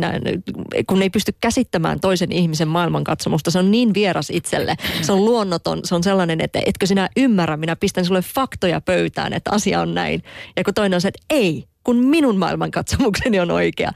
kun 0.86 1.02
ei 1.02 1.10
pysty 1.10 1.34
käsittämään 1.40 2.00
toisen 2.00 2.32
ihmisen 2.32 2.68
maailmankatsomusta, 2.68 3.50
se 3.50 3.58
on 3.58 3.70
niin 3.70 3.94
vieras 3.94 4.30
itselle, 4.30 4.76
se 5.02 5.12
on 5.12 5.24
luonnoton, 5.24 5.80
se 5.84 5.94
on 5.94 6.02
sellainen, 6.02 6.40
että 6.40 6.60
etkö 6.66 6.86
sinä 6.86 7.08
ymmärrä, 7.16 7.56
minä 7.56 7.76
pistän 7.76 8.04
sulle 8.04 8.22
faktoja 8.22 8.80
pöytään, 8.80 9.32
että 9.32 9.50
asia 9.50 9.80
on 9.80 9.94
näin. 9.94 10.22
Ja 10.56 10.64
kun 10.64 10.74
toinen 10.74 10.96
on 10.96 11.00
se, 11.00 11.08
että 11.08 11.24
ei, 11.30 11.64
kun 11.84 11.96
minun 11.96 12.36
maailmankatsomukseni 12.38 13.40
on 13.40 13.50
oikea. 13.50 13.92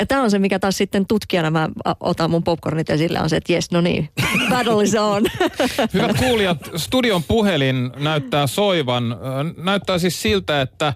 Ja 0.00 0.06
tämä 0.06 0.22
on 0.22 0.30
se, 0.30 0.38
mikä 0.38 0.58
taas 0.58 0.76
sitten 0.76 1.06
tutkijana 1.06 1.50
mä 1.50 1.68
otan 2.00 2.30
mun 2.30 2.44
popcornit 2.44 2.90
esille, 2.90 3.20
on 3.20 3.30
se, 3.30 3.36
että 3.36 3.52
jes, 3.52 3.70
no 3.70 3.80
niin, 3.80 4.08
battle 4.50 4.82
is 4.82 4.94
on. 4.94 5.22
Hyvät 5.94 6.16
kuulijat, 6.18 6.70
studion 6.76 7.22
puhelin 7.22 7.90
näyttää 7.96 8.46
soivan. 8.46 9.16
Näyttää 9.56 9.98
siis 9.98 10.22
siltä, 10.22 10.60
että 10.60 10.94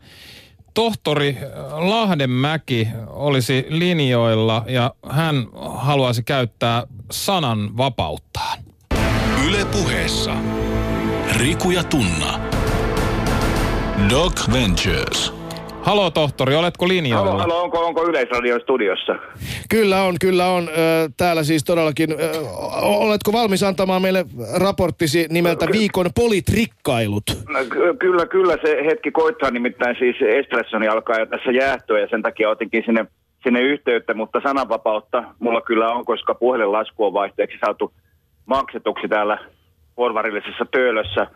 tohtori 0.74 1.38
Lahdenmäki 1.70 2.88
olisi 3.06 3.66
linjoilla 3.68 4.64
ja 4.68 4.94
hän 5.10 5.46
haluaisi 5.76 6.22
käyttää 6.22 6.82
sanan 7.10 7.76
vapauttaan. 7.76 8.58
Yle 9.46 9.64
puheessa. 9.64 10.36
Riku 11.36 11.70
ja 11.70 11.84
Tunna. 11.84 12.40
Doc 14.10 14.52
Ventures. 14.52 15.37
Halo 15.82 16.10
tohtori, 16.10 16.54
oletko 16.54 16.88
linjoilla? 16.88 17.30
Halo, 17.30 17.38
halo 17.42 17.62
onko, 17.62 17.86
onko 17.86 18.04
Yleisradion 18.04 18.60
studiossa? 18.60 19.14
Kyllä 19.68 20.02
on, 20.02 20.14
kyllä 20.20 20.46
on. 20.46 20.68
Täällä 21.16 21.42
siis 21.44 21.64
todellakin. 21.64 22.08
Oletko 22.82 23.32
valmis 23.32 23.62
antamaan 23.62 24.02
meille 24.02 24.26
raporttisi 24.60 25.26
nimeltä 25.30 25.66
Ky- 25.66 25.72
Viikon 25.72 26.06
politrikkailut? 26.14 27.24
Kyllä, 27.98 28.26
kyllä 28.26 28.56
se 28.66 28.84
hetki 28.86 29.10
koittaa, 29.10 29.50
nimittäin 29.50 29.96
siis 29.98 30.16
Espressoni 30.38 30.88
alkaa 30.88 31.18
jo 31.18 31.26
tässä 31.26 31.50
jäähtyä 31.50 32.00
ja 32.00 32.06
sen 32.10 32.22
takia 32.22 32.50
otinkin 32.50 32.82
sinne, 32.86 33.06
sinne 33.42 33.60
yhteyttä, 33.60 34.14
mutta 34.14 34.40
sananvapautta 34.42 35.24
mulla 35.38 35.60
kyllä 35.60 35.92
on, 35.92 36.04
koska 36.04 36.34
puhelinlasku 36.34 37.04
on 37.04 37.12
vaihteeksi 37.12 37.58
saatu 37.66 37.92
maksetuksi 38.46 39.08
täällä 39.08 39.38
porvarillisessa 39.98 40.64
töölössä. 40.70 41.26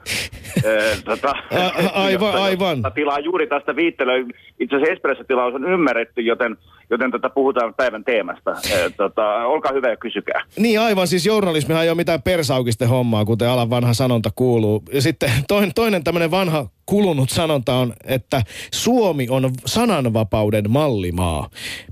tota, 1.10 1.30
A, 1.30 1.90
aivan, 2.06 2.34
aivan. 2.34 2.82
Tilaa 2.94 3.18
juuri 3.18 3.46
tästä 3.46 3.76
viittelyä. 3.76 4.14
Itse 4.60 4.76
asiassa 4.76 4.92
Espresso-tilaus 4.92 5.54
on 5.54 5.72
ymmärretty, 5.72 6.20
joten, 6.20 6.56
joten 6.90 7.10
tota, 7.10 7.30
puhutaan 7.30 7.74
päivän 7.74 8.04
teemasta. 8.04 8.50
tota, 8.96 9.46
olkaa 9.46 9.72
hyvä 9.72 9.88
ja 9.88 9.96
kysykää. 9.96 10.44
Niin 10.56 10.80
aivan, 10.80 11.06
siis 11.06 11.26
journalismihan 11.26 11.82
ei 11.82 11.90
ole 11.90 11.96
mitään 11.96 12.22
persaukisten 12.22 12.88
hommaa, 12.88 13.24
kuten 13.24 13.48
alan 13.48 13.70
vanha 13.70 13.94
sanonta 13.94 14.30
kuuluu. 14.34 14.82
Ja 14.92 15.02
sitten 15.02 15.30
toinen, 15.48 15.74
toinen 15.74 16.04
tämmöinen 16.04 16.30
vanha 16.30 16.66
kulunut 16.86 17.30
sanonta 17.30 17.74
on, 17.74 17.92
että 18.04 18.42
Suomi 18.72 19.26
on 19.30 19.50
sananvapauden 19.66 20.70
mallimaa. 20.70 21.48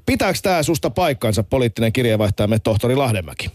Pitääkö 0.06 0.38
tämä 0.42 0.62
susta 0.62 0.90
paikkansa 0.90 1.42
poliittinen 1.42 1.92
kirjeenvaihtajamme 1.92 2.58
tohtori 2.58 2.96
Lahdenmäki? 2.96 3.50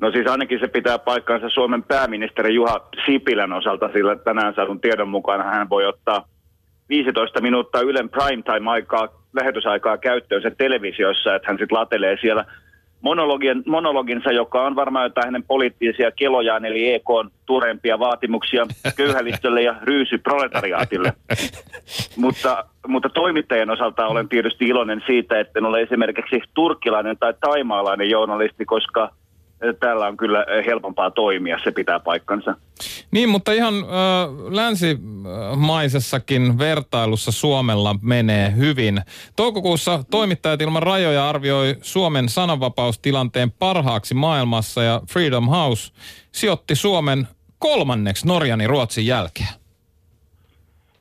No 0.00 0.10
siis 0.10 0.26
ainakin 0.26 0.60
se 0.60 0.68
pitää 0.68 0.98
paikkaansa 0.98 1.48
Suomen 1.48 1.82
pääministeri 1.82 2.54
Juha 2.54 2.88
Sipilän 3.06 3.52
osalta, 3.52 3.90
sillä 3.92 4.16
tänään 4.16 4.54
saadun 4.54 4.80
tiedon 4.80 5.08
mukaan 5.08 5.44
hän 5.44 5.70
voi 5.70 5.86
ottaa 5.86 6.24
15 6.88 7.40
minuuttia 7.40 7.80
Ylen 7.80 8.08
primetime-aikaa, 8.08 9.08
lähetysaikaa 9.32 9.98
käyttöön 9.98 10.42
se 10.42 10.50
televisiossa, 10.50 11.34
että 11.34 11.48
hän 11.48 11.58
sitten 11.58 11.78
latelee 11.78 12.16
siellä 12.20 12.44
monologin, 13.00 13.62
monologinsa, 13.66 14.32
joka 14.32 14.66
on 14.66 14.76
varmaan 14.76 15.04
jotain 15.04 15.26
hänen 15.26 15.42
poliittisia 15.42 16.10
kelojaan, 16.10 16.64
eli 16.64 16.94
EK 16.94 17.10
on 17.10 17.30
turempia 17.46 17.98
vaatimuksia 17.98 18.66
köyhälistölle 18.96 19.62
ja 19.62 19.74
ryysy 19.82 20.18
proletariaatille. 20.18 21.12
mutta, 22.16 22.64
mutta 22.86 23.08
toimittajien 23.08 23.70
osalta 23.70 24.06
olen 24.06 24.28
tietysti 24.28 24.64
iloinen 24.64 25.02
siitä, 25.06 25.40
että 25.40 25.58
en 25.58 25.64
ole 25.64 25.80
esimerkiksi 25.80 26.42
turkkilainen 26.54 27.18
tai 27.18 27.34
taimaalainen 27.40 28.10
journalisti, 28.10 28.64
koska– 28.64 29.10
täällä 29.80 30.06
on 30.06 30.16
kyllä 30.16 30.46
helpompaa 30.66 31.10
toimia, 31.10 31.58
se 31.64 31.70
pitää 31.70 32.00
paikkansa. 32.00 32.54
Niin, 33.10 33.28
mutta 33.28 33.52
ihan 33.52 33.74
äh, 33.74 33.80
länsimaisessakin 34.50 36.58
vertailussa 36.58 37.32
Suomella 37.32 37.96
menee 38.02 38.56
hyvin. 38.56 39.00
Toukokuussa 39.36 40.04
toimittajat 40.10 40.60
ilman 40.60 40.82
rajoja 40.82 41.28
arvioi 41.28 41.76
Suomen 41.82 42.28
sananvapaustilanteen 42.28 43.50
parhaaksi 43.50 44.14
maailmassa 44.14 44.82
ja 44.82 45.00
Freedom 45.12 45.48
House 45.48 45.92
sijoitti 46.32 46.74
Suomen 46.74 47.28
kolmanneksi 47.58 48.26
Norjan 48.26 48.60
ja 48.60 48.68
Ruotsin 48.68 49.06
jälkeen. 49.06 49.48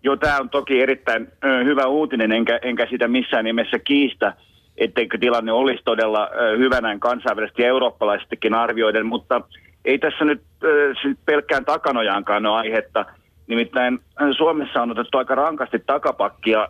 Joo, 0.04 0.18
tämä 0.18 0.38
on 0.38 0.50
toki 0.50 0.82
erittäin 0.82 1.28
ö, 1.44 1.64
hyvä 1.64 1.86
uutinen, 1.86 2.32
enkä, 2.32 2.60
enkä 2.62 2.88
sitä 2.90 3.08
missään 3.08 3.46
nimessä 3.46 3.80
kiistä 3.80 4.34
etteikö 4.78 5.18
tilanne 5.18 5.52
olisi 5.52 5.84
todella 5.86 6.30
hyvänä 6.58 6.98
kansainvälisesti 7.00 7.62
ja 7.62 7.68
eurooppalaisestikin 7.68 8.54
arvioiden, 8.54 9.06
mutta 9.06 9.42
ei 9.86 10.00
tässä 10.00 10.26
nyt 10.26 10.42
pelkkään 11.26 11.66
takanojaankaan 11.66 12.46
ole 12.46 12.58
aihetta– 12.58 13.06
Nimittäin 13.48 14.00
äh, 14.22 14.28
Suomessa 14.38 14.82
on 14.82 14.92
otettu 14.92 15.18
aika 15.18 15.36
rankasti 15.36 15.84
takapakkia 15.86 16.62
äh, 16.62 16.70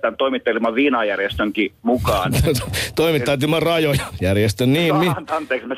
tämän 0.00 0.16
toimittajilman 0.16 0.74
viinajärjestönkin 0.74 1.72
mukaan. 1.82 2.32
Toimittajat 2.96 3.42
ilman 3.42 3.62
rajoja 3.62 4.04
järjestön, 4.20 4.72
niin. 4.72 4.96
Mi- 4.96 5.12
anteeksi, 5.30 5.66
mä 5.68 5.74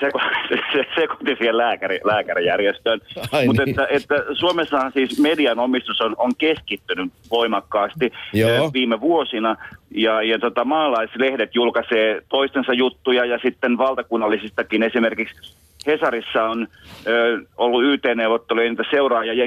sekoitin 1.01 1.37
siihen 1.39 1.59
lääkäri, 1.59 2.01
lääkärijärjestöön. 2.05 3.01
Mutta 3.47 3.65
niin. 3.65 3.69
että, 3.69 3.87
että 3.91 4.15
Suomessahan 4.33 4.93
siis 4.93 5.19
median 5.19 5.59
omistus 5.59 6.01
on, 6.01 6.15
on 6.19 6.33
keskittynyt 6.39 7.13
voimakkaasti 7.31 8.13
Joo. 8.33 8.67
Äh, 8.67 8.73
viime 8.73 9.01
vuosina. 9.01 9.57
Ja, 9.95 10.23
ja 10.23 10.39
tota, 10.39 10.65
maalaislehdet 10.65 11.55
julkaisee 11.55 12.23
toistensa 12.29 12.73
juttuja 12.73 13.25
ja 13.25 13.39
sitten 13.43 13.79
valtakunnallisistakin 13.79 14.83
esimerkiksi 14.83 15.57
Hesarissa 15.87 16.45
on 16.45 16.69
ö, 17.07 17.39
ollut 17.57 17.85
YT-neuvotteluja, 17.85 18.69
niitä 18.69 18.85
seuraajia, 18.91 19.47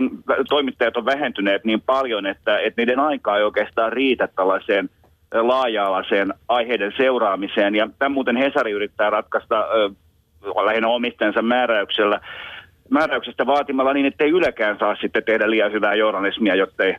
toimittajat 0.50 0.98
on 0.98 1.06
vähentyneet 1.06 1.66
niin 1.66 1.82
paljon, 1.82 2.26
että, 2.26 2.60
että 2.60 2.82
niiden 2.82 3.00
aikaa 3.00 3.38
ei 3.38 3.44
oikeastaan 3.44 3.94
riitä 3.94 4.28
tällaiseen 4.36 4.90
laaja-alaiseen 5.34 6.34
aiheiden 6.48 6.94
seuraamiseen. 6.98 7.76
Ja 7.76 7.90
tämän 8.00 8.12
muuten 8.12 8.36
Hesari 8.36 8.72
yrittää 8.72 9.10
ratkaista 9.10 9.60
ö, 9.60 9.90
lähinnä 10.66 10.88
omistajansa 10.88 11.42
määräyksellä, 11.42 12.20
määräyksestä 12.90 13.46
vaatimalla 13.46 13.94
niin, 13.94 14.06
että 14.06 14.24
ei 14.24 14.30
Ylekään 14.32 14.78
saa 14.80 14.96
sitten 14.96 15.24
tehdä 15.24 15.50
liian 15.50 15.72
hyvää 15.72 15.96
journalismia, 15.96 16.56
jotta 16.56 16.84
ei 16.84 16.96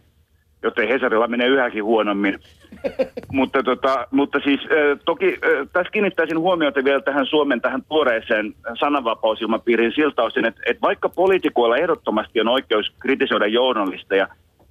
joten 0.62 0.88
Hesarilla 0.88 1.26
menee 1.26 1.46
yhäkin 1.46 1.84
huonommin. 1.84 2.38
mutta, 3.32 3.62
tota, 3.62 4.06
mutta 4.10 4.40
siis 4.44 4.60
äh, 4.60 4.98
toki 5.04 5.26
äh, 5.26 5.68
tässä 5.72 5.92
kiinnittäisin 5.92 6.38
huomiota 6.38 6.84
vielä 6.84 7.00
tähän 7.00 7.26
Suomen 7.26 7.60
tähän 7.60 7.82
tuoreeseen 7.88 8.54
sananvapausilmapiiriin 8.78 9.92
siltä 9.94 10.22
osin, 10.22 10.44
että, 10.44 10.60
että 10.66 10.80
vaikka 10.80 11.08
poliitikoilla 11.08 11.76
ehdottomasti 11.76 12.40
on 12.40 12.48
oikeus 12.48 12.92
kritisoida 12.98 13.46
journalisteja, 13.46 14.28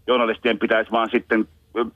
journalistien 0.07 0.59
pitäisi 0.59 0.91
vaan 0.91 1.09
sitten 1.11 1.47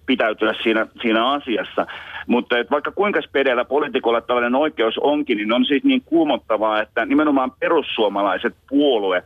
pitäytyä 0.05 0.53
siinä, 0.63 0.87
siinä 1.01 1.31
asiassa. 1.31 1.85
Mutta 2.27 2.57
että 2.57 2.71
vaikka 2.71 2.91
kuinka 2.91 3.21
spedellä 3.21 3.65
poliitikolla 3.65 4.21
tällainen 4.21 4.55
oikeus 4.55 4.97
onkin, 4.97 5.37
niin 5.37 5.53
on 5.53 5.65
siis 5.65 5.83
niin 5.83 6.01
kuumottavaa, 6.05 6.81
että 6.81 7.05
nimenomaan 7.05 7.51
perussuomalaiset 7.59 8.55
puolue 8.69 9.23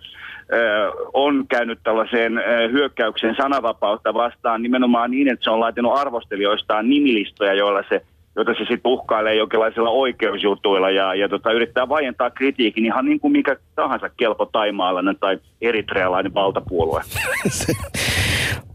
on 1.13 1.45
käynyt 1.47 1.79
tällaiseen 1.83 2.33
hyökkäykseen 2.71 3.35
sananvapautta 3.35 4.13
vastaan 4.13 4.63
nimenomaan 4.63 5.11
niin, 5.11 5.27
että 5.27 5.43
se 5.43 5.49
on 5.49 5.59
laitanut 5.59 5.97
arvostelijoistaan 5.97 6.89
nimilistoja, 6.89 7.53
joilla 7.53 7.83
se 7.89 8.01
joita 8.35 8.53
se 8.53 8.59
sitten 8.59 8.91
uhkailee 8.91 9.35
jonkinlaisilla 9.35 9.89
oikeusjutuilla 9.89 10.89
ja, 10.89 11.15
ja 11.15 11.29
tota, 11.29 11.51
yrittää 11.51 11.89
vaientaa 11.89 12.29
kritiikin 12.29 12.85
ihan 12.85 13.05
niin 13.05 13.19
kuin 13.19 13.31
mikä 13.31 13.55
tahansa 13.75 14.09
kelpo 14.09 14.45
taimaalainen 14.45 15.15
tai 15.19 15.39
eritrealainen 15.61 16.33
valtapuolue. 16.33 17.01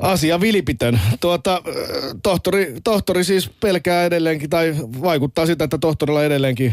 Asia 0.03 0.41
vilipitön. 0.41 1.01
Tuota, 1.21 1.63
tohtori, 2.23 2.75
tohtori 2.85 3.25
siis 3.25 3.51
pelkää 3.61 4.05
edelleenkin, 4.05 4.51
tai 4.51 4.75
vaikuttaa 5.03 5.47
sitä, 5.47 5.65
että 5.65 5.79
tohtorilla 5.79 6.25
edelleenkin 6.25 6.73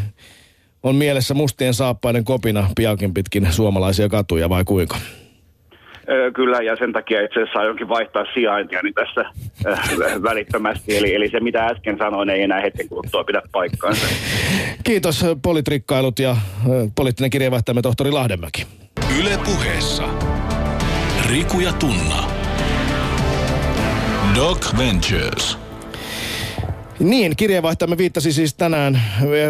on 0.84 0.96
mielessä 0.96 1.34
mustien 1.34 1.74
saappaiden 1.74 2.24
kopina 2.24 2.70
piakin 2.76 3.14
pitkin 3.14 3.48
suomalaisia 3.52 4.10
katuja 4.10 4.50
vai 4.50 4.64
kuinka? 4.64 4.98
Kyllä, 6.34 6.62
ja 6.62 6.76
sen 6.76 6.94
takia 6.94 7.22
itse 7.22 7.42
asiassa 7.42 7.60
aionkin 7.60 7.90
vaihtaa 7.90 8.26
sijaintia 8.34 8.80
niin 8.84 8.94
tässä 8.94 9.22
äh, 9.68 9.90
välittömästi. 10.24 10.98
Eli, 10.98 11.16
eli 11.16 11.30
se, 11.30 11.40
mitä 11.40 11.66
äsken 11.66 11.98
sanoin, 11.98 12.30
ei 12.30 12.42
enää 12.42 12.62
hetken 12.62 12.90
kuluttua 12.90 13.24
pidä 13.24 13.42
paikkaansa. 13.52 14.06
Kiitos 14.84 15.26
politrikkailut 15.42 16.20
ja 16.20 16.32
äh, 16.32 16.38
poliittinen 16.96 17.30
kirjeenvaihtajamme 17.30 17.82
tohtori 17.82 18.12
Lahdenmäki. 18.12 18.68
Yle 19.20 19.38
puheessa. 19.46 20.04
Riku 21.30 21.60
ja 21.60 21.74
Tunna. 21.74 22.35
Doc 24.36 24.78
Ventures. 24.78 25.58
Niin, 27.00 27.36
kirjeenvaihtajamme 27.36 27.98
viittasi 27.98 28.34
siis 28.34 28.54
tänään, 28.54 29.02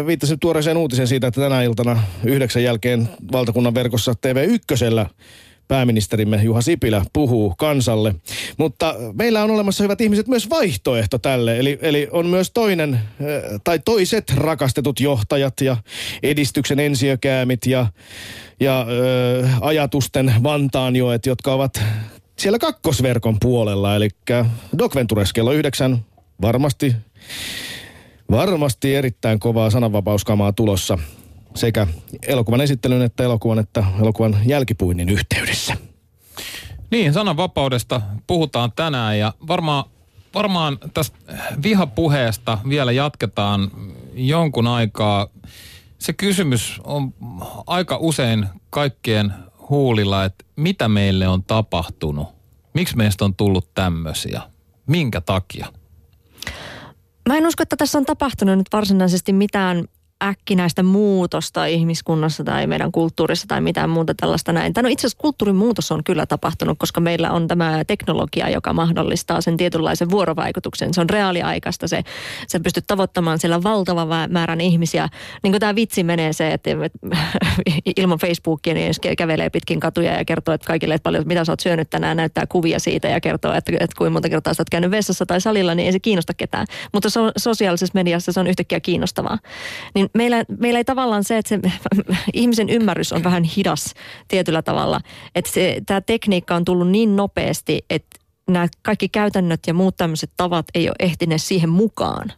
viittasi 0.06 0.36
tuoreeseen 0.36 0.76
uutisen 0.76 1.08
siitä, 1.08 1.26
että 1.26 1.40
tänä 1.40 1.62
iltana 1.62 2.02
yhdeksän 2.24 2.62
jälkeen 2.62 3.08
valtakunnan 3.32 3.74
verkossa 3.74 4.12
TV1 4.12 5.08
pääministerimme 5.68 6.40
Juha 6.42 6.62
Sipilä 6.62 7.02
puhuu 7.12 7.54
kansalle. 7.58 8.14
Mutta 8.56 8.94
meillä 9.18 9.44
on 9.44 9.50
olemassa 9.50 9.84
hyvät 9.84 10.00
ihmiset 10.00 10.28
myös 10.28 10.50
vaihtoehto 10.50 11.18
tälle. 11.18 11.58
Eli, 11.58 11.78
eli 11.82 12.08
on 12.10 12.26
myös 12.26 12.50
toinen 12.50 12.94
eh, 12.94 13.60
tai 13.64 13.78
toiset 13.84 14.32
rakastetut 14.36 15.00
johtajat 15.00 15.60
ja 15.60 15.76
edistyksen 16.22 16.80
ensiökäämit 16.80 17.66
ja, 17.66 17.86
ja 18.60 18.86
ö, 18.88 19.40
eh, 19.40 19.50
ajatusten 19.60 20.34
vantaanjoet, 20.42 21.26
jotka 21.26 21.52
ovat 21.52 21.80
siellä 22.38 22.58
kakkosverkon 22.58 23.40
puolella. 23.40 23.96
Eli 23.96 24.08
Doc 24.78 24.94
Ventures 24.94 25.32
kello 25.32 25.52
yhdeksän 25.52 26.04
varmasti, 26.42 26.96
varmasti 28.30 28.94
erittäin 28.94 29.38
kovaa 29.38 29.70
sananvapauskamaa 29.70 30.52
tulossa 30.52 30.98
sekä 31.54 31.86
elokuvan 32.26 32.60
esittelyn 32.60 33.02
että 33.02 33.24
elokuvan 33.24 33.58
että 33.58 33.84
elokuvan 34.00 34.36
jälkipuinnin 34.46 35.08
yhteydessä. 35.08 35.76
Niin, 36.90 37.12
sananvapaudesta 37.12 38.00
puhutaan 38.26 38.72
tänään 38.76 39.18
ja 39.18 39.32
varmaan, 39.48 39.84
varmaan 40.34 40.78
tästä 40.94 41.18
vihapuheesta 41.62 42.58
vielä 42.68 42.92
jatketaan 42.92 43.70
jonkun 44.14 44.66
aikaa. 44.66 45.26
Se 45.98 46.12
kysymys 46.12 46.80
on 46.84 47.14
aika 47.66 47.96
usein 48.00 48.46
kaikkien 48.70 49.34
huulilla, 49.70 50.24
että 50.24 50.44
mitä 50.56 50.88
meille 50.88 51.28
on 51.28 51.44
tapahtunut? 51.44 52.28
Miksi 52.74 52.96
meistä 52.96 53.24
on 53.24 53.34
tullut 53.34 53.74
tämmöisiä? 53.74 54.42
Minkä 54.86 55.20
takia? 55.20 55.66
Mä 57.28 57.36
en 57.36 57.46
usko, 57.46 57.62
että 57.62 57.76
tässä 57.76 57.98
on 57.98 58.04
tapahtunut 58.06 58.58
nyt 58.58 58.68
varsinaisesti 58.72 59.32
mitään 59.32 59.84
äkkinäistä 60.24 60.82
muutosta 60.82 61.66
ihmiskunnassa 61.66 62.44
tai 62.44 62.66
meidän 62.66 62.92
kulttuurissa 62.92 63.46
tai 63.48 63.60
mitään 63.60 63.90
muuta 63.90 64.14
tällaista 64.14 64.52
näin. 64.52 64.72
Tämä 64.72 64.88
no 64.88 64.92
itse 64.92 65.06
asiassa 65.06 65.22
kulttuurin 65.22 65.56
muutos 65.56 65.92
on 65.92 66.04
kyllä 66.04 66.26
tapahtunut, 66.26 66.78
koska 66.78 67.00
meillä 67.00 67.32
on 67.32 67.48
tämä 67.48 67.84
teknologia, 67.86 68.50
joka 68.50 68.72
mahdollistaa 68.72 69.40
sen 69.40 69.56
tietynlaisen 69.56 70.10
vuorovaikutuksen. 70.10 70.94
Se 70.94 71.00
on 71.00 71.10
reaaliaikaista, 71.10 71.88
se, 71.88 72.02
se 72.46 72.58
pystyt 72.58 72.84
tavoittamaan 72.86 73.38
siellä 73.38 73.62
valtavan 73.62 74.08
määrän 74.30 74.60
ihmisiä. 74.60 75.08
Niin 75.42 75.52
kuin 75.52 75.60
tämä 75.60 75.74
vitsi 75.74 76.02
menee 76.02 76.32
se, 76.32 76.52
että 76.52 76.70
ilman 77.96 78.18
Facebookia 78.18 78.74
niin 78.74 78.94
kävelee 79.18 79.50
pitkin 79.50 79.80
katuja 79.80 80.12
ja 80.12 80.24
kertoo 80.24 80.54
että 80.54 80.66
kaikille, 80.66 80.94
että 80.94 81.04
paljon 81.04 81.24
mitä 81.26 81.44
sä 81.44 81.52
oot 81.52 81.60
syönyt 81.60 81.90
tänään, 81.90 82.16
näyttää 82.16 82.46
kuvia 82.48 82.78
siitä 82.78 83.08
ja 83.08 83.20
kertoo, 83.20 83.52
että, 83.52 83.72
että 83.80 83.96
kuinka 83.98 84.10
monta 84.10 84.28
kertaa 84.28 84.54
sä 84.54 84.60
oot 84.60 84.70
käynyt 84.70 84.90
vessassa 84.90 85.26
tai 85.26 85.40
salilla, 85.40 85.74
niin 85.74 85.86
ei 85.86 85.92
se 85.92 86.00
kiinnosta 86.00 86.34
ketään. 86.34 86.66
Mutta 86.92 87.10
so, 87.10 87.30
sosiaalisessa 87.36 87.94
mediassa 87.94 88.32
se 88.32 88.40
on 88.40 88.46
yhtäkkiä 88.46 88.80
kiinnostavaa. 88.80 89.38
Niin 89.94 90.05
niin 90.06 90.10
meillä, 90.14 90.44
meillä 90.58 90.78
ei 90.78 90.84
tavallaan 90.84 91.24
se, 91.24 91.38
että 91.38 91.48
se 91.48 91.60
ihmisen 92.32 92.68
ymmärrys 92.68 93.12
on 93.12 93.24
vähän 93.24 93.44
hidas 93.44 93.94
tietyllä 94.28 94.62
tavalla. 94.62 95.00
Että 95.34 95.50
se, 95.50 95.80
tämä 95.86 96.00
tekniikka 96.00 96.54
on 96.54 96.64
tullut 96.64 96.88
niin 96.88 97.16
nopeasti, 97.16 97.84
että 97.90 98.18
nämä 98.50 98.68
kaikki 98.82 99.08
käytännöt 99.08 99.60
ja 99.66 99.74
muut 99.74 99.96
tämmöiset 99.96 100.30
tavat 100.36 100.66
ei 100.74 100.88
ole 100.88 100.96
ehtineet 100.98 101.42
siihen 101.42 101.70
mukaan. 101.70 102.32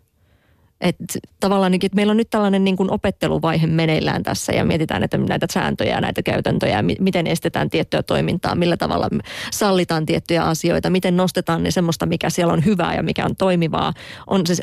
Et 0.80 0.96
tavallaan 1.40 1.74
että 1.74 1.88
meillä 1.94 2.10
on 2.10 2.16
nyt 2.16 2.30
tällainen 2.30 2.64
niin 2.64 2.76
kuin 2.76 2.90
opetteluvaihe 2.90 3.66
meneillään 3.66 4.22
tässä 4.22 4.52
ja 4.52 4.64
mietitään 4.64 5.02
että 5.02 5.18
näitä 5.18 5.46
sääntöjä 5.52 5.94
ja 5.94 6.00
näitä 6.00 6.22
käytäntöjä, 6.22 6.82
miten 7.00 7.26
estetään 7.26 7.70
tiettyä 7.70 8.02
toimintaa, 8.02 8.54
millä 8.54 8.76
tavalla 8.76 9.08
sallitaan 9.52 10.06
tiettyjä 10.06 10.42
asioita, 10.42 10.90
miten 10.90 11.16
nostetaan 11.16 11.62
ne 11.62 11.70
semmoista, 11.70 12.06
mikä 12.06 12.30
siellä 12.30 12.52
on 12.52 12.64
hyvää 12.64 12.94
ja 12.94 13.02
mikä 13.02 13.24
on 13.24 13.36
toimivaa. 13.36 13.92
On 14.26 14.46
se, 14.46 14.54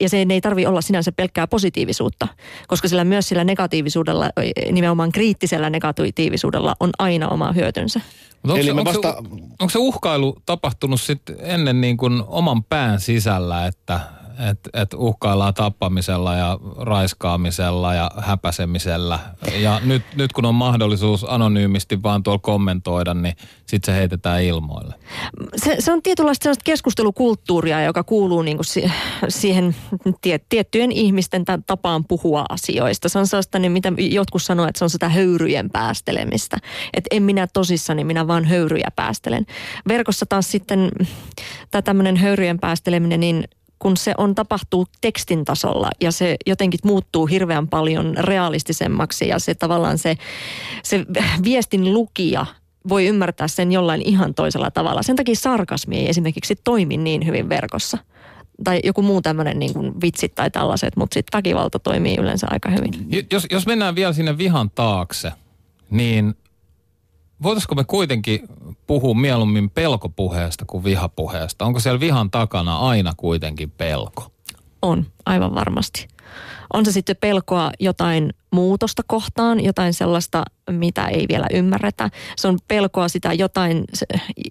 ja 0.00 0.08
se 0.08 0.26
ei 0.30 0.40
tarvi 0.40 0.66
olla 0.66 0.80
sinänsä 0.80 1.12
pelkkää 1.12 1.46
positiivisuutta, 1.46 2.28
koska 2.68 2.88
sillä 2.88 3.04
myös 3.04 3.28
sillä 3.28 3.44
negatiivisuudella, 3.44 4.30
nimenomaan 4.72 5.12
kriittisellä 5.12 5.70
negatiivisuudella 5.70 6.76
on 6.80 6.90
aina 6.98 7.28
oma 7.28 7.52
hyötynsä. 7.52 8.00
Onko, 8.44 8.56
Eli 8.56 8.64
se, 8.64 8.70
onko, 8.70 8.84
vasta... 8.84 9.12
se, 9.12 9.18
onko 9.60 9.70
se 9.70 9.78
uhkailu 9.78 10.36
tapahtunut 10.46 11.00
sitten 11.00 11.36
ennen 11.40 11.80
niin 11.80 11.96
kuin 11.96 12.22
oman 12.26 12.64
pään 12.64 13.00
sisällä, 13.00 13.66
että 13.66 14.00
että 14.48 14.70
et 14.74 14.94
uhkaillaan 14.94 15.54
tappamisella 15.54 16.34
ja 16.34 16.58
raiskaamisella 16.76 17.94
ja 17.94 18.10
häpäsemisellä. 18.18 19.18
Ja 19.58 19.80
nyt, 19.84 20.02
nyt 20.16 20.32
kun 20.32 20.44
on 20.44 20.54
mahdollisuus 20.54 21.26
anonyymisti 21.28 22.02
vaan 22.02 22.22
tuolla 22.22 22.38
kommentoida, 22.38 23.14
niin 23.14 23.36
sitten 23.66 23.94
se 23.94 23.98
heitetään 23.98 24.42
ilmoille. 24.42 24.94
Se, 25.56 25.76
se 25.78 25.92
on 25.92 26.02
tietynlaista 26.02 26.42
sellaista 26.42 26.64
keskustelukulttuuria, 26.64 27.82
joka 27.82 28.02
kuuluu 28.02 28.42
niinku 28.42 28.62
si, 28.62 28.90
siihen 29.28 29.76
tie, 30.20 30.40
tiettyjen 30.48 30.92
ihmisten 30.92 31.44
tapaan 31.66 32.04
puhua 32.04 32.44
asioista. 32.48 33.08
Se 33.08 33.18
on 33.18 33.26
sellaista, 33.26 33.58
niin 33.58 33.72
mitä 33.72 33.92
jotkut 33.98 34.42
sanoo, 34.42 34.66
että 34.66 34.78
se 34.78 34.84
on 34.84 34.90
sitä 34.90 35.08
höyryjen 35.08 35.70
päästelemistä. 35.70 36.56
Että 36.94 37.08
en 37.10 37.22
minä 37.22 37.46
tosissani, 37.52 38.04
minä 38.04 38.26
vaan 38.26 38.44
höyryjä 38.44 38.88
päästelen. 38.96 39.46
Verkossa 39.88 40.26
taas 40.26 40.50
sitten 40.50 40.90
tämä 41.70 41.82
tämmöinen 41.82 42.16
höyryjen 42.16 42.58
päästeleminen, 42.58 43.20
niin 43.20 43.44
kun 43.80 43.96
se 43.96 44.14
on 44.18 44.34
tapahtuu 44.34 44.86
tekstin 45.00 45.44
tasolla 45.44 45.90
ja 46.00 46.12
se 46.12 46.36
jotenkin 46.46 46.80
muuttuu 46.84 47.26
hirveän 47.26 47.68
paljon 47.68 48.14
realistisemmaksi 48.18 49.28
ja 49.28 49.38
se 49.38 49.54
tavallaan 49.54 49.98
se, 49.98 50.16
se 50.82 51.06
viestin 51.44 51.94
lukija 51.94 52.46
voi 52.88 53.06
ymmärtää 53.06 53.48
sen 53.48 53.72
jollain 53.72 54.02
ihan 54.02 54.34
toisella 54.34 54.70
tavalla. 54.70 55.02
Sen 55.02 55.16
takia 55.16 55.34
sarkasmi 55.34 55.98
ei 55.98 56.08
esimerkiksi 56.08 56.56
toimi 56.64 56.96
niin 56.96 57.26
hyvin 57.26 57.48
verkossa. 57.48 57.98
Tai 58.64 58.80
joku 58.84 59.02
muu 59.02 59.22
tämmöinen 59.22 59.58
niin 59.58 59.74
kuin 59.74 59.92
vitsit 60.02 60.34
tai 60.34 60.50
tällaiset, 60.50 60.96
mutta 60.96 61.14
sitten 61.14 61.38
väkivalta 61.38 61.78
toimii 61.78 62.16
yleensä 62.20 62.46
aika 62.50 62.70
hyvin. 62.70 62.90
Jos, 63.30 63.46
jos 63.50 63.66
mennään 63.66 63.94
vielä 63.94 64.12
sinne 64.12 64.38
vihan 64.38 64.70
taakse, 64.70 65.32
niin 65.90 66.34
voitaisiko 67.42 67.74
me 67.74 67.84
kuitenkin 67.84 68.40
puhua 68.86 69.14
mieluummin 69.14 69.70
pelkopuheesta 69.70 70.64
kuin 70.64 70.84
vihapuheesta? 70.84 71.64
Onko 71.64 71.80
siellä 71.80 72.00
vihan 72.00 72.30
takana 72.30 72.78
aina 72.78 73.12
kuitenkin 73.16 73.70
pelko? 73.70 74.32
On, 74.82 75.06
aivan 75.26 75.54
varmasti. 75.54 76.08
On 76.72 76.84
se 76.84 76.92
sitten 76.92 77.16
pelkoa 77.16 77.70
jotain 77.80 78.34
muutosta 78.50 79.02
kohtaan, 79.06 79.64
jotain 79.64 79.94
sellaista, 79.94 80.42
mitä 80.70 81.06
ei 81.06 81.26
vielä 81.28 81.46
ymmärretä. 81.52 82.10
Se 82.36 82.48
on 82.48 82.58
pelkoa 82.68 83.08
sitä 83.08 83.32
jotain, 83.32 83.84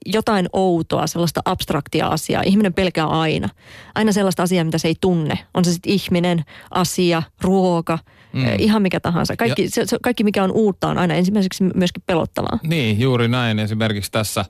jotain 0.05 0.49
outoa, 0.53 1.07
sellaista 1.07 1.41
abstraktia 1.45 2.07
asiaa. 2.07 2.43
Ihminen 2.45 2.73
pelkää 2.73 3.07
aina. 3.07 3.49
Aina 3.95 4.11
sellaista 4.11 4.43
asiaa, 4.43 4.63
mitä 4.63 4.77
se 4.77 4.87
ei 4.87 4.95
tunne. 5.01 5.39
On 5.53 5.65
se 5.65 5.73
sitten 5.73 5.93
ihminen, 5.93 6.45
asia, 6.71 7.23
ruoka, 7.41 7.99
mm. 8.33 8.45
Eh, 8.45 8.55
ihan 8.59 8.81
mikä 8.81 8.99
tahansa. 8.99 9.35
Kaikki, 9.35 9.63
ja, 9.63 9.69
se, 9.69 9.85
se, 9.85 9.97
kaikki, 10.01 10.23
mikä 10.23 10.43
on 10.43 10.51
uutta, 10.51 10.87
on 10.87 10.97
aina 10.97 11.13
ensimmäiseksi 11.13 11.63
myöskin 11.63 12.03
pelottavaa. 12.05 12.59
Niin, 12.63 12.99
juuri 12.99 13.27
näin. 13.27 13.59
Esimerkiksi 13.59 14.11
tässä 14.11 14.45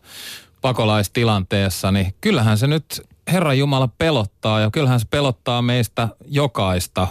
pakolaistilanteessa, 0.61 1.91
niin 1.91 2.13
kyllähän 2.21 2.57
se 2.57 2.67
nyt 2.67 3.01
Herra 3.32 3.53
Jumala 3.53 3.89
pelottaa 3.97 4.59
ja 4.59 4.69
kyllähän 4.71 4.99
se 4.99 5.07
pelottaa 5.09 5.61
meistä 5.61 6.07
jokaista. 6.27 7.07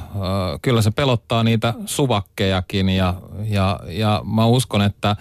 Kyllä 0.63 0.83
se 0.83 0.91
pelottaa 0.91 1.45
niitä 1.45 1.75
suvakkejakin 1.87 2.89
ja, 2.89 3.15
ja, 3.45 3.81
ja 3.89 4.23
mä 4.25 4.47
uskon, 4.47 4.83
että 4.83 5.17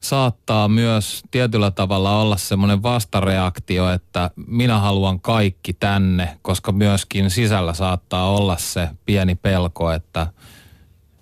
saattaa 0.00 0.68
myös 0.68 1.22
tietyllä 1.30 1.70
tavalla 1.70 2.20
olla 2.20 2.36
semmoinen 2.36 2.82
vastareaktio, 2.82 3.90
että 3.90 4.30
minä 4.46 4.78
haluan 4.78 5.20
kaikki 5.20 5.72
tänne, 5.72 6.38
koska 6.42 6.72
myöskin 6.72 7.30
sisällä 7.30 7.74
saattaa 7.74 8.30
olla 8.30 8.56
se 8.56 8.88
pieni 9.06 9.34
pelko, 9.34 9.92
että 9.92 10.26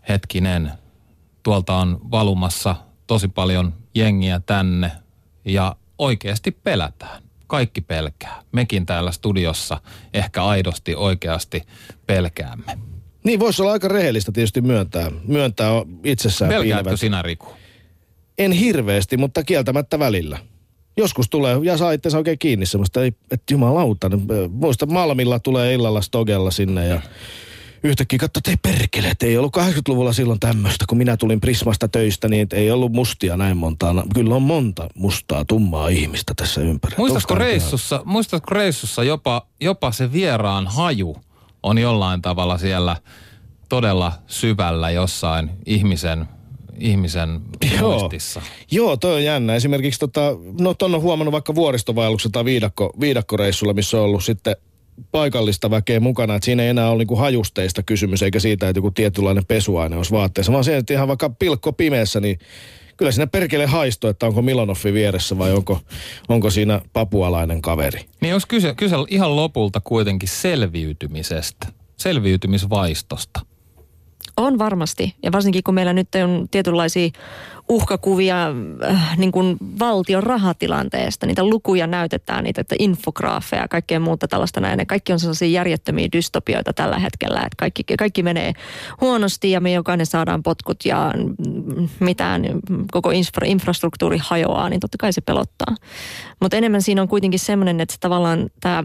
hetkinen, 0.08 0.72
tuolta 1.42 1.74
on 1.74 2.00
valumassa 2.10 2.76
tosi 3.06 3.28
paljon 3.28 3.74
jengiä 3.94 4.40
tänne 4.46 4.92
ja 5.44 5.76
oikeasti 5.98 6.50
pelätään 6.50 7.22
kaikki 7.46 7.80
pelkää. 7.80 8.42
Mekin 8.52 8.86
täällä 8.86 9.12
studiossa 9.12 9.80
ehkä 10.14 10.44
aidosti 10.44 10.94
oikeasti 10.94 11.62
pelkäämme. 12.06 12.78
Niin, 13.24 13.40
voisi 13.40 13.62
olla 13.62 13.72
aika 13.72 13.88
rehellistä 13.88 14.32
tietysti 14.32 14.60
myöntää, 14.60 15.10
myöntää 15.26 15.70
itsessään 16.04 16.48
Pelkäätkö 16.48 16.82
piilevät. 16.82 17.00
sinä, 17.00 17.22
Riku? 17.22 17.46
En 18.38 18.52
hirveästi, 18.52 19.16
mutta 19.16 19.44
kieltämättä 19.44 19.98
välillä. 19.98 20.38
Joskus 20.96 21.30
tulee, 21.30 21.56
ja 21.62 21.76
saa 21.76 21.92
itse 21.92 22.16
oikein 22.16 22.38
kiinni 22.38 22.66
semmoista, 22.66 23.00
että 23.04 23.54
jumalauta, 23.54 24.10
muista 24.50 24.86
Malmilla 24.86 25.38
tulee 25.38 25.74
illalla 25.74 26.00
Stogella 26.00 26.50
sinne 26.50 26.86
ja 26.88 27.00
yhtäkkiä 27.82 28.18
katso, 28.18 28.38
että 28.38 28.50
ei 28.50 28.56
perkele, 28.56 29.08
että 29.08 29.26
ei 29.26 29.38
ollut 29.38 29.56
80-luvulla 29.56 30.12
silloin 30.12 30.40
tämmöistä, 30.40 30.84
kun 30.88 30.98
minä 30.98 31.16
tulin 31.16 31.40
Prismasta 31.40 31.88
töistä, 31.88 32.28
niin 32.28 32.48
ei 32.52 32.70
ollut 32.70 32.92
mustia 32.92 33.36
näin 33.36 33.56
montaa. 33.56 34.04
Kyllä 34.14 34.34
on 34.34 34.42
monta 34.42 34.88
mustaa, 34.94 35.44
tummaa 35.44 35.88
ihmistä 35.88 36.32
tässä 36.36 36.60
ympärillä. 36.60 36.98
Muistatko 36.98 37.34
reissussa, 37.34 38.02
muistatko 38.04 38.54
reissussa 38.54 39.04
jopa, 39.04 39.46
jopa 39.60 39.92
se 39.92 40.12
vieraan 40.12 40.66
haju 40.66 41.16
on 41.62 41.78
jollain 41.78 42.22
tavalla 42.22 42.58
siellä 42.58 42.96
todella 43.68 44.12
syvällä 44.26 44.90
jossain 44.90 45.50
ihmisen 45.66 46.28
ihmisen 46.78 47.40
Joo. 47.80 47.98
muistissa. 47.98 48.42
Joo, 48.70 48.96
toi 48.96 49.14
on 49.14 49.24
jännä. 49.24 49.54
Esimerkiksi 49.54 50.00
tota, 50.00 50.20
no 50.60 50.74
ton 50.74 50.94
on 50.94 51.00
huomannut 51.02 51.32
vaikka 51.32 51.54
vuoristovaelluksella 51.54 52.32
tai 52.32 52.44
viidakko, 52.44 52.92
viidakkoreissulla, 53.00 53.72
missä 53.72 53.96
on 53.96 54.04
ollut 54.04 54.24
sitten 54.24 54.56
paikallista 55.12 55.70
väkeä 55.70 56.00
mukana, 56.00 56.34
että 56.34 56.44
siinä 56.44 56.62
ei 56.62 56.68
enää 56.68 56.90
ole 56.90 56.98
niinku 56.98 57.16
hajusteista 57.16 57.82
kysymys, 57.82 58.22
eikä 58.22 58.40
siitä, 58.40 58.68
että 58.68 58.78
joku 58.78 58.90
tietynlainen 58.90 59.46
pesuaine 59.46 59.96
olisi 59.96 60.12
vaatteessa, 60.12 60.52
vaan 60.52 60.64
se, 60.64 60.76
että 60.76 60.94
ihan 60.94 61.08
vaikka 61.08 61.30
pilkko 61.30 61.72
pimeässä, 61.72 62.20
niin 62.20 62.38
kyllä 62.96 63.12
siinä 63.12 63.26
perkele 63.26 63.66
haisto, 63.66 64.08
että 64.08 64.26
onko 64.26 64.42
Milonoffi 64.42 64.92
vieressä 64.92 65.38
vai 65.38 65.52
onko, 65.52 65.80
onko 66.28 66.50
siinä 66.50 66.80
papualainen 66.92 67.62
kaveri. 67.62 68.00
Niin 68.20 68.34
olisi 68.34 68.48
kyse, 68.48 68.74
kyse 68.74 68.96
ihan 69.08 69.36
lopulta 69.36 69.80
kuitenkin 69.80 70.28
selviytymisestä, 70.28 71.66
selviytymisvaistosta. 71.96 73.40
On 74.36 74.58
varmasti. 74.58 75.14
Ja 75.22 75.32
varsinkin 75.32 75.62
kun 75.62 75.74
meillä 75.74 75.92
nyt 75.92 76.08
on 76.24 76.46
tietynlaisia 76.50 77.10
uhkakuvia 77.68 78.46
äh, 78.84 79.18
niin 79.18 79.32
kuin 79.32 79.56
valtion 79.78 80.22
rahatilanteesta. 80.22 81.26
Niitä 81.26 81.44
lukuja 81.44 81.86
näytetään, 81.86 82.44
niitä 82.44 82.60
että 82.60 82.74
infograafeja 82.78 83.62
ja 83.62 83.68
kaikkea 83.68 84.00
muuta 84.00 84.28
tällaista 84.28 84.60
näin. 84.60 84.78
Ne 84.78 84.86
kaikki 84.86 85.12
on 85.12 85.20
sellaisia 85.20 85.48
järjettömiä 85.48 86.08
dystopioita 86.12 86.72
tällä 86.72 86.98
hetkellä, 86.98 87.38
että 87.38 87.56
kaikki, 87.58 87.84
kaikki 87.98 88.22
menee 88.22 88.52
huonosti 89.00 89.50
ja 89.50 89.60
me 89.60 89.72
jokainen 89.72 90.06
saadaan 90.06 90.42
potkut 90.42 90.84
ja 90.84 91.12
mitään, 92.00 92.44
koko 92.92 93.10
infra, 93.10 93.46
infrastruktuuri 93.46 94.18
hajoaa, 94.22 94.68
niin 94.68 94.80
totta 94.80 94.98
kai 94.98 95.12
se 95.12 95.20
pelottaa. 95.20 95.74
Mutta 96.40 96.56
enemmän 96.56 96.82
siinä 96.82 97.02
on 97.02 97.08
kuitenkin 97.08 97.40
semmoinen, 97.40 97.80
että 97.80 97.94
tavallaan 98.00 98.50
tämä, 98.60 98.84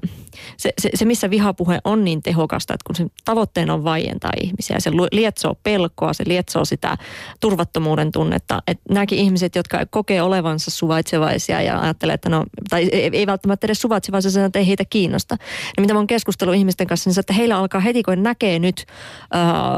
se, 0.58 0.74
se, 0.82 0.90
se, 0.94 1.06
missä 1.06 1.30
vihapuhe 1.30 1.80
on 1.84 2.04
niin 2.04 2.22
tehokasta, 2.22 2.74
että 2.74 2.84
kun 2.88 2.96
sen 2.96 3.12
tavoitteena 3.26 3.74
on 3.74 3.84
vaientaa 3.84 4.32
ihmisiä, 4.42 4.80
se 4.80 4.92
lietsoo 5.12 5.56
pelkoa, 5.64 6.14
se 6.14 6.24
lietsoo 6.28 6.66
sitä 6.66 6.98
turvattomuuden 7.40 8.12
tunnetta, 8.12 8.62
että 8.68 8.94
nämäkin 8.94 9.20
ihmiset, 9.20 9.56
jotka 9.56 9.86
kokee 9.90 10.22
olevansa 10.22 10.72
suvaitsevaisia 10.72 11.62
ja 11.62 11.80
ajattelee, 11.80 12.14
että 12.14 12.30
no, 12.30 12.46
tai 12.70 12.90
ei, 12.92 13.10
ei 13.14 13.28
välttämättä 13.28 13.68
edes 13.68 13.82
suvaitsevaisia, 13.82 14.46
että 14.46 14.60
ei 14.60 14.68
heitä 14.68 14.84
kiinnosta. 14.90 15.38
Ja 15.78 15.82
mitä 15.82 15.94
mä 15.94 16.00
oon 16.00 16.08
keskustellut 16.08 16.56
ihmisten 16.56 16.88
kanssa, 16.88 17.10
niin 17.10 17.20
että 17.20 17.34
heillä 17.34 17.58
alkaa 17.58 17.82
heti, 17.82 18.04
kun 18.04 18.24
näkee 18.24 18.60
nyt 18.60 18.86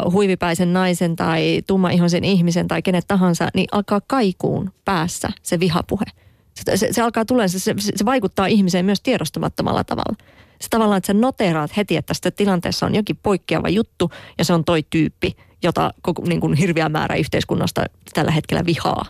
uh, 0.05 0.13
huivipäisen 0.13 0.73
naisen 0.73 1.15
tai 1.15 1.61
tummaihoisen 1.67 2.23
ihmisen 2.23 2.67
tai 2.67 2.81
kenet 2.81 3.05
tahansa, 3.07 3.47
niin 3.53 3.67
alkaa 3.71 4.01
kaikuun 4.07 4.71
päässä 4.85 5.29
se 5.43 5.59
vihapuhe. 5.59 6.05
Se, 6.53 6.77
se, 6.77 6.87
se 6.91 7.01
alkaa 7.01 7.25
tulee, 7.25 7.47
se, 7.47 7.59
se, 7.59 7.73
se 7.77 8.05
vaikuttaa 8.05 8.45
ihmiseen 8.45 8.85
myös 8.85 9.01
tiedostamattomalla 9.01 9.83
tavalla. 9.83 10.15
Se 10.61 10.67
tavallaan, 10.69 10.97
että 10.97 11.07
sä 11.07 11.13
noteraat 11.13 11.77
heti, 11.77 11.97
että 11.97 12.07
tässä 12.07 12.31
tilanteessa 12.31 12.85
on 12.85 12.95
jokin 12.95 13.19
poikkeava 13.23 13.69
juttu 13.69 14.11
ja 14.37 14.45
se 14.45 14.53
on 14.53 14.65
toi 14.65 14.83
tyyppi– 14.89 15.35
jota 15.63 15.93
koko, 16.01 16.23
niin 16.27 16.41
kuin 16.41 16.53
hirveä 16.53 16.89
määrä 16.89 17.15
yhteiskunnasta 17.15 17.85
tällä 18.13 18.31
hetkellä 18.31 18.65
vihaa. 18.65 19.05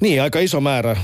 Niin, 0.00 0.22
aika 0.22 0.38
iso 0.38 0.60
määrä. 0.60 0.96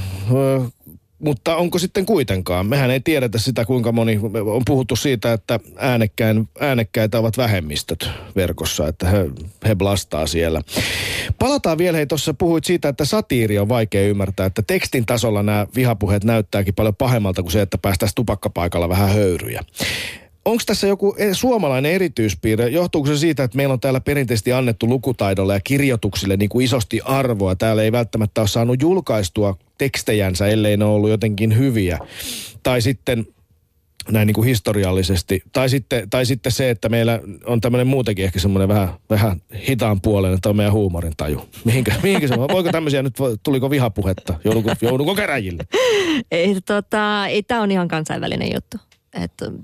Mutta 1.18 1.56
onko 1.56 1.78
sitten 1.78 2.06
kuitenkaan? 2.06 2.66
Mehän 2.66 2.90
ei 2.90 3.00
tiedetä 3.00 3.38
sitä, 3.38 3.64
kuinka 3.64 3.92
moni, 3.92 4.20
on 4.54 4.62
puhuttu 4.66 4.96
siitä, 4.96 5.32
että 5.32 5.60
äänekkäin, 5.76 6.48
äänekkäitä 6.60 7.18
ovat 7.18 7.36
vähemmistöt 7.36 8.10
verkossa, 8.36 8.88
että 8.88 9.08
he, 9.08 9.30
he 9.68 9.74
blastaa 9.74 10.26
siellä. 10.26 10.60
Palataan 11.38 11.78
vielä, 11.78 11.96
hei 11.96 12.06
tuossa 12.06 12.34
puhuit 12.34 12.64
siitä, 12.64 12.88
että 12.88 13.04
satiiri 13.04 13.58
on 13.58 13.68
vaikea 13.68 14.08
ymmärtää, 14.08 14.46
että 14.46 14.62
tekstin 14.66 15.06
tasolla 15.06 15.42
nämä 15.42 15.66
vihapuheet 15.74 16.24
näyttääkin 16.24 16.74
paljon 16.74 16.96
pahemmalta 16.96 17.42
kuin 17.42 17.52
se, 17.52 17.62
että 17.62 17.78
päästäisiin 17.78 18.14
tupakkapaikalla 18.14 18.88
vähän 18.88 19.08
höyryjä. 19.08 19.62
Onko 20.46 20.62
tässä 20.66 20.86
joku 20.86 21.14
e- 21.18 21.34
suomalainen 21.34 21.92
erityispiirre? 21.92 22.68
Johtuuko 22.68 23.08
se 23.08 23.16
siitä, 23.16 23.44
että 23.44 23.56
meillä 23.56 23.72
on 23.72 23.80
täällä 23.80 24.00
perinteisesti 24.00 24.52
annettu 24.52 24.88
lukutaidolle 24.88 25.54
ja 25.54 25.60
kirjoituksille 25.60 26.36
niin 26.36 26.48
kuin 26.48 26.64
isosti 26.64 27.00
arvoa? 27.04 27.56
Täällä 27.56 27.82
ei 27.82 27.92
välttämättä 27.92 28.40
ole 28.40 28.48
saanut 28.48 28.82
julkaistua 28.82 29.56
tekstejänsä, 29.78 30.46
ellei 30.46 30.76
ne 30.76 30.84
ole 30.84 30.94
ollut 30.94 31.10
jotenkin 31.10 31.58
hyviä. 31.58 31.98
Tai 32.62 32.82
sitten 32.82 33.26
näin 34.10 34.26
niin 34.26 34.34
kuin 34.34 34.46
historiallisesti. 34.48 35.42
Tai 35.52 35.68
sitten, 35.68 36.10
tai 36.10 36.26
sitten 36.26 36.52
se, 36.52 36.70
että 36.70 36.88
meillä 36.88 37.20
on 37.46 37.60
tämmöinen 37.60 37.86
muutenkin 37.86 38.24
ehkä 38.24 38.38
semmoinen 38.38 38.68
vähän, 38.68 38.88
vähän 39.10 39.42
hitaan 39.68 40.00
puolen, 40.00 40.34
että 40.34 40.48
on 40.48 40.56
meidän 40.56 40.72
huumorin 40.72 41.12
taju. 41.16 41.48
Mihinkä, 41.64 41.94
mihinkä 42.02 42.28
se 42.28 42.38
Voiko 42.38 42.72
tämmöisiä 42.72 43.02
nyt, 43.02 43.14
tuliko 43.42 43.70
vihapuhetta? 43.70 44.34
Joudunko, 44.44 44.70
joudunko 44.80 45.14
käräjille? 45.14 45.64
Ei, 46.30 46.56
tota, 46.66 47.26
ei 47.26 47.42
tämä 47.42 47.62
on 47.62 47.70
ihan 47.70 47.88
kansainvälinen 47.88 48.54
juttu. 48.54 48.76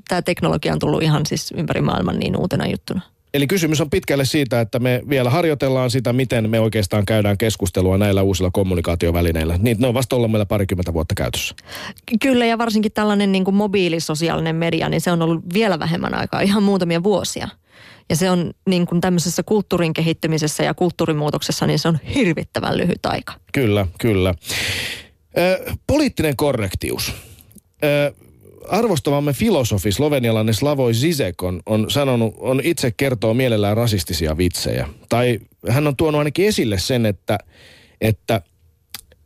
Tämä 0.09 0.23
teknologia 0.23 0.73
on 0.73 0.79
tullut 0.79 1.03
ihan 1.03 1.27
siis 1.27 1.55
ympäri 1.57 1.81
maailman 1.81 2.19
niin 2.19 2.37
uutena 2.37 2.67
juttuna. 2.67 3.01
Eli 3.35 3.47
kysymys 3.47 3.81
on 3.81 3.91
pitkälle 3.91 4.25
siitä, 4.25 4.61
että 4.61 4.79
me 4.79 5.03
vielä 5.09 5.31
harjoitellaan 5.31 5.91
sitä, 5.91 6.13
miten 6.13 6.51
me 6.51 6.61
oikeastaan 6.61 7.07
käydään 7.07 7.39
keskustelua 7.39 7.99
näillä 7.99 8.23
uusilla 8.23 8.51
kommunikaatiovälineillä. 8.51 9.59
Niin 9.59 9.77
ne 9.81 9.87
on 9.87 9.95
vasta 9.95 10.17
ollut 10.17 10.31
meillä 10.31 10.47
parikymmentä 10.47 10.93
vuotta 10.93 11.15
käytössä. 11.15 11.55
Kyllä 12.23 12.47
ja 12.47 12.59
varsinkin 12.59 12.93
tällainen 12.93 13.33
niin 13.33 13.45
kuin 13.45 13.55
mobiilisosiaalinen 13.55 14.57
media, 14.57 14.89
niin 14.89 15.01
se 15.01 15.13
on 15.13 15.23
ollut 15.23 15.43
vielä 15.55 15.79
vähemmän 15.79 16.15
aikaa, 16.15 16.41
ihan 16.41 16.63
muutamia 16.63 17.03
vuosia. 17.03 17.49
Ja 18.11 18.17
se 18.17 18.31
on 18.31 18.51
niin 18.69 18.87
kuin 18.87 19.01
tämmöisessä 19.01 19.43
kulttuurin 19.43 19.93
kehittymisessä 19.93 20.65
ja 20.65 20.75
kulttuurimuutoksessa, 20.75 21.67
niin 21.67 21.79
se 21.79 21.89
on 21.89 21.99
hirvittävän 22.15 22.77
lyhyt 22.77 23.07
aika. 23.07 23.33
Kyllä, 23.53 23.87
kyllä. 24.01 24.35
Ö, 25.39 25.73
poliittinen 25.87 26.37
korrektius. 26.37 27.15
Ö, 27.85 28.15
arvostamamme 28.69 29.33
filosofi 29.33 29.93
slovenialainen 29.93 30.55
Slavoj 30.55 30.95
Zizek 30.95 31.43
on, 31.43 31.63
on 31.67 31.91
sanonut, 31.91 32.35
on 32.39 32.61
itse 32.65 32.91
kertoo 32.91 33.35
mielellään 33.35 33.77
rasistisia 33.77 34.37
vitsejä. 34.37 34.89
Tai 35.09 35.39
hän 35.69 35.87
on 35.87 35.97
tuonut 35.97 36.19
ainakin 36.19 36.47
esille 36.47 36.79
sen, 36.79 37.07
että, 37.07 37.39
että 38.01 38.43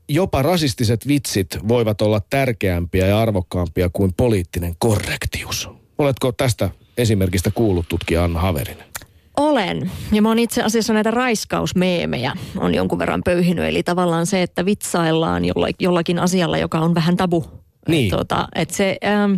jopa 0.09 0.43
rasistiset 0.43 1.09
vitsit 1.09 1.59
voivat 1.69 2.03
olla 2.03 2.21
tärkeämpiä 2.31 3.07
ja 3.07 3.21
arvokkaampia 3.21 3.91
kuin 3.93 4.13
poliittinen 4.17 4.75
korrektius. 4.79 5.69
Oletko 5.99 6.33
tästä 6.33 6.71
esimerkistä 6.99 7.51
kuullut 7.51 7.89
tutkija 7.89 8.25
Anna 8.25 8.41
Haverinen? 8.41 8.87
Olen. 9.37 9.91
Ja 10.13 10.23
mä 10.23 10.29
oon 10.29 10.39
itse 10.39 10.63
asiassa 10.63 10.93
näitä 10.93 11.11
raiskausmeemejä 11.11 12.33
on 12.57 12.75
jonkun 12.75 12.99
verran 12.99 13.23
pöyhinyt. 13.25 13.65
Eli 13.65 13.83
tavallaan 13.83 14.27
se, 14.27 14.43
että 14.43 14.65
vitsaillaan 14.65 15.43
jollakin 15.81 16.19
asialla, 16.19 16.59
joka 16.59 16.79
on 16.81 16.95
vähän 16.95 17.17
tabu 17.17 17.45
niin. 17.89 18.11
Tuota, 18.11 18.49
et 18.55 18.71
se, 18.71 18.97
ähm, 19.05 19.35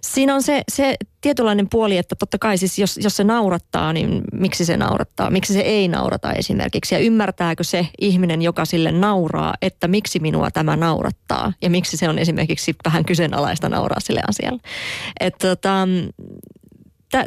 siinä 0.00 0.34
on 0.34 0.42
se, 0.42 0.62
se 0.72 0.94
tietynlainen 1.20 1.68
puoli, 1.70 1.98
että 1.98 2.16
totta 2.16 2.38
kai 2.38 2.58
siis 2.58 2.78
jos, 2.78 2.98
jos 3.02 3.16
se 3.16 3.24
naurattaa, 3.24 3.92
niin 3.92 4.22
miksi 4.32 4.64
se 4.64 4.76
naurattaa? 4.76 5.30
Miksi 5.30 5.52
se 5.52 5.60
ei 5.60 5.88
naurata 5.88 6.32
esimerkiksi? 6.32 6.94
Ja 6.94 6.98
ymmärtääkö 6.98 7.64
se 7.64 7.88
ihminen, 8.00 8.42
joka 8.42 8.64
sille 8.64 8.92
nauraa, 8.92 9.54
että 9.62 9.88
miksi 9.88 10.18
minua 10.18 10.50
tämä 10.50 10.76
naurattaa? 10.76 11.52
Ja 11.62 11.70
miksi 11.70 11.96
se 11.96 12.08
on 12.08 12.18
esimerkiksi 12.18 12.74
vähän 12.84 13.04
kyseenalaista 13.04 13.68
nauraa 13.68 14.00
sille 14.00 14.20
asialle? 14.28 14.60
Että 15.20 15.48
tota, 15.48 15.88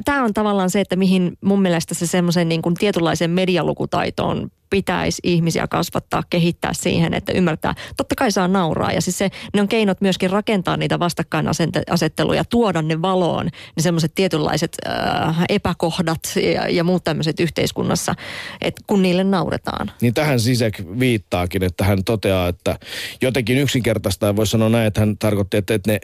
tämä 0.06 0.24
on 0.24 0.34
tavallaan 0.34 0.70
se, 0.70 0.82
että 0.82 0.96
mihin 0.96 1.38
mun 1.42 1.62
mielestä 1.62 1.94
se 1.94 2.08
semmoisen 2.08 2.50
niin 2.50 2.62
kuin 2.62 2.76
tietynlaisen 2.76 3.32
medialukutaitoon 3.32 4.50
pitäisi 4.74 5.22
ihmisiä 5.24 5.68
kasvattaa, 5.68 6.24
kehittää 6.30 6.74
siihen, 6.74 7.14
että 7.14 7.32
ymmärtää. 7.32 7.76
Totta 7.98 8.16
kai 8.16 8.32
saa 8.32 8.48
nauraa 8.48 8.92
ja 8.92 9.02
siis 9.02 9.18
se, 9.18 9.30
ne 9.54 9.62
on 9.62 9.68
keinot 9.68 10.02
myöskin 10.02 10.30
rakentaa 10.30 10.78
niitä 10.78 11.00
vastakkainasetteluja, 11.00 12.46
tuoda 12.50 12.82
ne 12.82 13.02
valoon, 13.02 13.46
ne 13.46 13.82
semmoiset 13.84 14.12
tietynlaiset 14.16 14.78
äh, 14.88 15.36
epäkohdat 15.50 16.20
ja, 16.54 16.70
ja 16.70 16.84
muut 16.84 17.04
tämmöiset 17.04 17.40
yhteiskunnassa, 17.40 18.16
että 18.62 18.82
kun 18.88 19.02
niille 19.02 19.24
nauretaan. 19.24 19.92
Niin 20.02 20.14
tähän 20.14 20.40
Sisek 20.40 20.84
viittaakin, 21.00 21.64
että 21.64 21.84
hän 21.84 22.04
toteaa, 22.04 22.48
että 22.48 22.80
jotenkin 23.22 23.58
yksinkertaista 23.58 24.36
voi 24.36 24.48
sanoa 24.48 24.70
näin, 24.70 24.88
että 24.88 25.00
hän 25.00 25.18
tarkoitti, 25.18 25.58
että, 25.58 25.74
että, 25.74 25.92
ne, 25.92 26.00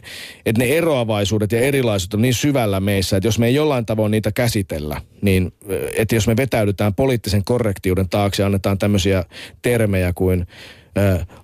että 0.46 0.60
ne 0.60 0.78
eroavaisuudet 0.78 1.52
ja 1.52 1.60
erilaisuudet 1.60 2.14
on 2.14 2.22
niin 2.22 2.34
syvällä 2.34 2.80
meissä, 2.80 3.18
että 3.18 3.28
jos 3.28 3.40
me 3.40 3.48
ei 3.48 3.56
jollain 3.56 3.86
tavoin 3.86 4.12
niitä 4.12 4.32
käsitellä, 4.32 5.02
niin 5.22 5.54
että 5.98 6.16
jos 6.16 6.28
me 6.28 6.38
vetäydytään 6.38 6.94
poliittisen 6.94 7.44
korrektiuden 7.44 8.10
taakse 8.10 8.44
ja 8.44 8.59
annetaan 8.60 8.78
tämmöisiä 8.78 9.24
termejä 9.62 10.14
kuin 10.14 10.48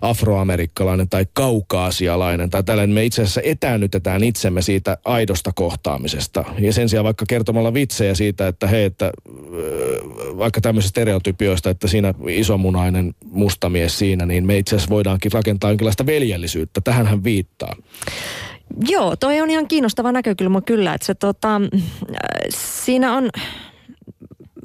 afroamerikkalainen 0.02 1.10
tai 1.10 1.26
kaukaasialainen 1.34 2.50
tai 2.50 2.64
tällainen. 2.64 2.94
Me 2.94 3.06
itse 3.06 3.22
asiassa 3.22 3.42
etäännytetään 3.44 4.24
itsemme 4.24 4.62
siitä 4.62 4.98
aidosta 5.06 5.52
kohtaamisesta. 5.56 6.46
Ja 6.60 6.74
sen 6.74 6.90
sijaan 6.90 7.04
vaikka 7.04 7.26
kertomalla 7.30 7.74
vitsejä 7.74 8.16
siitä, 8.16 8.48
että 8.48 8.68
hei, 8.68 8.84
että 8.84 9.12
vaikka 10.38 10.62
tämmöisestä 10.62 10.90
stereotypioista, 10.90 11.70
että 11.70 11.88
siinä 11.88 12.14
isomunainen 12.28 13.16
mustamies 13.26 14.00
siinä, 14.00 14.26
niin 14.26 14.46
me 14.46 14.58
itse 14.58 14.76
asiassa 14.76 14.94
voidaankin 14.94 15.32
rakentaa 15.32 15.72
jonkinlaista 15.72 16.06
veljellisyyttä. 16.06 16.82
Tähän 16.82 17.08
hän 17.08 17.24
viittaa. 17.24 17.76
Joo, 18.88 19.16
toi 19.16 19.42
on 19.42 19.50
ihan 19.50 19.68
kiinnostava 19.68 20.12
näkökulma 20.12 20.62
kyllä, 20.62 20.94
että 20.94 21.08
se 21.08 21.14
tota, 21.14 21.62
siinä 22.50 23.18
on 23.18 23.30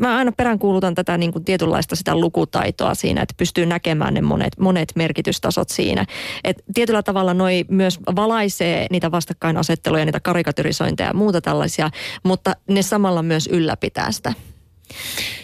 mä 0.01 0.17
aina 0.17 0.33
peräänkuulutan 0.33 0.95
tätä 0.95 1.19
niin 1.19 1.33
kuin 1.33 1.45
tietynlaista 1.45 1.97
sitä 1.97 2.17
lukutaitoa 2.17 2.95
siinä, 2.95 3.23
että 3.23 3.35
pystyy 3.37 3.67
näkemään 3.67 4.15
ne 4.15 4.21
monet, 4.21 4.59
monet 4.59 4.93
merkitystasot 4.95 5.69
siinä. 5.69 6.07
Et 6.45 6.57
tietyllä 6.75 7.03
tavalla 7.03 7.35
noi 7.35 7.65
myös 7.69 7.99
valaisee 8.17 8.87
niitä 8.91 9.11
vastakkainasetteluja, 9.11 10.05
niitä 10.05 10.21
karikatyrisointeja 10.21 11.09
ja 11.09 11.15
muuta 11.15 11.41
tällaisia, 11.41 11.91
mutta 12.23 12.57
ne 12.69 12.83
samalla 12.83 13.23
myös 13.23 13.47
ylläpitää 13.53 14.13
sitä. 14.13 14.33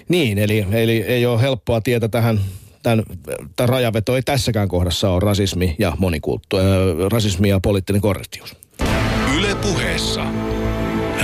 Niin, 0.09 0.39
eli, 0.39 0.67
eli 0.73 1.03
ei 1.03 1.27
ole 1.27 1.41
helppoa 1.41 1.81
tietä 1.81 2.09
tähän 2.09 2.41
tämän, 2.83 3.05
tämän 3.57 3.69
rajaveto 3.69 4.17
ei 4.17 4.23
tässäkään 4.23 4.69
kohdassa 4.69 5.11
ole 5.11 5.21
rasismi 5.21 5.77
ja 5.79 5.93
monikulttu, 5.99 6.57
äh, 6.57 6.65
rasismi 7.13 7.49
ja 7.49 7.61
poliittinen 7.61 8.03
korrektius. 8.03 8.57
Yle 9.37 9.55
puheessa. 9.55 10.27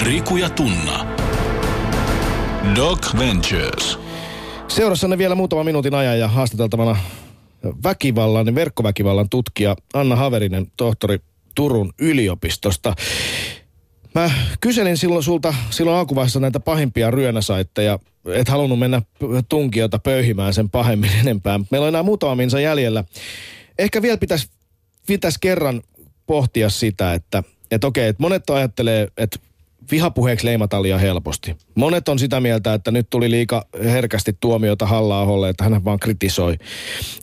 Riku 0.02 0.36
ja 0.36 0.50
Tunna. 0.50 1.11
Doc 2.76 3.18
Ventures. 3.18 3.98
Seurassanne 4.68 5.18
vielä 5.18 5.34
muutama 5.34 5.64
minuutin 5.64 5.94
ajan 5.94 6.18
ja 6.18 6.28
haastateltavana 6.28 6.96
väkivallan, 7.84 8.54
verkkoväkivallan 8.54 9.28
tutkija 9.28 9.76
Anna 9.94 10.16
Haverinen, 10.16 10.66
tohtori 10.76 11.18
Turun 11.54 11.92
yliopistosta. 11.98 12.94
Mä 14.14 14.30
kyselin 14.60 14.96
silloin 14.96 15.22
sulta 15.22 15.54
silloin 15.70 15.98
alkuvaiheessa 15.98 16.40
näitä 16.40 16.60
pahimpia 16.60 17.10
ryönäsaitteja. 17.10 17.98
Et 18.34 18.48
halunnut 18.48 18.78
mennä 18.78 19.02
tunkiota 19.48 19.98
pöyhimään 19.98 20.54
sen 20.54 20.70
pahemmin 20.70 21.10
enempää. 21.22 21.60
Meillä 21.70 21.84
on 21.84 21.88
enää 21.88 22.02
muutama 22.02 22.34
minsa 22.34 22.60
jäljellä. 22.60 23.04
Ehkä 23.78 24.02
vielä 24.02 24.18
pitäisi 24.18 24.50
pitäis 25.06 25.38
kerran 25.38 25.82
pohtia 26.26 26.70
sitä, 26.70 27.14
että 27.14 27.42
et 27.70 27.84
okei, 27.84 28.08
että 28.08 28.22
monet 28.22 28.50
ajattelee, 28.50 29.08
että 29.16 29.38
vihapuheeksi 29.90 30.46
leimataan 30.46 30.82
liian 30.82 31.00
helposti. 31.00 31.56
Monet 31.74 32.08
on 32.08 32.18
sitä 32.18 32.40
mieltä, 32.40 32.74
että 32.74 32.90
nyt 32.90 33.10
tuli 33.10 33.30
liika 33.30 33.66
herkästi 33.84 34.36
tuomiota 34.40 34.86
halla 34.86 35.48
että 35.48 35.64
hän 35.64 35.84
vaan 35.84 35.98
kritisoi. 35.98 36.56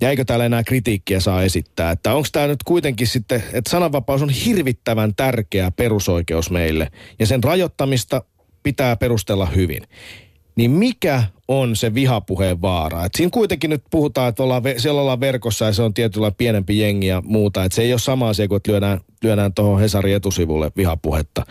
Ja 0.02 0.10
eikö 0.10 0.26
täällä 0.26 0.46
enää 0.46 0.64
kritiikkiä 0.64 1.20
saa 1.20 1.44
esittää? 1.44 1.92
Että 1.92 2.14
onko 2.14 2.28
tämä 2.32 2.48
nyt 2.48 2.64
kuitenkin 2.64 3.08
sitten, 3.08 3.44
että 3.54 3.70
sananvapaus 3.70 4.22
on 4.22 4.30
hirvittävän 4.30 5.16
tärkeä 5.16 5.72
perusoikeus 5.72 6.52
meille. 6.52 6.92
Ja 7.20 7.26
sen 7.26 7.44
rajoittamista 7.44 8.24
pitää 8.64 8.96
perustella 8.96 9.46
hyvin. 9.46 9.84
Niin 10.56 10.72
mikä 10.72 11.24
on 11.48 11.76
se 11.76 11.94
vihapuheen 11.94 12.62
vaara? 12.62 13.06
Et 13.06 13.16
siinä 13.16 13.30
kuitenkin 13.30 13.70
nyt 13.70 13.84
puhutaan, 13.90 14.30
että 14.30 14.44
ollaan, 14.44 14.64
siellä 14.78 15.02
ollaan 15.02 15.20
verkossa 15.20 15.66
ja 15.66 15.74
se 15.74 15.82
on 15.82 15.94
tietyllä 15.94 16.32
pienempi 16.32 16.80
jengi 16.80 17.08
ja 17.08 17.22
muuta. 17.26 17.64
Että 17.64 17.76
se 17.76 17.82
ei 17.82 17.94
ole 17.94 18.00
sama 18.00 18.30
asia 18.30 18.48
kuin, 18.48 18.58
että 18.58 18.72
lyödään, 18.72 19.00
lyödään 19.24 19.54
tuohon 19.54 19.80
Hesarin 19.80 20.16
etusivulle 20.16 20.72
vihapuhetta 20.78 21.46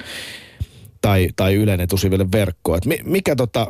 tai, 1.00 1.28
tai 1.36 1.54
Ylen 1.54 1.80
etusiville 1.80 2.32
verkkoon. 2.32 2.80
mikä, 3.04 3.36
tota, 3.36 3.66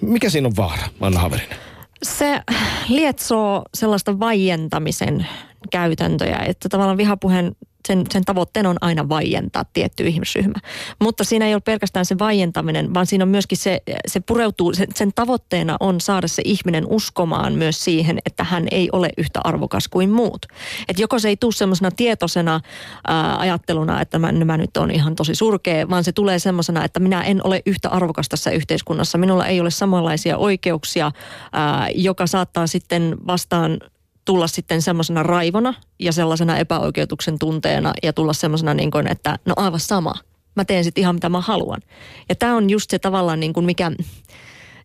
mikä 0.00 0.30
siinä 0.30 0.48
on 0.48 0.56
vaara, 0.56 0.82
Anna 1.00 1.20
Haverinen? 1.20 1.56
Se 2.02 2.40
lietsoo 2.88 3.64
sellaista 3.74 4.18
vaientamisen 4.18 5.26
käytäntöjä, 5.70 6.38
että 6.38 6.68
tavallaan 6.68 6.98
vihapuheen 6.98 7.56
sen, 7.86 8.04
sen 8.10 8.24
tavoitteena 8.24 8.70
on 8.70 8.76
aina 8.80 9.08
vaientaa 9.08 9.64
tietty 9.72 10.06
ihmisryhmä. 10.06 10.54
Mutta 11.00 11.24
siinä 11.24 11.46
ei 11.46 11.54
ole 11.54 11.60
pelkästään 11.60 12.06
se 12.06 12.18
vaientaminen, 12.18 12.94
vaan 12.94 13.06
siinä 13.06 13.24
on 13.24 13.28
myöskin 13.28 13.58
se, 13.58 13.82
se 14.06 14.20
pureutuu, 14.20 14.74
sen, 14.74 14.86
sen 14.94 15.12
tavoitteena 15.14 15.76
on 15.80 16.00
saada 16.00 16.28
se 16.28 16.42
ihminen 16.44 16.86
uskomaan 16.88 17.52
myös 17.52 17.84
siihen, 17.84 18.18
että 18.26 18.44
hän 18.44 18.66
ei 18.70 18.88
ole 18.92 19.10
yhtä 19.18 19.40
arvokas 19.44 19.88
kuin 19.88 20.10
muut. 20.10 20.46
Että 20.88 21.02
joko 21.02 21.18
se 21.18 21.28
ei 21.28 21.36
tule 21.36 21.52
semmoisena 21.52 21.90
tietoisena 21.90 22.60
ää, 23.06 23.38
ajatteluna, 23.38 24.00
että 24.00 24.18
mä, 24.18 24.32
mä 24.32 24.56
nyt 24.56 24.76
on 24.76 24.90
ihan 24.90 25.16
tosi 25.16 25.34
surkea, 25.34 25.88
vaan 25.90 26.04
se 26.04 26.12
tulee 26.12 26.38
semmoisena, 26.38 26.84
että 26.84 27.00
minä 27.00 27.22
en 27.22 27.40
ole 27.44 27.62
yhtä 27.66 27.88
arvokas 27.88 28.28
tässä 28.28 28.50
yhteiskunnassa. 28.50 29.18
Minulla 29.18 29.46
ei 29.46 29.60
ole 29.60 29.70
samanlaisia 29.70 30.36
oikeuksia, 30.36 31.12
ää, 31.52 31.88
joka 31.94 32.26
saattaa 32.26 32.66
sitten 32.66 33.16
vastaan 33.26 33.78
tulla 34.26 34.46
sitten 34.46 34.82
semmoisena 34.82 35.22
raivona 35.22 35.74
ja 35.98 36.12
sellaisena 36.12 36.58
epäoikeutuksen 36.58 37.38
tunteena 37.38 37.92
ja 38.02 38.12
tulla 38.12 38.32
semmoisena 38.32 38.74
niin 38.74 38.90
kuin, 38.90 39.06
että 39.06 39.38
no 39.44 39.54
aivan 39.56 39.80
sama. 39.80 40.14
mä 40.54 40.64
teen 40.64 40.84
sitten 40.84 41.02
ihan 41.02 41.14
mitä 41.14 41.28
mä 41.28 41.40
haluan. 41.40 41.80
Ja 42.28 42.34
tämä 42.34 42.56
on 42.56 42.70
just 42.70 42.90
se 42.90 42.98
tavallaan 42.98 43.40
niin 43.40 43.52
kuin 43.52 43.66
mikä, 43.66 43.92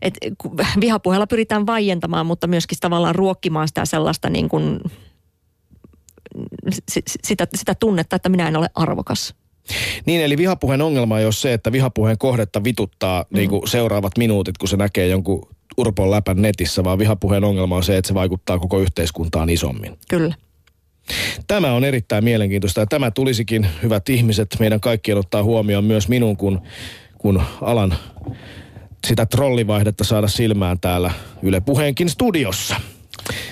et 0.01 0.17
vihapuheella 0.81 1.27
pyritään 1.27 1.67
vaientamaan, 1.67 2.25
mutta 2.25 2.47
myöskin 2.47 2.77
tavallaan 2.81 3.15
ruokkimaan 3.15 3.67
sitä 3.67 3.85
sellaista 3.85 4.29
niin 4.29 4.49
kuin, 4.49 4.79
sitä, 7.23 7.47
sitä 7.55 7.75
tunnetta, 7.75 8.15
että 8.15 8.29
minä 8.29 8.47
en 8.47 8.55
ole 8.55 8.69
arvokas. 8.75 9.35
Niin, 10.05 10.21
eli 10.21 10.37
vihapuheen 10.37 10.81
ongelma 10.81 11.19
ei 11.19 11.25
ole 11.25 11.33
se, 11.33 11.53
että 11.53 11.71
vihapuheen 11.71 12.17
kohdetta 12.17 12.63
vituttaa 12.63 13.25
mm. 13.29 13.37
niin 13.37 13.49
kuin 13.49 13.67
seuraavat 13.67 14.17
minuutit, 14.17 14.57
kun 14.57 14.69
se 14.69 14.77
näkee 14.77 15.07
jonkun 15.07 15.47
urpon 15.77 16.11
läpän 16.11 16.41
netissä, 16.41 16.83
vaan 16.83 16.99
vihapuheen 16.99 17.43
ongelma 17.43 17.75
on 17.75 17.83
se, 17.83 17.97
että 17.97 18.07
se 18.07 18.13
vaikuttaa 18.13 18.59
koko 18.59 18.79
yhteiskuntaan 18.79 19.49
isommin. 19.49 19.97
Kyllä. 20.09 20.35
Tämä 21.47 21.73
on 21.73 21.83
erittäin 21.83 22.23
mielenkiintoista 22.23 22.79
ja 22.79 22.85
tämä 22.85 23.11
tulisikin, 23.11 23.67
hyvät 23.83 24.09
ihmiset, 24.09 24.55
meidän 24.59 24.79
kaikkien 24.79 25.17
ottaa 25.17 25.43
huomioon 25.43 25.83
myös 25.83 26.07
minun, 26.07 26.37
kun, 26.37 26.61
kun 27.17 27.41
alan 27.61 27.95
sitä 29.07 29.25
trollivaihdetta 29.25 30.03
saada 30.03 30.27
silmään 30.27 30.79
täällä 30.79 31.11
Yle 31.43 31.61
Puheenkin 31.61 32.09
studiossa. 32.09 32.75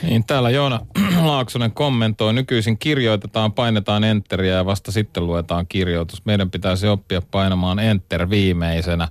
Niin, 0.03 0.25
täällä 0.25 0.49
Joona 0.49 0.79
Laaksonen 1.21 1.71
kommentoi, 1.71 2.33
nykyisin 2.33 2.77
kirjoitetaan, 2.77 3.53
painetaan 3.53 4.03
enteriä 4.03 4.55
ja 4.55 4.65
vasta 4.65 4.91
sitten 4.91 5.27
luetaan 5.27 5.67
kirjoitus. 5.67 6.25
Meidän 6.25 6.51
pitäisi 6.51 6.87
oppia 6.87 7.21
painamaan 7.21 7.79
enter 7.79 8.29
viimeisenä. 8.29 9.07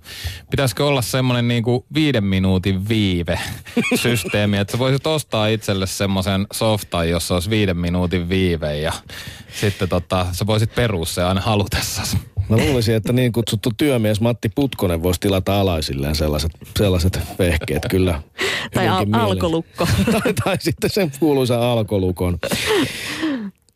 Pitäisikö 0.51 0.87
olla 0.87 1.03
semmoinen 1.03 1.49
niin 1.49 1.63
kuin 1.63 1.85
viiden 1.95 2.25
minuutin 2.25 2.89
viive 2.89 3.41
systeemi, 4.03 4.59
että 4.59 4.73
sä 4.73 4.79
voisit 4.79 5.07
ostaa 5.07 5.47
itselle 5.47 5.87
semmoisen 5.87 6.47
softan, 6.53 7.09
jossa 7.11 7.35
olisi 7.35 7.51
viiden 7.51 7.77
minuutin 7.77 8.29
viive 8.29 8.77
ja 8.77 8.93
sitten 9.61 9.89
tota, 9.89 10.27
sä 10.33 10.47
voisit 10.47 10.75
perua 10.75 11.07
se 11.07 11.23
aina 11.23 11.41
halutessasi. 11.41 12.19
Mä 12.49 12.57
luulisin, 12.57 12.95
että 12.95 13.13
niin 13.13 13.33
kutsuttu 13.33 13.71
työmies 13.77 14.21
Matti 14.21 14.49
Putkonen 14.55 15.03
voisi 15.03 15.21
tilata 15.21 15.61
alaisilleen 15.61 16.15
sellaiset, 16.15 16.51
sellaiset 16.79 17.21
vehkeet 17.39 17.83
kyllä. 17.91 18.23
tai 18.75 18.89
al- 18.89 19.07
alkolukko. 19.13 19.89
tai, 20.13 20.35
tai 20.45 20.57
sitten 20.61 20.91
sen 20.91 21.13
kuuluisa 21.21 21.73
alkolukon. 21.73 22.39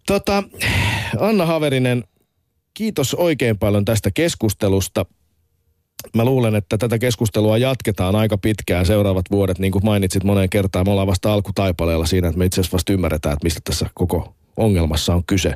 Tota, 0.07 0.43
Anna 1.19 1.47
Haverinen, 1.47 2.05
kiitos 2.75 3.15
oikein 3.15 3.59
paljon 3.59 3.85
tästä 3.85 4.11
keskustelusta. 4.11 5.07
Mä 6.15 6.25
luulen, 6.25 6.55
että 6.55 6.79
tätä 6.79 6.99
keskustelua 6.99 7.59
jatketaan 7.59 8.17
aika 8.17 8.39
pitkään 8.39 8.87
seuraavat 8.87 9.27
vuodet, 9.31 9.59
niin 9.59 9.73
kuin 9.73 9.85
mainitsit 9.85 10.25
moneen 10.25 10.51
kertaan. 10.51 10.87
Me 10.87 10.91
ollaan 10.91 11.07
vasta 11.07 11.33
alkutaipaleella 11.33 12.07
siinä, 12.07 12.29
että 12.29 12.39
me 12.39 12.45
itse 12.45 12.61
asiassa 12.61 12.75
vasta 12.75 12.93
ymmärretään, 12.93 13.33
että 13.33 13.45
mistä 13.45 13.61
tässä 13.65 13.87
koko 13.95 14.35
ongelmassa 14.57 15.15
on 15.15 15.25
kyse. 15.25 15.55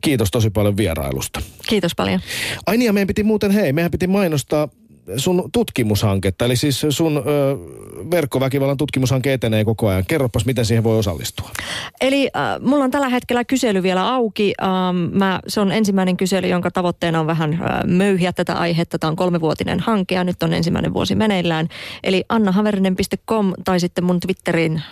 Kiitos 0.00 0.30
tosi 0.30 0.50
paljon 0.50 0.76
vierailusta. 0.76 1.42
Kiitos 1.68 1.94
paljon. 1.94 2.20
Ai 2.66 2.76
niin, 2.76 2.86
ja 2.86 2.92
meidän 2.92 3.06
piti 3.06 3.22
muuten, 3.22 3.50
hei, 3.50 3.72
meidän 3.72 3.90
piti 3.90 4.06
mainostaa 4.06 4.68
sun 5.16 5.48
tutkimushanketta, 5.52 6.44
eli 6.44 6.56
siis 6.56 6.86
sun 6.88 7.16
ö, 7.16 7.56
verkkoväkivallan 8.10 8.76
tutkimushanke 8.76 9.32
etenee 9.32 9.64
koko 9.64 9.88
ajan. 9.88 10.04
Kerropas, 10.08 10.46
miten 10.46 10.64
siihen 10.64 10.84
voi 10.84 10.98
osallistua. 10.98 11.50
Eli 12.00 12.30
äh, 12.36 12.60
mulla 12.60 12.84
on 12.84 12.90
tällä 12.90 13.08
hetkellä 13.08 13.44
kysely 13.44 13.82
vielä 13.82 14.14
auki. 14.14 14.54
Ähm, 14.62 15.18
mä, 15.18 15.40
se 15.48 15.60
on 15.60 15.72
ensimmäinen 15.72 16.16
kysely, 16.16 16.48
jonka 16.48 16.70
tavoitteena 16.70 17.20
on 17.20 17.26
vähän 17.26 17.52
äh, 17.52 17.60
möyhiä 17.86 18.32
tätä 18.32 18.54
aihetta. 18.54 18.98
Tämä 18.98 19.08
on 19.08 19.16
kolmevuotinen 19.16 19.80
hanke 19.80 20.14
ja 20.14 20.24
nyt 20.24 20.42
on 20.42 20.52
ensimmäinen 20.54 20.94
vuosi 20.94 21.14
meneillään. 21.14 21.68
Eli 22.02 22.24
annahaverinen.com 22.28 23.52
tai 23.64 23.80
sitten 23.80 24.04
mun 24.04 24.20
Twitterin 24.20 24.76
äh, 24.76 24.84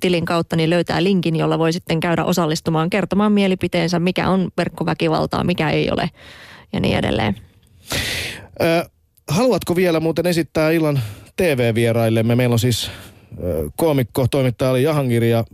tilin 0.00 0.24
kautta 0.24 0.56
niin 0.56 0.70
löytää 0.70 1.02
linkin, 1.02 1.36
jolla 1.36 1.58
voi 1.58 1.72
sitten 1.72 2.00
käydä 2.00 2.24
osallistumaan, 2.24 2.90
kertomaan 2.90 3.32
mielipiteensä, 3.32 3.98
mikä 3.98 4.28
on 4.28 4.48
verkkoväkivaltaa, 4.56 5.44
mikä 5.44 5.70
ei 5.70 5.90
ole 5.90 6.10
ja 6.72 6.80
niin 6.80 6.98
edelleen. 6.98 7.36
Ö, 8.62 8.90
Haluatko 9.28 9.76
vielä 9.76 10.00
muuten 10.00 10.26
esittää 10.26 10.70
illan 10.70 11.00
TV-vieraillemme? 11.36 12.36
Meillä 12.36 12.52
on 12.52 12.58
siis 12.58 12.90
koomikko, 13.76 14.26
toimittaja 14.30 14.70
Ali 14.70 14.82
Jahangiri 14.82 15.30
ja 15.30 15.44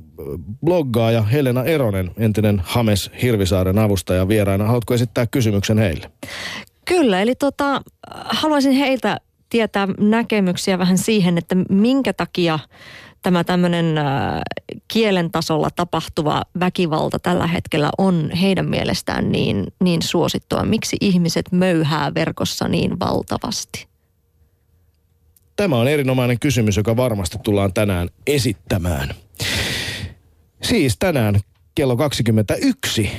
bloggaaja 0.64 1.22
Helena 1.22 1.64
Eronen, 1.64 2.10
entinen 2.16 2.62
Hames 2.64 3.10
Hirvisaaren 3.22 3.78
avustaja 3.78 4.28
vieraana. 4.28 4.64
Haluatko 4.64 4.94
esittää 4.94 5.26
kysymyksen 5.26 5.78
heille? 5.78 6.10
Kyllä, 6.84 7.22
eli 7.22 7.34
tota, 7.34 7.82
haluaisin 8.24 8.72
heiltä 8.72 9.20
tietää 9.48 9.88
näkemyksiä 10.00 10.78
vähän 10.78 10.98
siihen, 10.98 11.38
että 11.38 11.54
minkä 11.68 12.12
takia 12.12 12.58
tämä 13.24 13.44
tämmöinen 13.44 13.98
äh, 13.98 14.04
kielen 14.88 15.30
tasolla 15.30 15.68
tapahtuva 15.76 16.42
väkivalta 16.60 17.18
tällä 17.18 17.46
hetkellä 17.46 17.90
on 17.98 18.30
heidän 18.30 18.68
mielestään 18.68 19.32
niin, 19.32 19.66
niin 19.80 20.02
suosittua? 20.02 20.62
Miksi 20.62 20.96
ihmiset 21.00 21.52
möyhää 21.52 22.14
verkossa 22.14 22.68
niin 22.68 23.00
valtavasti? 23.00 23.86
Tämä 25.56 25.76
on 25.76 25.88
erinomainen 25.88 26.38
kysymys, 26.40 26.76
joka 26.76 26.96
varmasti 26.96 27.38
tullaan 27.42 27.72
tänään 27.72 28.08
esittämään. 28.26 29.14
Siis 30.62 30.96
tänään 30.98 31.40
kello 31.74 31.96
21 31.96 33.10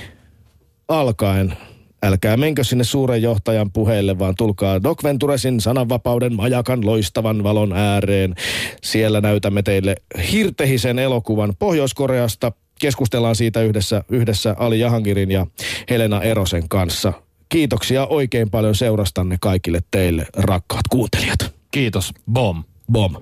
alkaen 0.88 1.58
Älkää 2.06 2.38
menkö 2.38 2.64
sinne 2.64 2.84
suuren 2.84 3.22
johtajan 3.22 3.72
puheille, 3.72 4.20
vaan 4.20 4.36
tulkaa 4.38 4.84
Doc 4.84 5.04
Venturesin 5.04 5.62
sananvapauden 5.62 6.36
majakan 6.36 6.86
loistavan 6.86 7.44
valon 7.44 7.74
ääreen. 7.74 8.36
Siellä 8.84 9.22
näytämme 9.22 9.64
teille 9.64 9.96
hirtehisen 10.32 11.00
elokuvan 11.00 11.54
Pohjois-Koreasta. 11.60 12.52
Keskustellaan 12.80 13.36
siitä 13.36 13.62
yhdessä, 13.62 14.04
yhdessä 14.10 14.56
Ali 14.58 14.80
Jahangirin 14.80 15.32
ja 15.32 15.48
Helena 15.90 16.22
Erosen 16.22 16.70
kanssa. 16.70 17.14
Kiitoksia 17.50 18.06
oikein 18.06 18.50
paljon 18.50 18.76
seurastanne 18.76 19.38
kaikille 19.42 19.80
teille, 19.92 20.28
rakkaat 20.34 20.88
kuuntelijat. 20.90 21.54
Kiitos. 21.72 22.14
Bom. 22.32 22.64
Bom. 22.92 23.16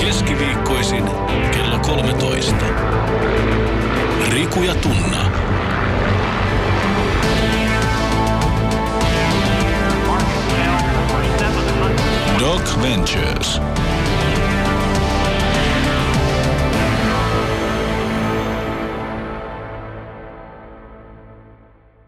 Keskiviikkoisin 0.00 1.04
kello 1.52 1.78
13. 1.78 2.23
Riku 4.28 4.62
ja 4.62 4.74
Tunna. 4.74 5.30
Doc 12.38 12.76
Ventures. 12.82 13.60